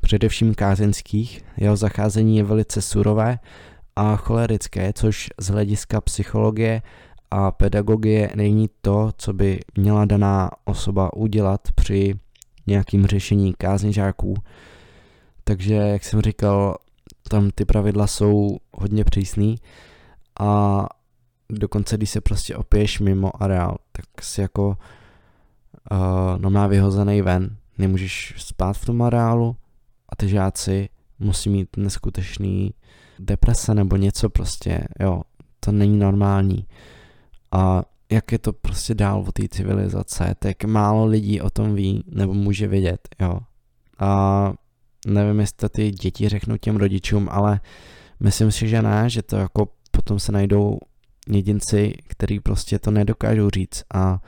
především 0.00 0.54
kázenských. 0.54 1.44
Jeho 1.56 1.76
zacházení 1.76 2.36
je 2.36 2.44
velice 2.44 2.82
surové 2.82 3.38
a 4.00 4.16
cholerické, 4.16 4.92
což 4.92 5.28
z 5.40 5.46
hlediska 5.48 6.00
psychologie 6.00 6.82
a 7.30 7.50
pedagogie 7.50 8.30
není 8.34 8.70
to, 8.80 9.10
co 9.16 9.32
by 9.32 9.60
měla 9.76 10.04
daná 10.04 10.50
osoba 10.64 11.12
udělat 11.16 11.60
při 11.74 12.14
nějakým 12.66 13.06
řešení 13.06 13.54
kázně 13.58 13.92
žáků. 13.92 14.34
Takže, 15.44 15.74
jak 15.74 16.04
jsem 16.04 16.20
říkal, 16.20 16.76
tam 17.28 17.50
ty 17.50 17.64
pravidla 17.64 18.06
jsou 18.06 18.56
hodně 18.72 19.04
přísný 19.04 19.56
a 20.40 20.86
dokonce, 21.50 21.96
když 21.96 22.10
se 22.10 22.20
prostě 22.20 22.56
opiješ 22.56 23.00
mimo 23.00 23.42
areál, 23.42 23.76
tak 23.92 24.24
si 24.24 24.40
jako 24.40 24.68
uh, 24.68 24.76
no 26.38 26.50
má 26.50 26.66
vyhozený 26.66 27.22
ven, 27.22 27.56
nemůžeš 27.78 28.34
spát 28.36 28.72
v 28.72 28.84
tom 28.84 29.02
areálu 29.02 29.56
a 30.08 30.16
ty 30.16 30.28
žáci 30.28 30.88
musí 31.18 31.50
mít 31.50 31.76
neskutečný 31.76 32.74
deprese 33.20 33.74
nebo 33.74 33.96
něco 33.96 34.30
prostě, 34.30 34.84
jo, 35.00 35.22
to 35.60 35.72
není 35.72 35.98
normální. 35.98 36.66
A 37.52 37.82
jak 38.10 38.32
je 38.32 38.38
to 38.38 38.52
prostě 38.52 38.94
dál 38.94 39.24
od 39.28 39.32
té 39.32 39.48
civilizace, 39.48 40.34
tak 40.38 40.64
málo 40.64 41.06
lidí 41.06 41.40
o 41.40 41.50
tom 41.50 41.74
ví 41.74 42.04
nebo 42.06 42.34
může 42.34 42.68
vědět, 42.68 43.08
jo. 43.20 43.38
A 43.98 44.52
nevím, 45.06 45.40
jestli 45.40 45.68
ty 45.68 45.90
děti 45.90 46.28
řeknou 46.28 46.56
těm 46.56 46.76
rodičům, 46.76 47.28
ale 47.30 47.60
myslím 48.20 48.52
si, 48.52 48.68
že 48.68 48.82
ne, 48.82 49.10
že 49.10 49.22
to 49.22 49.36
jako 49.36 49.68
potom 49.90 50.18
se 50.18 50.32
najdou 50.32 50.78
jedinci, 51.28 51.94
který 52.08 52.40
prostě 52.40 52.78
to 52.78 52.90
nedokážou 52.90 53.50
říct 53.50 53.84
a 53.94 54.22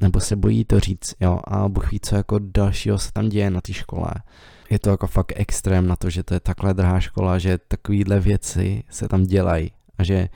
nebo 0.00 0.20
se 0.20 0.36
bojí 0.36 0.64
to 0.64 0.80
říct, 0.80 1.14
jo, 1.20 1.40
a 1.44 1.68
Bůh 1.68 1.92
ví, 1.92 2.00
co 2.00 2.16
jako 2.16 2.38
dalšího 2.38 2.98
se 2.98 3.12
tam 3.12 3.28
děje 3.28 3.50
na 3.50 3.60
té 3.60 3.72
škole 3.72 4.10
je 4.70 4.78
to 4.78 4.90
jako 4.90 5.06
fakt 5.06 5.32
extrém 5.36 5.86
na 5.86 5.96
to, 5.96 6.10
že 6.10 6.22
to 6.22 6.34
je 6.34 6.40
takhle 6.40 6.74
drahá 6.74 7.00
škola, 7.00 7.38
že 7.38 7.58
takovýhle 7.68 8.20
věci 8.20 8.82
se 8.90 9.08
tam 9.08 9.22
dělají 9.22 9.70
a 9.98 10.04
že 10.04 10.28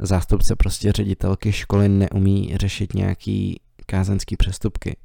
zástupce 0.00 0.56
prostě 0.56 0.92
ředitelky 0.92 1.52
školy 1.52 1.88
neumí 1.88 2.52
řešit 2.56 2.94
nějaký 2.94 3.60
kázenský 3.86 4.36
přestupky. 4.36 4.96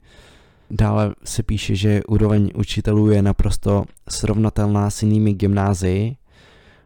Dále 0.71 1.15
se 1.23 1.43
píše, 1.43 1.75
že 1.75 2.03
úroveň 2.03 2.51
učitelů 2.55 3.11
je 3.11 3.21
naprosto 3.21 3.85
srovnatelná 4.09 4.89
s 4.89 5.03
jinými 5.03 5.33
gymnázii. 5.33 6.15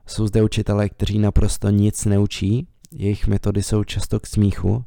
Jsou 0.06 0.28
zde 0.28 0.44
učitelé, 0.44 0.90
kteří 0.90 1.20
naprosto 1.20 1.70
nic 1.70 2.06
neučí, 2.06 2.68
jejich 2.92 3.28
metody 3.28 3.64
jsou 3.64 3.84
často 3.84 4.20
k 4.20 4.28
smíchu. 4.28 4.84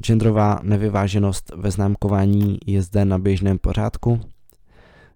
Genderová 0.00 0.60
nevyváženost 0.62 1.52
ve 1.56 1.70
známkování 1.70 2.58
je 2.66 2.82
zde 2.82 3.04
na 3.04 3.18
běžném 3.18 3.58
pořádku. 3.58 4.20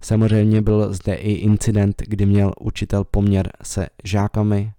Samozřejmě 0.00 0.62
byl 0.62 0.92
zde 0.92 1.14
i 1.14 1.32
incident, 1.32 2.02
kdy 2.06 2.26
měl 2.26 2.52
učitel 2.60 3.04
poměr 3.04 3.52
se 3.62 3.86
žákami, 4.04 4.72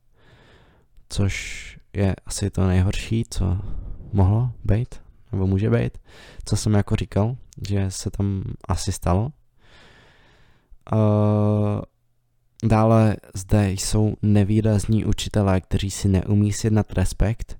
což 1.09 1.77
je 1.93 2.15
asi 2.25 2.49
to 2.49 2.67
nejhorší, 2.67 3.25
co 3.29 3.57
mohlo 4.13 4.51
být, 4.63 4.95
nebo 5.31 5.47
může 5.47 5.69
být, 5.69 5.97
co 6.45 6.55
jsem 6.57 6.73
jako 6.73 6.95
říkal, 6.95 7.35
že 7.67 7.91
se 7.91 8.09
tam 8.11 8.43
asi 8.67 8.91
stalo. 8.91 9.31
Uh, 10.93 11.81
dále 12.63 13.15
zde 13.35 13.71
jsou 13.71 14.15
nevýrazní 14.21 15.05
učitelé, 15.05 15.61
kteří 15.61 15.91
si 15.91 16.07
neumí 16.07 16.53
sjednat 16.53 16.93
respekt. 16.93 17.57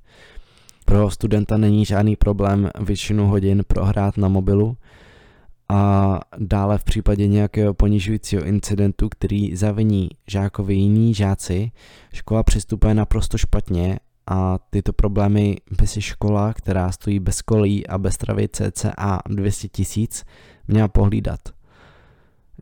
Pro 0.86 1.12
studenta 1.12 1.58
není 1.58 1.86
žádný 1.86 2.16
problém 2.16 2.70
většinu 2.80 3.28
hodin 3.28 3.64
prohrát 3.68 4.18
na 4.18 4.28
mobilu, 4.28 4.78
a 5.70 6.20
dále 6.38 6.78
v 6.78 6.84
případě 6.84 7.28
nějakého 7.28 7.74
ponižujícího 7.74 8.46
incidentu, 8.46 9.10
který 9.10 9.56
zaviní 9.56 10.10
žákovi 10.28 10.74
jiní 10.74 11.14
žáci, 11.14 11.72
škola 12.14 12.44
přistupuje 12.44 12.94
naprosto 12.94 13.38
špatně 13.38 14.00
a 14.28 14.58
tyto 14.70 14.94
problémy 14.94 15.58
by 15.80 15.88
si 15.88 16.02
škola, 16.02 16.54
která 16.54 16.92
stojí 16.92 17.20
bez 17.20 17.42
kolí 17.42 17.88
a 17.88 17.98
bez 17.98 18.18
travy 18.18 18.48
cca 18.48 19.20
200 19.30 19.68
tisíc, 19.68 20.26
měla 20.68 20.88
pohlídat. 20.88 21.40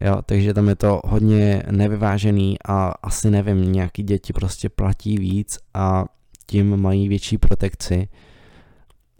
Jo, 0.02 0.22
takže 0.26 0.54
tam 0.54 0.70
je 0.70 0.76
to 0.76 1.02
hodně 1.06 1.64
nevyvážený 1.72 2.58
a 2.66 2.94
asi 3.04 3.32
nevím, 3.32 3.72
nějaký 3.72 4.04
děti 4.04 4.34
prostě 4.34 4.70
platí 4.70 5.18
víc 5.18 5.58
a 5.74 6.06
tím 6.48 6.78
mají 6.78 7.10
větší 7.10 7.38
protekci 7.38 8.08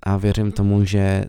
a 0.04 0.18
věřím 0.18 0.52
tomu, 0.52 0.86
že 0.86 1.26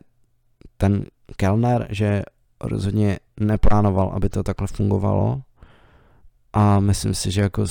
ten 0.76 1.06
Kellner, 1.36 1.86
že 1.90 2.22
rozhodně 2.60 3.18
neplánoval, 3.40 4.12
aby 4.14 4.28
to 4.28 4.42
takhle 4.42 4.66
fungovalo 4.66 5.42
a 6.52 6.80
myslím 6.80 7.14
si, 7.14 7.30
že 7.30 7.40
jako 7.40 7.64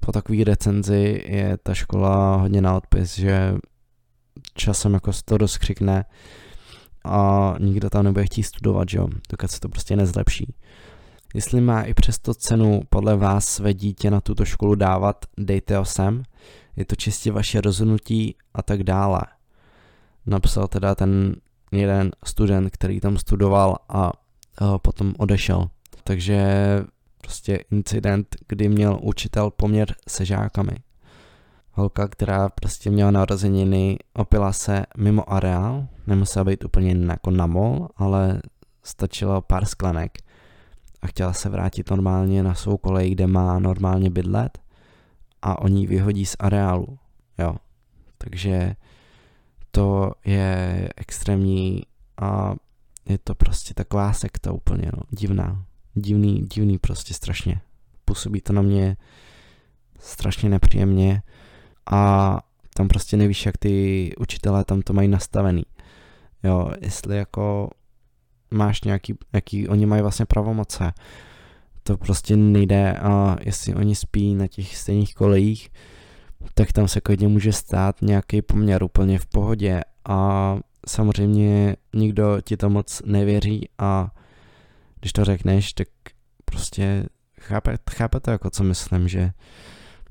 po 0.00 0.12
takové 0.12 0.44
recenzi 0.44 1.22
je 1.26 1.58
ta 1.62 1.74
škola 1.74 2.36
hodně 2.36 2.62
na 2.62 2.76
odpis, 2.76 3.14
že 3.14 3.54
časem 4.54 4.94
jako 4.94 5.10
to 5.24 5.36
rozkřikne 5.36 6.04
a 7.04 7.54
nikdo 7.60 7.90
tam 7.90 8.04
nebude 8.04 8.26
chtít 8.26 8.42
studovat, 8.42 8.88
jo, 8.92 9.08
dokud 9.30 9.50
se 9.50 9.60
to 9.60 9.68
prostě 9.68 9.96
nezlepší. 9.96 10.54
Jestli 11.34 11.60
má 11.60 11.82
i 11.82 11.94
přesto 11.94 12.34
cenu 12.34 12.82
podle 12.90 13.16
vás 13.16 13.44
své 13.44 13.74
dítě 13.74 14.10
na 14.10 14.20
tuto 14.20 14.44
školu 14.44 14.74
dávat, 14.74 15.24
dejte 15.38 15.76
ho 15.76 15.84
sem. 15.84 16.22
Je 16.76 16.84
to 16.84 16.96
čistě 16.96 17.32
vaše 17.32 17.60
rozhodnutí 17.60 18.36
a 18.54 18.62
tak 18.62 18.82
dále. 18.82 19.20
Napsal 20.26 20.68
teda 20.68 20.94
ten 20.94 21.36
jeden 21.72 22.10
student, 22.24 22.70
který 22.70 23.00
tam 23.00 23.18
studoval 23.18 23.76
a 23.88 24.12
potom 24.82 25.14
odešel. 25.18 25.68
Takže 26.04 26.44
prostě 27.20 27.64
incident, 27.70 28.36
kdy 28.48 28.68
měl 28.68 28.98
učitel 29.02 29.50
poměr 29.50 29.94
se 30.08 30.24
žákami. 30.24 30.72
Holka, 31.72 32.08
která 32.08 32.48
prostě 32.48 32.90
měla 32.90 33.10
narozeniny, 33.10 33.98
opila 34.14 34.52
se 34.52 34.86
mimo 34.96 35.32
areál, 35.32 35.86
nemusela 36.06 36.44
být 36.44 36.64
úplně 36.64 36.96
jako 37.10 37.30
na 37.30 37.46
mol, 37.46 37.88
ale 37.96 38.40
stačilo 38.82 39.42
pár 39.42 39.64
sklenek 39.64 40.18
a 41.02 41.06
chtěla 41.06 41.32
se 41.32 41.48
vrátit 41.48 41.90
normálně 41.90 42.42
na 42.42 42.54
svou 42.54 42.76
kolej, 42.76 43.10
kde 43.10 43.26
má 43.26 43.58
normálně 43.58 44.10
bydlet 44.10 44.58
a 45.42 45.62
oni 45.62 45.86
vyhodí 45.86 46.26
z 46.26 46.36
areálu, 46.38 46.98
jo. 47.38 47.56
Takže 48.18 48.76
to 49.70 50.12
je 50.24 50.88
extrémní 50.96 51.82
a 52.22 52.54
je 53.06 53.18
to 53.18 53.34
prostě 53.34 53.74
taková 53.74 54.12
sekta 54.12 54.52
úplně, 54.52 54.90
no, 54.96 55.02
divná. 55.10 55.64
Divný, 55.94 56.42
divný 56.42 56.78
prostě 56.78 57.14
strašně. 57.14 57.60
Působí 58.04 58.40
to 58.40 58.52
na 58.52 58.62
mě 58.62 58.96
strašně 59.98 60.48
nepříjemně 60.48 61.22
a 61.90 62.38
tam 62.74 62.88
prostě 62.88 63.16
nevíš, 63.16 63.46
jak 63.46 63.58
ty 63.58 64.12
učitelé 64.18 64.64
tam 64.64 64.82
to 64.82 64.92
mají 64.92 65.08
nastavený. 65.08 65.62
Jo, 66.42 66.70
jestli 66.80 67.16
jako 67.16 67.70
máš 68.50 68.84
nějaký, 68.84 69.14
jaký 69.32 69.68
oni 69.68 69.86
mají 69.86 70.02
vlastně 70.02 70.26
pravomoce. 70.26 70.92
To 71.82 71.96
prostě 71.96 72.36
nejde 72.36 72.92
a 72.92 73.36
jestli 73.40 73.74
oni 73.74 73.94
spí 73.94 74.34
na 74.34 74.46
těch 74.46 74.76
stejných 74.76 75.14
kolejích, 75.14 75.70
tak 76.54 76.72
tam 76.72 76.88
se 76.88 77.00
klidně 77.00 77.28
může 77.28 77.52
stát 77.52 78.02
nějaký 78.02 78.42
poměr 78.42 78.82
úplně 78.82 79.18
v 79.18 79.26
pohodě 79.26 79.80
a 80.04 80.56
samozřejmě 80.88 81.76
nikdo 81.94 82.40
ti 82.44 82.56
to 82.56 82.70
moc 82.70 83.02
nevěří 83.04 83.68
a 83.78 84.10
když 85.00 85.12
to 85.12 85.24
řekneš, 85.24 85.72
tak 85.72 85.88
prostě 86.44 87.06
chápe, 87.40 87.78
chápe 87.90 88.20
to 88.20 88.30
jako 88.30 88.50
co 88.50 88.64
myslím, 88.64 89.08
že 89.08 89.32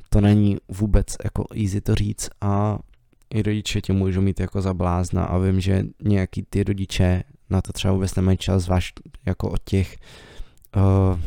to 0.10 0.22
není 0.22 0.58
vůbec 0.68 1.18
jako 1.24 1.46
easy 1.56 1.82
to 1.82 1.96
říct 1.96 2.30
a 2.42 2.80
i 3.34 3.42
rodiče 3.42 3.82
tě 3.82 3.94
můžou 3.94 4.22
mít 4.22 4.40
jako 4.40 4.62
za 4.62 4.74
blázna 4.74 5.26
a 5.26 5.38
vím, 5.38 5.60
že 5.60 5.84
nějaký 6.04 6.44
ty 6.50 6.64
rodiče 6.64 7.24
na 7.50 7.62
to 7.62 7.74
třeba 7.74 7.94
vůbec 7.94 8.16
nemají 8.16 8.38
čas, 8.38 8.64
zvlášť 8.64 9.00
jako 9.26 9.50
od 9.50 9.64
těch 9.64 9.98
uh, 10.76 11.20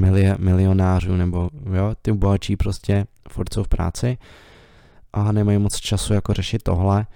mili- 0.00 0.38
milionářů 0.38 1.16
nebo 1.16 1.50
jo, 1.72 1.94
ty 2.02 2.12
bohatší 2.12 2.56
prostě 2.56 3.06
furt 3.28 3.54
jsou 3.54 3.62
v 3.64 3.68
práci 3.68 4.18
a 5.12 5.32
nemají 5.32 5.58
moc 5.58 5.76
času 5.76 6.14
jako 6.14 6.32
řešit 6.32 6.62
tohle 6.62 7.06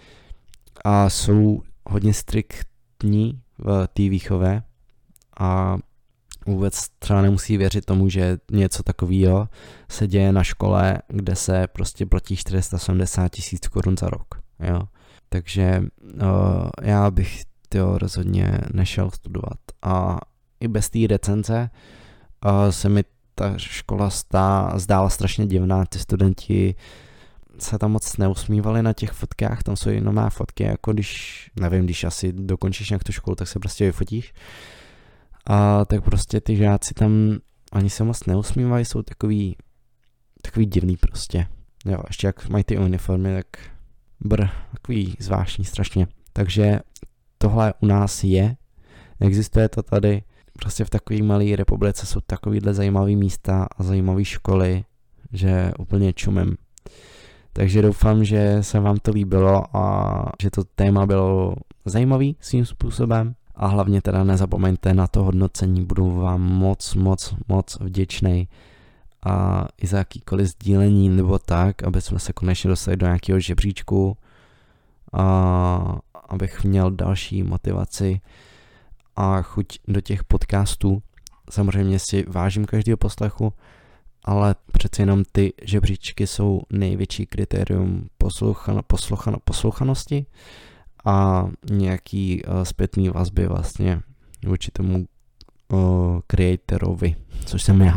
a 0.84 1.10
jsou 1.10 1.62
hodně 1.88 2.14
striktní 2.14 3.40
v 3.58 3.88
té 3.92 4.02
výchově 4.02 4.62
a 5.40 5.78
vůbec 6.46 6.88
třeba 6.98 7.22
nemusí 7.22 7.56
věřit 7.56 7.84
tomu, 7.84 8.08
že 8.08 8.38
něco 8.50 8.82
takového 8.82 9.48
se 9.90 10.06
děje 10.06 10.32
na 10.32 10.44
škole, 10.44 10.98
kde 11.08 11.36
se 11.36 11.66
prostě 11.66 12.06
platí 12.06 12.36
470 12.36 13.28
tisíc 13.28 13.68
korun 13.68 13.96
za 13.96 14.06
rok. 14.06 14.26
Jo? 14.60 14.82
Takže 15.28 15.82
uh, 16.02 16.20
já 16.82 17.10
bych 17.10 17.42
to 17.68 17.98
rozhodně 17.98 18.58
nešel 18.74 19.10
studovat. 19.10 19.58
A 19.82 20.18
i 20.60 20.68
bez 20.68 20.90
té 20.90 20.98
recenze 21.06 21.70
uh, 22.44 22.70
se 22.70 22.88
mi 22.88 23.04
ta 23.34 23.54
škola 23.56 24.10
stá, 24.10 24.72
zdála 24.76 25.10
strašně 25.10 25.46
divná. 25.46 25.84
Ty 25.84 25.98
studenti 25.98 26.74
se 27.58 27.78
tam 27.78 27.92
moc 27.92 28.16
neusmívali 28.16 28.82
na 28.82 28.92
těch 28.92 29.10
fotkách, 29.10 29.62
tam 29.62 29.76
jsou 29.76 29.90
jenom 29.90 30.14
má 30.14 30.30
fotky, 30.30 30.64
jako 30.64 30.92
když, 30.92 31.50
nevím, 31.60 31.84
když 31.84 32.04
asi 32.04 32.32
dokončíš 32.32 32.90
nějak 32.90 33.04
tu 33.04 33.12
školu, 33.12 33.34
tak 33.34 33.48
se 33.48 33.58
prostě 33.58 33.84
vyfotíš. 33.84 34.34
A 35.46 35.84
tak 35.84 36.04
prostě 36.04 36.40
ty 36.40 36.56
žáci 36.56 36.94
tam 36.94 37.38
ani 37.72 37.90
se 37.90 38.04
moc 38.04 38.26
neusmívají, 38.26 38.84
jsou 38.84 39.02
takový, 39.02 39.56
takový 40.42 40.66
divný 40.66 40.96
prostě. 40.96 41.46
Jo, 41.84 41.98
ještě 42.08 42.26
jak 42.26 42.48
mají 42.48 42.64
ty 42.64 42.78
uniformy, 42.78 43.34
tak 43.34 43.46
br, 44.20 44.46
takový 44.72 45.16
zvláštní 45.18 45.64
strašně. 45.64 46.06
Takže 46.32 46.80
tohle 47.38 47.74
u 47.80 47.86
nás 47.86 48.24
je, 48.24 48.56
existuje 49.20 49.68
to 49.68 49.82
tady, 49.82 50.22
prostě 50.58 50.84
v 50.84 50.90
takové 50.90 51.22
malé 51.22 51.56
republice 51.56 52.06
jsou 52.06 52.20
takovýhle 52.26 52.74
zajímavé 52.74 53.10
místa 53.10 53.66
a 53.76 53.82
zajímavé 53.82 54.24
školy, 54.24 54.84
že 55.32 55.72
úplně 55.78 56.12
čumem. 56.12 56.56
Takže 57.56 57.82
doufám, 57.82 58.24
že 58.24 58.58
se 58.60 58.80
vám 58.80 58.96
to 58.96 59.10
líbilo 59.10 59.76
a 59.76 60.32
že 60.42 60.50
to 60.50 60.64
téma 60.64 61.06
bylo 61.06 61.54
zajímavý 61.84 62.36
svým 62.40 62.66
způsobem. 62.66 63.34
A 63.54 63.66
hlavně 63.66 64.02
teda 64.02 64.24
nezapomeňte 64.24 64.94
na 64.94 65.06
to 65.06 65.22
hodnocení, 65.24 65.84
budu 65.84 66.10
vám 66.10 66.42
moc, 66.42 66.94
moc, 66.94 67.34
moc 67.48 67.78
vděčný 67.80 68.48
a 69.22 69.66
i 69.82 69.86
za 69.86 69.98
jakýkoliv 69.98 70.46
sdílení 70.46 71.08
nebo 71.08 71.38
tak, 71.38 71.82
aby 71.82 72.00
jsme 72.00 72.18
se 72.18 72.32
konečně 72.32 72.68
dostali 72.68 72.96
do 72.96 73.06
nějakého 73.06 73.40
žebříčku 73.40 74.16
a 75.12 75.98
abych 76.28 76.64
měl 76.64 76.90
další 76.90 77.42
motivaci 77.42 78.20
a 79.16 79.42
chuť 79.42 79.66
do 79.88 80.00
těch 80.00 80.24
podcastů. 80.24 81.02
Samozřejmě 81.50 81.98
si 81.98 82.24
vážím 82.28 82.64
každého 82.64 82.96
poslechu, 82.96 83.52
ale 84.26 84.54
přece 84.72 85.02
jenom 85.02 85.22
ty 85.32 85.52
žebříčky 85.62 86.26
jsou 86.26 86.62
největší 86.70 87.26
kritérium 87.26 88.08
posluchano, 88.18 88.82
posluchano, 88.82 89.38
posluchanosti 89.44 90.26
a 91.04 91.46
nějaký 91.70 92.42
uh, 92.44 92.62
zpětný 92.62 93.08
vazby 93.08 93.46
vlastně 93.46 94.00
vůči 94.46 94.70
tomu 94.70 95.06
uh, 95.72 95.78
creatorovi, 96.26 97.16
což 97.44 97.62
jsem 97.62 97.80
já. 97.80 97.96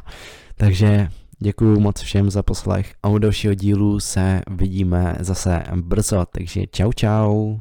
Takže 0.55 1.09
děkuji 1.39 1.79
moc 1.79 2.01
všem 2.01 2.29
za 2.29 2.43
poslech 2.43 2.93
a 3.03 3.09
u 3.09 3.17
dalšího 3.17 3.53
dílu 3.53 3.99
se 3.99 4.41
vidíme 4.51 5.15
zase 5.19 5.63
brzo, 5.75 6.25
takže 6.31 6.67
čau 6.67 6.91
čau. 6.93 7.57